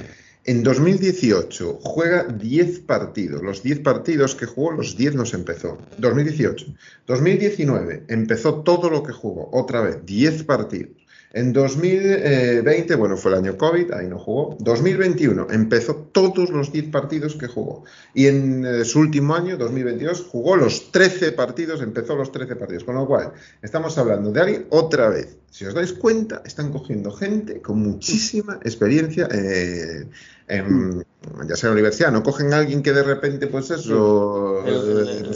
[0.47, 3.43] en 2018 juega 10 partidos.
[3.43, 5.79] Los 10 partidos que jugó, los 10 nos empezó.
[5.99, 6.67] 2018.
[7.07, 11.04] 2019 empezó todo lo que jugó, otra vez, 10 partidos.
[11.37, 14.57] En 2020, bueno, fue el año COVID, ahí no jugó.
[14.61, 17.83] 2021 empezó todos los 10 partidos que jugó.
[18.15, 22.85] Y en eh, su último año, 2022, jugó los 13 partidos, empezó los 13 partidos.
[22.85, 23.33] Con lo cual,
[23.63, 25.37] estamos hablando de alguien otra vez.
[25.51, 30.07] Si os dais cuenta, están cogiendo gente con muchísima experiencia eh,
[30.47, 31.05] en,
[31.49, 32.13] ya sea en la universidad.
[32.13, 34.65] No cogen a alguien que de repente, pues eso.
[34.65, 35.35] El, el- eh, el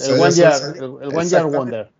[0.76, 1.56] el- One Exactamente.
[1.58, 1.97] Wonder.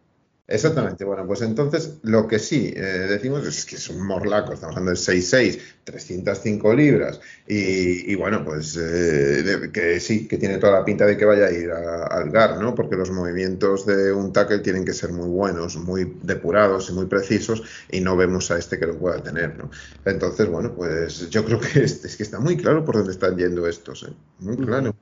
[0.50, 4.74] Exactamente, bueno, pues entonces lo que sí eh, decimos es que es un morlaco, estamos
[4.76, 10.72] hablando de 6'6, 305 libras y, y bueno, pues eh, que sí, que tiene toda
[10.78, 12.74] la pinta de que vaya a ir a- al GAR, ¿no?
[12.74, 17.04] Porque los movimientos de un tackle tienen que ser muy buenos, muy depurados y muy
[17.06, 19.70] precisos y no vemos a este que lo pueda tener, ¿no?
[20.06, 23.36] Entonces, bueno, pues yo creo que este, es que está muy claro por dónde están
[23.36, 24.14] yendo estos, ¿eh?
[24.38, 24.96] Muy claro.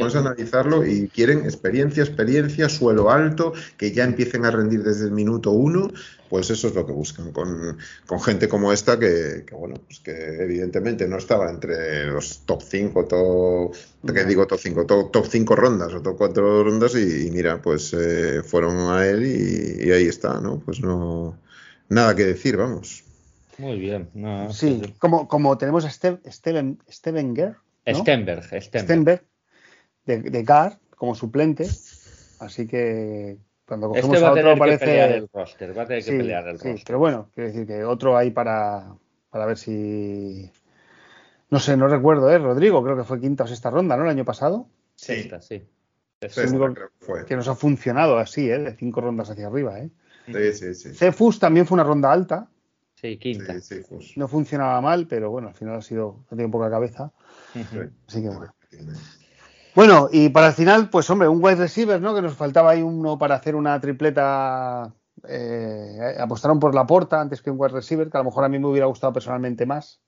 [0.00, 5.12] A analizarlo y quieren experiencia, experiencia, suelo alto, que ya empiecen a rendir desde el
[5.12, 5.92] minuto uno,
[6.28, 10.00] pues eso es lo que buscan con, con gente como esta que, que, bueno, pues
[10.00, 10.12] que
[10.42, 13.74] evidentemente no estaba entre los top 5, top,
[14.14, 17.60] que digo top 5, top, top 5 rondas o top 4 rondas y, y mira,
[17.60, 20.58] pues eh, fueron a él y, y ahí está, ¿no?
[20.60, 21.38] Pues no,
[21.88, 23.04] nada que decir, vamos.
[23.58, 24.10] Muy bien.
[24.14, 27.56] No, Sí, como, como tenemos a Ste- Steven, Stevenger,
[27.86, 27.94] ¿no?
[27.94, 28.84] Stenberg, Stenberg.
[28.84, 29.24] Stenberg
[30.04, 31.68] de, de Gar como suplente,
[32.40, 34.84] así que cuando cogemos Este va a otro tener que parece...
[34.86, 36.86] pelear el roster, va a tener que Sí, pelear el sí, roster.
[36.86, 38.94] pero bueno, quiero decir que otro ahí para,
[39.30, 40.50] para ver si...
[41.50, 42.38] No sé, no recuerdo, ¿eh?
[42.38, 44.04] Rodrigo, creo que fue quinta o sexta ronda, ¿no?
[44.04, 45.62] El año pasado, Sexta, sí.
[46.20, 47.26] Sexta, único creo que fue.
[47.26, 48.58] que nos ha funcionado así, ¿eh?
[48.58, 49.90] De cinco rondas hacia arriba, ¿eh?
[50.26, 50.94] Sí, sí, sí.
[50.94, 52.48] Cefus también fue una ronda alta,
[52.94, 53.60] Sí, quinta.
[53.60, 57.10] Sí, sí, no funcionaba mal, pero bueno, al final ha sido, ha tenido poca cabeza,
[57.54, 57.90] Ujú.
[58.06, 58.54] así que bueno.
[59.74, 62.14] Bueno, y para el final, pues hombre, un wide receiver, ¿no?
[62.14, 64.92] Que nos faltaba ahí uno para hacer una tripleta.
[65.28, 68.48] eh, apostaron por la porta antes que un wide receiver, que a lo mejor a
[68.48, 70.00] mí me hubiera gustado personalmente más.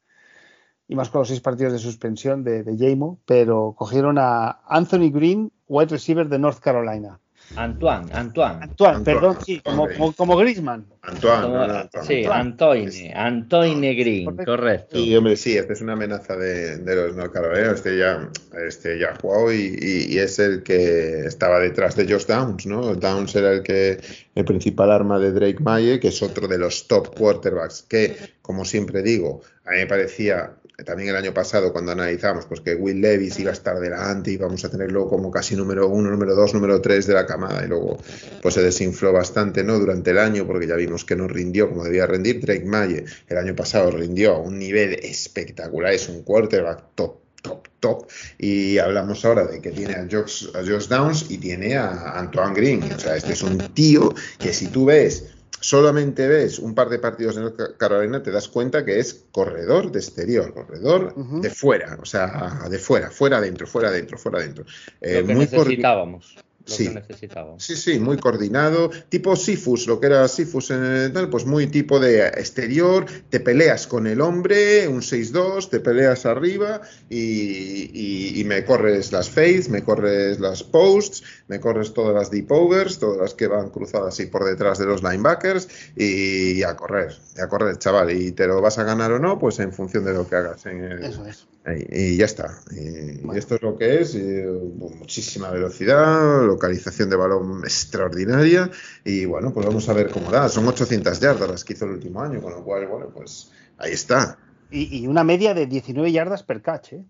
[0.86, 5.50] Y más con los seis partidos de suspensión de, de pero cogieron a Anthony Green,
[5.66, 7.20] wide receiver de North Carolina.
[7.56, 8.54] Antoine, Antoine.
[8.62, 8.62] Antoine,
[8.96, 10.86] Antoine, perdón, sí, como, como, como Griezmann.
[11.02, 12.06] Antoine, Como- no, no, Antoine.
[12.06, 14.44] sí, Antoine, Antoine Green, Correcto.
[14.52, 14.98] correcto.
[14.98, 17.70] Y hombre, sí, este es una amenaza de, de los North Carolina.
[17.72, 18.28] Este ya,
[18.66, 22.66] este ya ha jugado y, y- y es el que estaba detrás de Josh Downs,
[22.66, 22.94] ¿no?
[22.96, 24.00] Downs era el que
[24.34, 28.64] el principal arma de Drake Maye, que es otro de los top quarterbacks, que, como
[28.64, 33.00] siempre digo, a mí me parecía también el año pasado cuando analizamos pues que Will
[33.00, 36.52] Levis iba a estar delante y vamos a tenerlo como casi número uno, número dos,
[36.52, 37.98] número tres de la camada y luego
[38.42, 41.84] pues se desinfló bastante no durante el año porque ya vimos que no rindió como
[41.84, 42.40] debía rendir.
[42.40, 47.68] Drake Maye el año pasado rindió a un nivel espectacular es un quarterback top top
[47.78, 52.18] top y hablamos ahora de que tiene a Josh, a Josh Downs y tiene a
[52.18, 52.82] Antoine Green.
[52.92, 55.33] O sea este es un tío que si tú ves
[55.64, 59.90] solamente ves un par de partidos de North Carolina, te das cuenta que es corredor
[59.90, 64.66] de exterior, corredor de fuera, o sea, de fuera, fuera adentro, fuera adentro, fuera adentro.
[65.00, 66.36] Eh, lo que muy necesitábamos.
[66.66, 66.84] Lo Sí.
[66.88, 67.14] que.
[67.58, 71.66] Sí, sí, muy coordinado, tipo Sifus, lo que era Sifus en el tal, pues muy
[71.66, 76.80] tipo de exterior, te peleas con el hombre, un 6-2, te peleas arriba
[77.10, 82.30] y, y- y me corres las fades, me corres las posts, me corres todas las
[82.30, 86.74] deep overs, todas las que van cruzadas y por detrás de los linebackers y a
[86.76, 89.72] correr, y a correr, chaval, y te lo vas a ganar o no, pues en
[89.72, 91.46] función de lo que hagas en el, Eso es.
[91.66, 92.60] Y, y ya está.
[92.70, 93.34] Y, Bueno.
[93.34, 94.14] y esto es lo que es.
[94.14, 98.70] y, muchísima velocidad, localización de balón extraordinaria.
[99.04, 100.48] Y bueno, pues vamos a ver cómo da.
[100.48, 103.92] Son 800 yardas las que hizo el último año, con lo cual, bueno, pues ahí
[103.92, 104.38] está.
[104.70, 107.04] Y, y una media de 19 yardas per catch, ¿eh?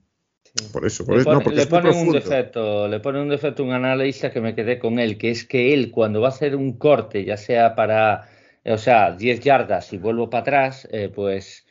[0.73, 1.31] Por eso, por Le, eso.
[1.31, 4.55] pone- no, porque le ponen un defecto, le pone un defecto un analista que me
[4.55, 7.75] quedé con él, que es que él cuando va a hacer un corte, ya sea
[7.75, 8.29] para,
[8.65, 11.67] o sea, 10 yardas y vuelvo para atrás, eh, pues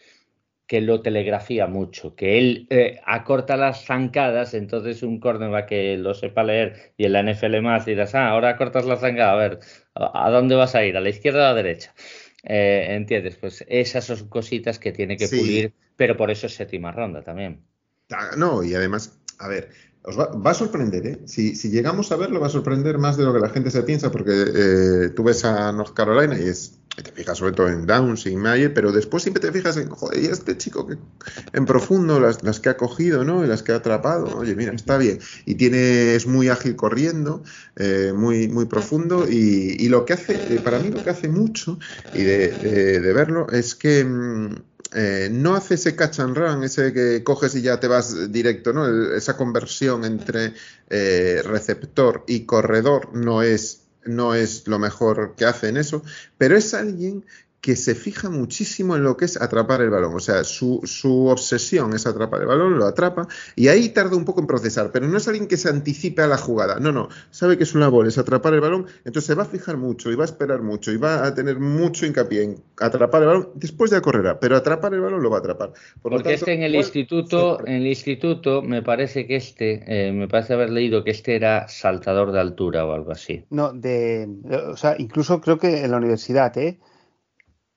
[0.68, 6.14] que lo telegrafía mucho, que él eh, acorta las zancadas, entonces un cornerback que lo
[6.14, 9.60] sepa leer y en la NFL más dirás, ah, ahora cortas la zancada, a ver,
[9.94, 10.95] ¿a, dónde vas a ir?
[10.98, 11.94] ¿A la izquierda o a la derecha?
[12.44, 13.38] Eh, ¿Entiendes?
[13.38, 15.38] Pues esas son cositas que tiene que Sí.
[15.40, 17.65] pulir, pero por eso es séptima ronda también.
[18.11, 19.69] Ah, No, y además, a ver,
[20.03, 21.19] os va, va a sorprender, ¿eh?
[21.25, 23.84] Si, si llegamos a verlo, va a sorprender más de lo que la gente se
[23.84, 27.85] piensa, porque eh, tú ves a North Carolina y es, te fijas sobre todo en
[27.88, 30.97] Downs y Mayer, pero después siempre te fijas en, joder, y este chico que
[31.53, 33.43] en profundo, las, las que ha cogido, ¿no?
[33.43, 35.19] Y las que ha atrapado, oye, mira, está bien.
[35.45, 37.43] Y tiene, es muy ágil corriendo,
[37.77, 41.30] eh, muy, muy profundo, y, y lo que hace, eh, para mí lo que hace
[41.30, 41.80] mucho,
[42.11, 42.49] y de,
[42.99, 44.55] de- verlo, es que mm,
[44.94, 48.74] eh, no hace ese catch and run, ese que coges y ya te vas directo,
[48.74, 49.14] ¿no?
[49.15, 50.53] Esa conversión entre
[50.90, 56.03] eh, receptor y corredor no es, no es lo mejor que hace en eso,
[56.38, 57.26] pero es alguien
[57.64, 60.14] que se fija muchísimo en lo que es atrapar el balón.
[60.14, 64.26] O sea, su, su obsesión es atrapar el balón, lo atrapa, y ahí tarda un
[64.26, 66.81] poco en procesar, pero no es alguien que se anticipe a la jugada.
[66.81, 69.77] No, no, sabe que su labor es atrapar el balón, entonces se va a fijar
[69.77, 73.27] mucho y va a esperar mucho y va a tener mucho hincapié en atrapar el
[73.30, 75.72] balón, después ya correrá, pero atrapar el balón lo va a atrapar.
[76.02, 80.11] Por Porque tanto, este en el instituto, en el instituto me parece que este, eh,
[80.11, 83.45] me parece haber leído que este era saltador de altura o algo así.
[83.52, 84.27] No, de,
[84.68, 86.77] o sea, incluso creo que en la universidad, ¿eh?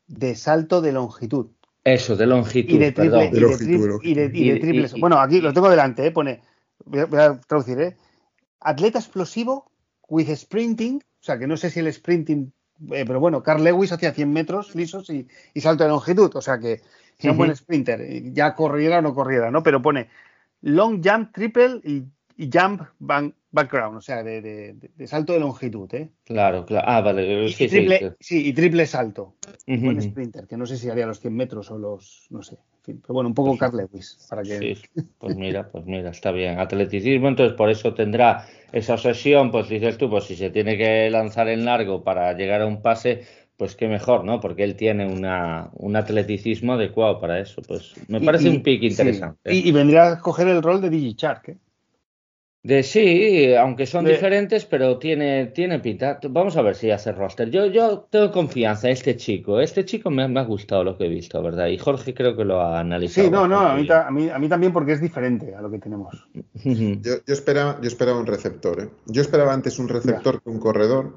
[0.06, 1.46] De salto de longitud.
[1.84, 4.04] Eso, de longitud, Y de triple, y de, longitud, tri- de y de- longitud.
[4.04, 4.92] y de Y de- triples.
[4.94, 6.10] y- y- Bueno, aquí lo tengo delante, ¿eh?
[6.10, 6.42] Pone,
[6.84, 7.96] voy a, voy a traducir, ¿eh?
[8.60, 9.70] Atleta explosivo
[10.08, 12.52] with sprinting, o sea, que no sé si el sprinting,
[12.92, 16.40] eh, pero bueno, Carl Lewis hacía 100 metros lisos y, y salto de longitud, o
[16.40, 16.80] sea que
[17.18, 18.00] era un buen sprinter,
[18.32, 19.62] ya corriera o no corriera, ¿no?
[19.62, 20.08] Pero pone
[20.62, 22.04] long jump triple y,
[22.36, 26.10] y jump bank- background, o sea, de, de- salto de longitud, ¿eh?
[26.24, 26.86] Claro, claro.
[26.88, 27.46] Ah, vale.
[27.46, 28.06] Y, Sí, y sí, triple, sí.
[28.20, 29.34] sí, y triple salto.
[29.66, 32.54] Ujú, Buen sprinter, que no sé si haría los 100 metros o los, no sé.
[32.54, 34.58] en fin, pero bueno, un poco Pues- Carl Lewis, para que...
[34.60, 34.74] Sí,
[35.18, 36.60] pues mira, pues mira, está bien.
[36.60, 41.10] Atleticismo, entonces por eso tendrá esa obsesión, pues dices tú, pues si se tiene que
[41.10, 43.24] lanzar en largo para llegar a un pase,
[43.56, 44.38] pues qué mejor, ¿no?
[44.38, 47.62] Porque él tiene una, un atleticismo adecuado para eso.
[47.66, 49.54] Pues me parece y- un pick sí, interesante.
[49.54, 51.56] Y, y vendría a coger el rol de DigiChark, ¿eh?
[52.66, 56.18] De sí, aunque son De- diferentes, pero tiene, tiene pinta.
[56.28, 57.48] Vamos a ver si hace roster.
[57.48, 59.60] Yo, yo tengo confianza en este chico.
[59.60, 61.68] Este chico me, ha- me ha gustado lo que he visto, ¿verdad?
[61.68, 63.26] Y Jorge creo que lo ha analizado.
[63.28, 65.60] Sí, no, no, a mí, ta- a, mí, a mí también porque es diferente a
[65.60, 66.26] lo que tenemos.
[66.64, 68.88] Yo, yo esperaba, yo esperaba un receptor, ¿eh?
[69.06, 71.12] Yo esperaba antes un receptor que un corredor,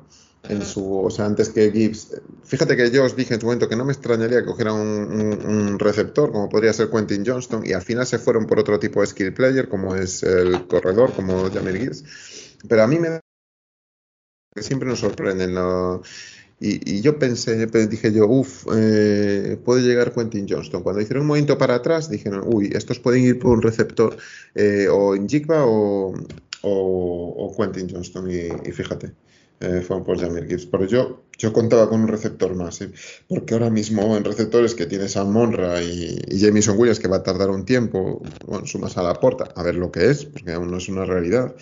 [0.50, 2.22] en su, o sea, antes que Gibbs.
[2.44, 4.82] Fíjate que yo os dije en su momento que no me extrañaría que cogiera un,
[4.82, 8.80] un- un receptor, como podría ser Quentin Johnston, y al final se fueron por otro
[8.80, 12.04] tipo de skill player, como es el corredor, como Jamir Gibbs.
[12.68, 13.22] Pero a mí me da
[14.56, 15.54] que siempre nos sorprenden.
[15.54, 16.02] ¿no?
[16.60, 20.84] Y, y yo pensé, pe- dije yo, uff, puede llegar Quentin Johnston.
[20.84, 24.18] Cuando hicieron un movimiento para atrás, dijeron, uy, estos pueden ir por un receptor
[24.56, 26.14] eh, o en Jigba o,
[26.62, 28.30] o, o Quentin Johnston.
[28.32, 29.14] Y, y fíjate,
[29.60, 30.66] eh, fueron por Jamir Gibbs.
[30.66, 32.92] Pero yo, yo contaba con un receptor más, ¿eh?
[33.28, 37.18] porque ahora mismo en receptores que tienes a Monra y, y Jamison Williams, que va
[37.18, 40.52] a tardar un tiempo, bueno, sumas a la puerta, a ver lo que es, porque
[40.52, 41.56] aún no es una realidad.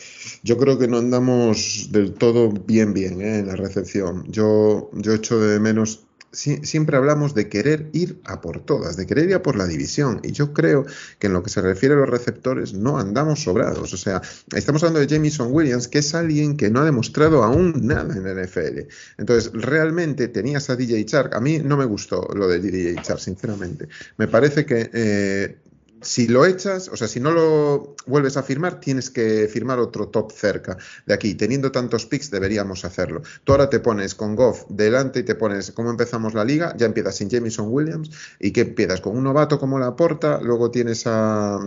[0.43, 3.39] Yo creo que no andamos del todo bien, bien ¿eh?
[3.39, 4.25] en la recepción.
[4.29, 6.06] Yo, yo echo de menos.
[6.31, 9.65] Si- siempre hablamos de querer ir a por todas, de querer ir a por la
[9.67, 10.19] división.
[10.23, 10.85] Y yo creo
[11.19, 13.93] que en lo que se refiere a los receptores no andamos sobrados.
[13.93, 14.21] O sea,
[14.55, 18.23] estamos hablando de Jamison Williams, que es alguien que no ha demostrado aún nada en
[18.23, 18.87] la NFL.
[19.17, 21.35] Entonces, realmente tenías a DJ Chark.
[21.35, 23.87] A mí no me gustó lo de DJ Chark, sinceramente.
[24.17, 25.57] Me parece que eh,
[26.01, 30.07] si lo echas, o sea, si no lo vuelves a firmar, tienes que firmar otro
[30.09, 31.35] top cerca de aquí.
[31.35, 33.21] Teniendo tantos picks, deberíamos hacerlo.
[33.43, 36.73] Tú ahora te pones con Goff delante y te pones cómo empezamos la liga.
[36.77, 40.39] Ya empiezas sin Jamison Williams y que empiezas con un novato como Laporta.
[40.41, 41.59] Luego tienes a,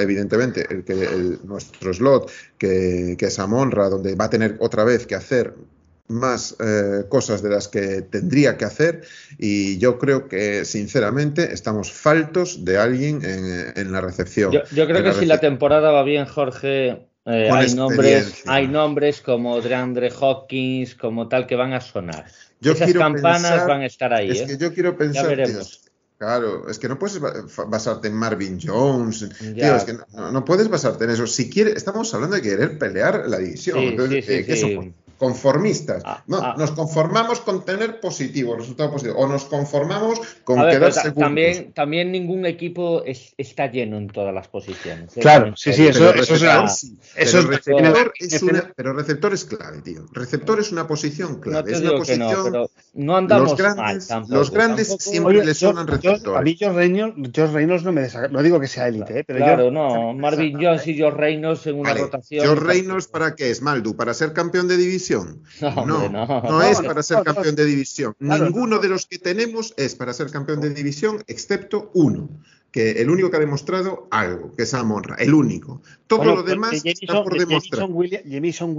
[0.00, 5.14] evidentemente, el- nuestro slot, que, que es Amonra, donde va a tener otra vez que
[5.14, 5.54] hacer
[6.08, 9.02] más eh, cosas de las que tendría que hacer
[9.38, 14.52] y yo creo que sinceramente estamos faltos de alguien en, en la recepción.
[14.52, 19.20] Yo, yo creo que si la temporada va bien, Jorge, eh, hay, nombres, hay nombres
[19.20, 22.24] como DeAndre Hopkins, como tal, que van a sonar.
[22.60, 24.30] Yo Esas campanas pensar- van a estar ahí.
[24.30, 24.46] Es ¿eh?
[24.46, 25.82] que yo quiero pensar, tío, veremos.
[26.16, 29.76] claro, es que no puedes basarte en Marvin Jones, tío, Ya.
[29.76, 31.26] es que no, no puedes basarte en eso.
[31.26, 33.78] Si quieres, estamos hablando de querer pelear la división.
[33.78, 34.92] Sí, Entonces, sí, sí, eh.
[35.18, 36.02] Conformistas.
[36.06, 36.54] Ah, no, ah.
[36.56, 41.22] nos conformamos con tener positivo, resultado positivo, o nos conformamos con ver, quedar segundos.
[41.22, 45.16] también, también ningún equipo es- está lleno en todas las posiciones.
[45.16, 45.20] ¿eh?
[45.20, 46.98] Claro, sí, sí, eso- Pero eso es receptor sí.
[47.16, 50.06] eso Pero es- receptor es una, pero receptor es clave, tío.
[50.12, 51.70] Receptor es una posición No clave.
[51.70, 52.44] te es una no, posición.
[52.44, 54.34] pero no andamos los mal grandes, tampoco.
[54.34, 56.38] los grandes Tampoco- siempre Oye, le yo- receptores.
[56.38, 56.56] a mí
[57.52, 58.32] Reynolds, no me desagrada.
[58.32, 59.24] No digo que sea élite, ¿eh?
[59.24, 59.70] pero claro, yo.
[59.70, 60.14] no.
[60.14, 62.44] Marvin Jones y Josh Reynolds en una Vale, rotación.
[62.44, 63.96] George Reynolds, ¿para qué es, Maldu?
[63.96, 65.07] ¿Para ser campeón de división?
[65.14, 66.42] No, hombre, no.
[66.42, 68.14] no es para ser campeón de división.
[68.18, 72.28] Claro, Ninguno de los que tenemos es para ser campeón de división, excepto uno,
[72.70, 75.80] que el único que ha demostrado algo, que es Amonra, el único.
[76.06, 77.88] Todo Bueno, lo demás de está por de demostrar.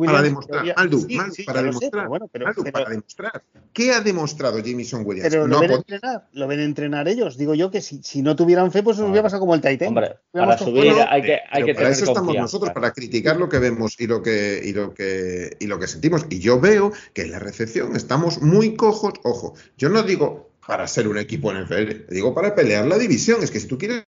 [0.06, 1.92] Para demostrar, todavía- Maldu, sí, Maldu, sí, para sé, demostrar.
[1.92, 3.44] pero bueno, pero, Maldu, pero- para demostrar.
[3.74, 5.30] ¿Qué ha demostrado Jamison Williams?
[5.30, 7.38] pero lo No ven entrenar, lo ven entrenar ellos.
[7.38, 9.12] Digo yo que si, si no tuvieran fe, pues nos No.
[9.12, 9.90] hubiera pasado como el Titan.
[9.90, 12.72] Hombre, para cogido- subir Bueno, hay que, hay pero que para tener eso estamos nosotros,
[12.72, 16.26] para criticar lo que vemos y lo que, y lo que, y lo que sentimos.
[16.30, 19.14] Y yo veo que en la recepción estamos muy cojos.
[19.24, 23.42] Ojo, yo no digo para ser un equipo NFL, digo para pelear la división.
[23.42, 24.04] Es que si tú quieres.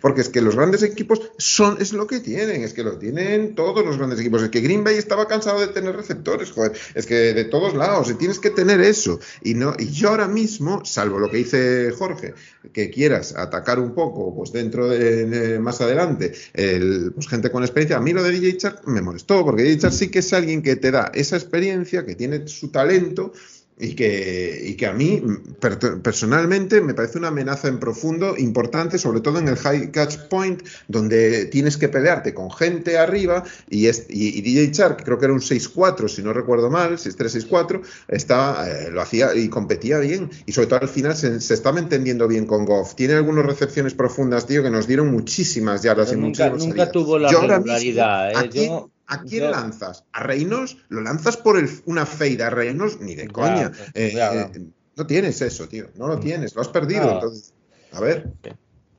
[0.00, 3.54] Porque es que los grandes equipos son, es lo que tienen, es que lo tienen
[3.54, 4.42] todos los grandes equipos.
[4.42, 8.10] Es que Green Bay estaba cansado de tener receptores, joder, es que de todos lados,
[8.10, 9.20] y tienes que tener eso.
[9.42, 12.34] Y no, y yo ahora mismo, salvo lo que dice Jorge,
[12.72, 17.96] que quieras atacar un poco, pues dentro de, más adelante, el, pues gente con experiencia,
[17.96, 20.62] a mí lo de DJ Chark me molestó, porque DJ Chark sí que es alguien
[20.62, 23.32] que te da esa experiencia, que tiene su talento,
[23.78, 25.22] y que, y que a mí
[25.60, 30.16] per- personalmente me parece una amenaza en profundo importante, sobre todo en el high catch
[30.30, 35.18] point, donde tienes que pelearte con gente arriba y, es, y, y DJ Chark, creo
[35.18, 39.98] que era un 6-4, si no recuerdo mal, 6-3-6-4, estaba, eh, lo hacía y competía
[39.98, 40.30] bien.
[40.46, 42.94] Y sobre todo al final se, se estaba entendiendo bien con Goff.
[42.94, 47.18] Tiene algunas recepciones profundas, tío, que nos dieron muchísimas yardas y nunca, muchísimas nunca tuvo
[47.18, 48.36] la Yo mismo, regularidad.
[48.36, 48.50] ¿a ¿eh?
[48.52, 50.04] Yo- ¿a quién lanzas?
[50.12, 50.76] ¿A Reynolds?
[50.88, 53.00] ¿Lo lanzas por el, una fade a Reynolds?
[53.00, 53.72] Ni de coña.
[53.94, 54.32] Eh, ya.
[54.34, 54.50] eh,
[54.96, 55.86] no tienes eso, tío.
[55.96, 56.54] No lo tienes.
[56.54, 57.04] Lo has perdido.
[57.04, 57.12] No.
[57.12, 57.54] Entonces,
[57.92, 58.30] a ver.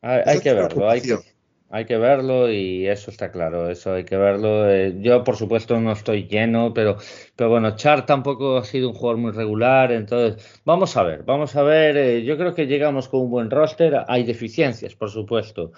[0.01, 1.17] Hay, que verlo, hay que,
[1.69, 4.69] hay que verlo y eso está claro, eso hay que verlo.
[4.69, 6.97] Eh, yo, por supuesto, no estoy lleno, pero,
[7.35, 11.55] pero bueno, Char tampoco ha sido un jugador muy regular, entonces vamos a ver, vamos
[11.55, 11.97] a ver.
[11.97, 15.71] eh, yo creo que llegamos con un buen roster, hay deficiencias, por supuesto.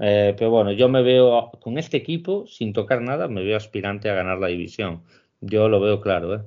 [0.00, 4.08] Eh, pero bueno, yo me veo con este equipo, sin tocar nada, me veo aspirante
[4.10, 5.02] a ganar la división.
[5.40, 6.40] Yo lo veo claro, ¿eh?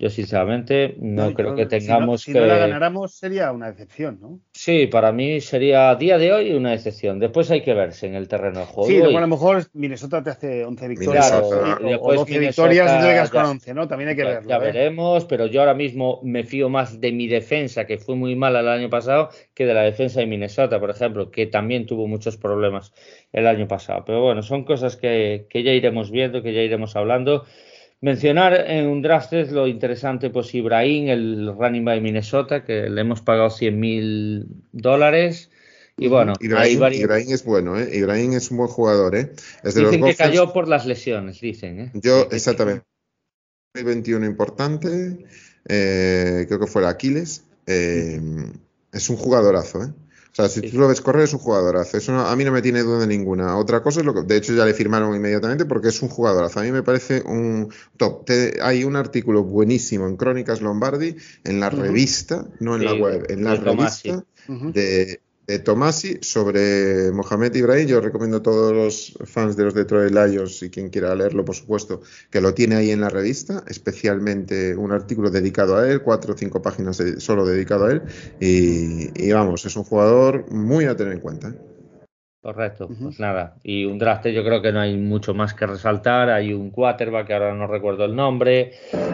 [0.00, 2.40] Yo sinceramente no, creo que si no- tengamos si que...
[2.40, 4.40] no la ganáramos sería una decepción, ¿no?
[4.54, 7.18] Sí, para mí sería a día de hoy una decepción.
[7.18, 8.88] Después hay que verse en el terreno de juego.
[8.88, 11.90] Sí, y- a lo mejor Minnesota te hace 11 victorias Claro, sí, o- y o,
[11.90, 13.88] después 12 Minnesota victorias y te quedas con ya- 11, ¿no?
[13.88, 14.48] También hay que ya, verlo.
[14.48, 14.60] ya ¿eh?
[14.60, 18.60] veremos, pero yo ahora mismo me fío más de mi defensa, que fue muy mala
[18.60, 22.38] el año pasado, que de la defensa de Minnesota, por ejemplo, que también tuvo muchos
[22.38, 22.94] problemas
[23.32, 24.04] el año pasado.
[24.06, 27.44] Pero bueno, son cosas que, que ya iremos viendo, que ya iremos hablando.
[28.02, 33.00] Mencionar en un draft es lo interesante, pues Ibrahim, el running by Minnesota, que le
[33.02, 35.50] hemos pagado 100 mil dólares.
[35.98, 37.90] Y bueno, Ibrahim, varios- Ibrahim es bueno, ¿eh?
[37.94, 39.32] Ibrahim es un buen jugador, ¿eh?
[39.62, 40.16] Es de los dicen que Gophers.
[40.16, 41.80] cayó por las lesiones, dicen.
[41.80, 41.90] ¿eh?
[41.92, 42.84] Yo, Que- exactamente.
[43.74, 45.26] 2021 importante,
[45.68, 47.44] eh, creo que fue el Aquiles.
[47.66, 48.18] eh,
[48.92, 49.88] es un jugadorazo, ¿eh?
[50.32, 50.70] O sea, si Sí.
[50.70, 51.96] tú lo ves correr, es un jugadorazo.
[51.96, 53.56] Eso no- a mí no me tiene duda ninguna.
[53.56, 56.60] Otra cosa es lo que, de hecho, ya le firmaron inmediatamente porque es un jugadorazo.
[56.60, 58.24] A mí me parece un top.
[58.26, 63.26] Te- hay un artículo buenísimo en Crónicas Lombardi, en la revista, no en la web,
[63.28, 65.20] en la revista de,
[65.50, 67.88] de Tomasi sobre Mohamed Ibrahim.
[67.88, 71.56] Yo recomiendo a todos los fans de los Detroit Lions y quien quiera leerlo, por
[71.56, 76.34] supuesto, que lo tiene ahí en la revista, especialmente un artículo dedicado a él, cuatro
[76.34, 78.02] o cinco páginas solo dedicado a él.
[78.38, 81.52] Y, y vamos, es un jugador muy a tener en cuenta.
[82.42, 83.56] Correcto, pues nada.
[83.62, 86.30] Y un draft yo creo que no hay mucho más que resaltar.
[86.30, 88.72] Hay un quarterback, que ahora no recuerdo el nombre.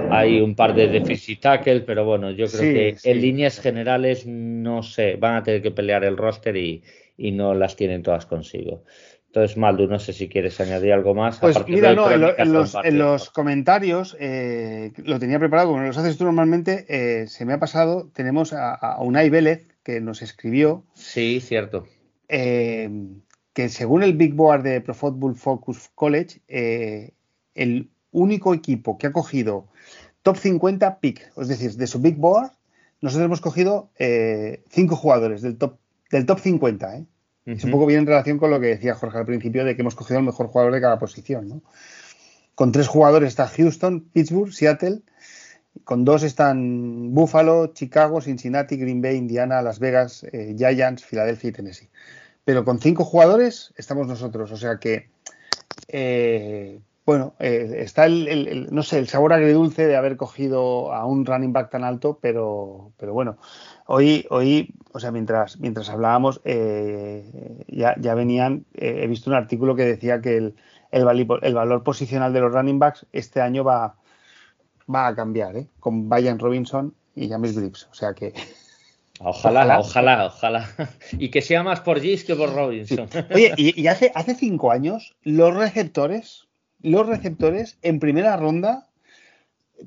[0.08, 3.10] Hay un par de defensive tackle, pero bueno, yo creo Sí, que sí.
[3.10, 6.84] en líneas generales, no sé, van a tener que pelear el roster y,
[7.16, 8.84] y no las tienen todas consigo.
[9.26, 11.38] Entonces, Maldu, no sé si quieres añadir algo más.
[11.40, 15.70] Pues mira, no, en, lo- crónicas en los, en los comentarios eh, lo tenía preparado,
[15.70, 19.66] como los haces tú normalmente, eh, se me ha pasado, tenemos a, a Unai Vélez
[19.82, 21.86] que nos escribió Sí, cierto.
[22.28, 22.90] Eh,
[23.52, 27.12] que según el Big Board de Pro Football Focus College, eh,
[27.54, 29.66] el único equipo que ha cogido
[30.22, 32.50] top 50 pick, es decir, de su Big Board,
[33.00, 35.78] nosotros hemos cogido eh, cinco jugadores del top,
[36.10, 37.06] del top 50, ¿eh?
[37.46, 39.82] Es un poco bien en relación con lo que decía Jorge al principio de que
[39.82, 41.62] hemos cogido el mejor jugador de cada posición, ¿no?
[42.56, 45.02] Con tres jugadores está Houston, Pittsburgh, Seattle.
[45.84, 51.52] Con dos están Buffalo, Chicago, Cincinnati, Green Bay, Indiana, Las Vegas, eh, Giants, Filadelfia y
[51.52, 51.88] Tennessee.
[52.44, 54.52] Pero con cinco jugadores estamos nosotros.
[54.52, 55.08] O sea que,
[55.88, 61.26] eh, bueno, eh, está el, no sé, el sabor agridulce de haber cogido a un
[61.26, 63.36] running back tan alto, pero, pero bueno,
[63.86, 69.76] hoy, hoy, o sea, mientras, mientras hablábamos, eh, ya, ya venían, he visto un artículo
[69.76, 70.54] que decía que el,
[70.90, 71.04] el
[71.54, 73.96] valor posicional de los running backs este año va,
[74.92, 75.66] va a cambiar, ¿eh?
[75.80, 77.88] Con Brian Robinson y James Grips.
[77.90, 78.32] O sea que,
[79.20, 79.78] Ojalá, Ojalá.
[79.80, 80.68] ojalá, ojalá.
[81.18, 82.54] Y que sea más por Gis que por sí.
[82.54, 83.08] Robinson.
[83.34, 86.46] Oye, y, y hace, hace cinco años, los receptores,
[86.82, 88.88] los receptores en primera ronda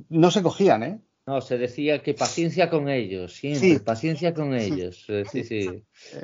[0.10, 1.00] no se cogían, ¿eh?
[1.30, 3.80] No, se decía que paciencia con ellos, siempre, Sí.
[3.86, 5.06] paciencia con ellos.
[5.32, 5.60] Sí, sí.
[5.60, 5.84] Eh,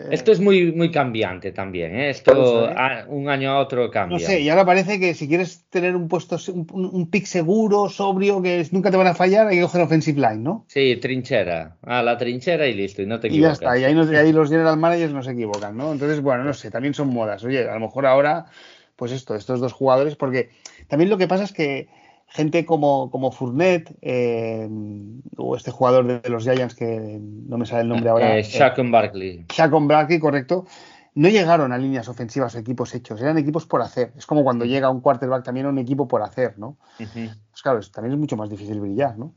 [0.10, 2.10] Esto es muy, muy cambiante también, ¿eh?
[2.10, 2.74] Esto ¿eh?
[2.76, 4.18] a- un año a otro cambia.
[4.18, 7.88] No sé, y ahora parece que si quieres tener un puesto, un, un- pick seguro,
[7.88, 10.66] sobrio, que es- nunca te van a fallar, hay que coger offensive line, ¿no?
[10.70, 11.78] Sí, trinchera.
[11.84, 14.32] A la trinchera y listo, y no te Y ya está, y ahí, y ahí
[14.34, 15.92] los general managers no se equivocan, ¿no?
[15.92, 17.44] Entonces, bueno, no sé, también son modas.
[17.44, 18.48] Oye, a lo mejor ahora,
[18.96, 20.50] pues esto, estos dos jugadores, porque
[20.88, 21.90] también lo que pasa es que
[22.36, 24.68] gente como, como Fournette, eh,
[25.38, 28.40] o este jugador de, de los Giants, que no me sale el nombre ahora, Eh,
[28.40, 29.46] eh, Shaquem Barkley.
[29.50, 30.66] Shaquem Barkley, correcto,
[31.16, 34.12] no llegaron a líneas ofensivas o equipos hechos, eran equipos por hacer.
[34.18, 36.78] Es como cuando llega un quarterback también a un equipo por hacer, ¿no?
[37.52, 39.34] Pues claro, es- también es mucho más difícil brillar, ¿no?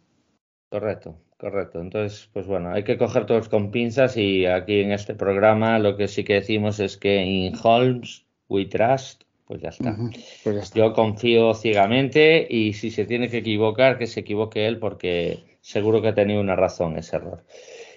[0.71, 1.81] Correcto, correcto.
[1.81, 5.97] Entonces, pues bueno, hay que coger todos con pinzas y aquí en este programa lo
[5.97, 9.91] que sí que decimos es que in Holmes we trust, pues ya está.
[9.91, 10.11] Ujú,
[10.43, 10.79] Pues ya está.
[10.79, 16.03] Yo confío ciegamente y si se tiene que equivocar, que se equivoque él porque seguro
[16.03, 17.45] que ha tenido una razón ese error.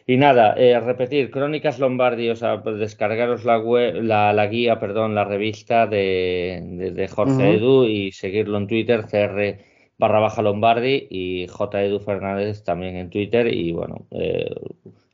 [0.07, 4.79] Y nada, eh, repetir, Crónicas Lombardi, o sea, pues descargaros la, web, la, la guía,
[4.79, 7.55] perdón, la revista de, de, de Jorge.
[7.55, 9.65] Edu y seguirlo en Twitter, CR
[9.97, 11.83] barra baja Lombardi y J.
[11.83, 14.49] Edu Fernández también en Twitter y bueno, eh,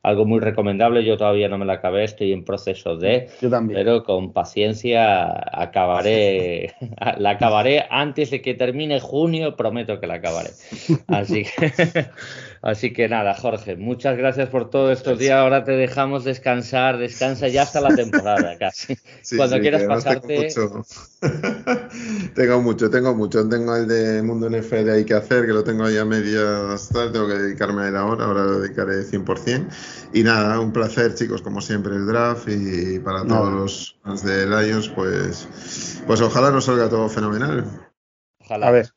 [0.07, 3.77] algo muy recomendable, yo todavía no me la acabé, estoy en proceso de, Yo también.
[3.77, 6.73] pero con paciencia acabaré,
[7.17, 10.51] la acabaré antes de que termine junio, prometo que la acabaré.
[11.07, 12.05] Así que,
[12.61, 15.37] así que nada, Jorge, muchas gracias por todos estos días.
[15.37, 18.95] Ahora te dejamos descansar, descansa ya hasta la temporada casi.
[19.21, 20.85] Sí, Cuando sí, quieras pasarte, Tengo mucho,
[22.35, 23.47] tengo mucho, tengo mucho.
[23.49, 27.11] Tengo el de Mundo NFL ahí que hacer, que lo tengo ahí a medias tarde,
[27.11, 29.67] tengo que dedicarme a él ahora, ahora lo dedicaré 100%.
[30.13, 32.47] Y nada, un placer, chicos, como siempre, el draft.
[32.49, 33.27] Y para No.
[33.41, 37.65] todos los fans de Lions, pues, pues ojalá nos salga todo fenomenal.
[38.39, 38.89] ojalá, A ver,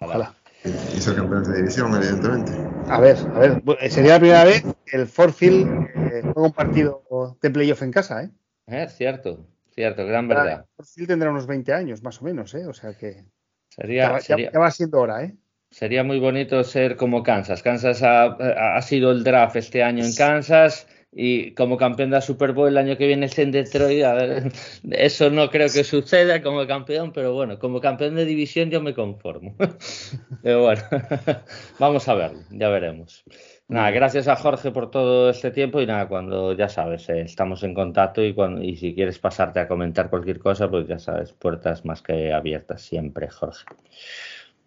[0.00, 0.14] ojalá.
[0.16, 0.41] ojalá.
[0.64, 2.52] Y, y ser campeones de división, evidentemente.
[2.88, 6.52] A ver, a ver, bu- sería la primera vez que el Forfield eh, juega un
[6.52, 7.02] partido
[7.40, 8.30] de playoff en casa, ¿eh?
[8.66, 10.60] Eh, Cierto, cierto, gran verdad.
[10.60, 12.66] El Forfield tendrá unos 20 años, más o menos, ¿eh?
[12.66, 13.24] O sea que ya,
[13.70, 15.36] Sería, va- ya- sería, ya va siendo hora, ¿eh?
[15.70, 17.62] Sería muy bonito ser como Kansas.
[17.62, 20.86] Kansas ha, ha sido el draft este año en Kansas.
[21.14, 24.14] Y como campeón de la Super Bowl el año que viene es en Detroit, a
[24.14, 24.52] ver,
[24.90, 28.94] eso no creo que suceda como campeón, pero bueno, como campeón de división yo me
[28.94, 29.54] conformo.
[30.42, 30.82] pero bueno,
[31.78, 33.24] vamos a verlo, ya veremos.
[33.68, 37.62] Nada, gracias a Jorge por todo este tiempo y nada, cuando ya sabes, eh, estamos
[37.62, 41.32] en contacto y, cuando, y si quieres pasarte a comentar cualquier cosa, pues ya sabes,
[41.32, 43.64] puertas más que abiertas siempre, Jorge.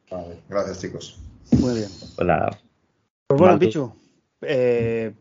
[0.10, 1.20] Vale, gracias chicos.
[1.60, 1.90] Muy bien.
[2.18, 2.58] Hola.
[3.28, 3.66] Pues bueno, Maltu.
[3.66, 3.94] Pichu,
[4.42, 5.14] eh,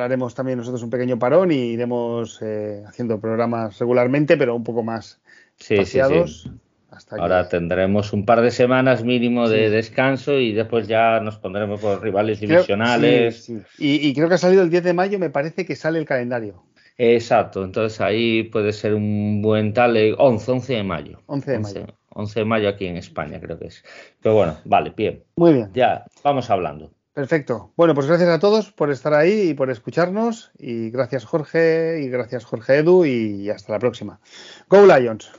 [0.00, 4.82] haremos también nosotros un pequeño parón y iremos eh, haciendo programas regularmente, pero un poco
[4.82, 5.20] más
[5.56, 6.42] Sí, espaciados.
[6.44, 6.50] sí.
[6.90, 11.38] Hasta que- Ahora tendremos un par de semanas mínimo de descanso y después ya nos
[11.38, 13.48] pondremos por rivales Creo- divisionales.
[13.78, 16.04] Y, y creo que ha salido el 10 de mayo, me parece que sale el
[16.04, 16.64] calendario.
[16.98, 21.22] Exacto, entonces ahí puede ser un buen tal, eh, 11, 11 de mayo.
[21.26, 21.86] 11 de mayo.
[22.10, 23.82] 11 de mayo aquí en España creo que es.
[24.20, 25.24] Pero bueno, vale, bien.
[25.36, 25.70] Muy bien.
[25.72, 26.92] Ya, vamos hablando.
[27.14, 27.72] Perfecto.
[27.76, 30.50] Bueno, pues gracias a todos por estar ahí y por escucharnos.
[30.58, 34.20] Y gracias Jorge y gracias Jorge Edu y hasta la próxima.
[34.68, 35.30] Go Lions.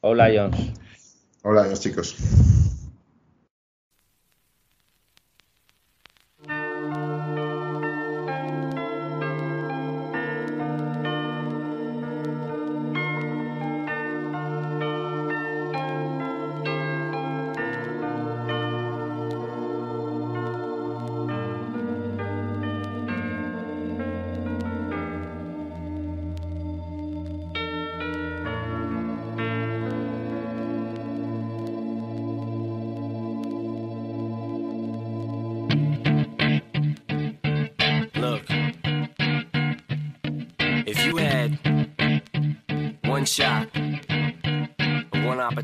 [0.00, 0.72] Hola, Jones.
[1.42, 2.16] Hola, adiós, chicos.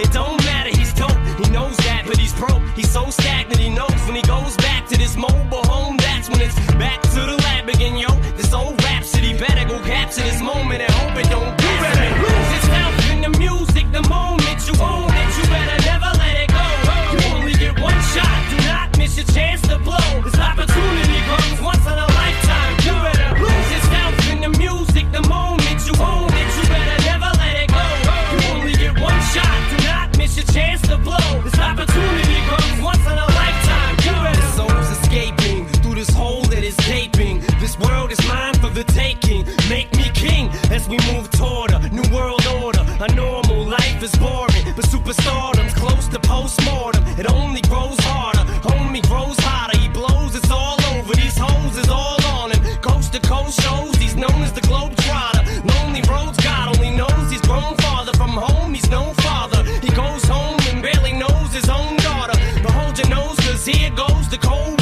[0.00, 0.70] It don't matter.
[0.70, 1.10] He's dope.
[1.38, 2.62] He knows that, but he's broke.
[2.74, 3.60] He's so stagnant.
[3.60, 5.98] He knows when he goes back to this mobile home.
[5.98, 7.39] That's when it's back to the
[63.72, 64.79] here goes the cold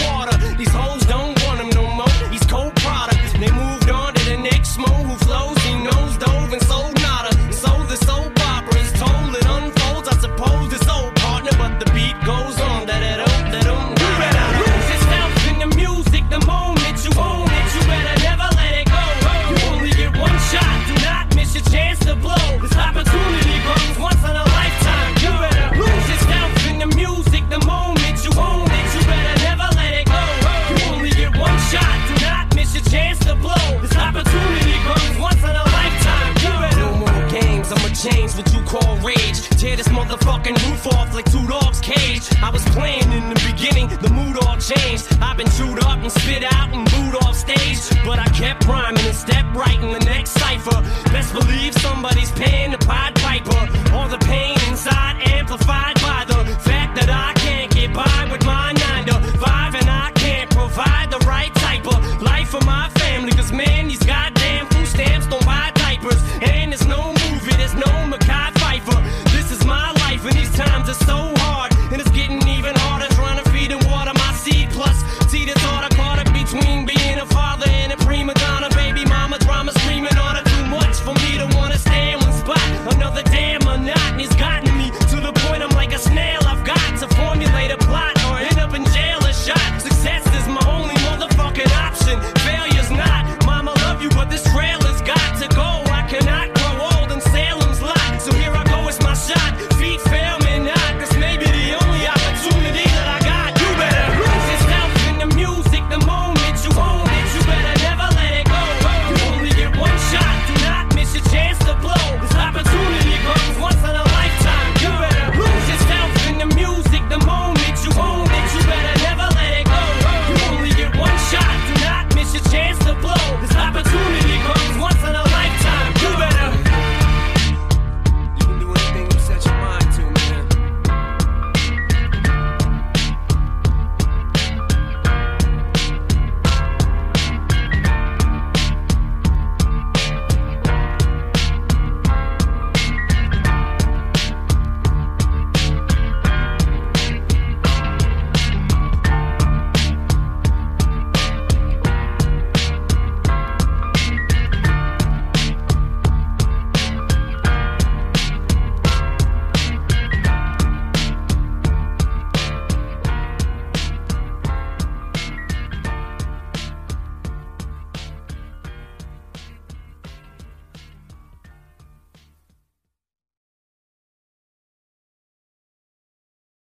[41.89, 42.29] cage.
[42.43, 45.09] I was playing in the beginning, the mood all changed.
[45.21, 47.81] I've been chewed up and spit out and booed off stage.
[48.05, 50.79] But I kept rhyming and stepped right in the next cipher.
[51.13, 53.08] Best believe somebody's paying the price.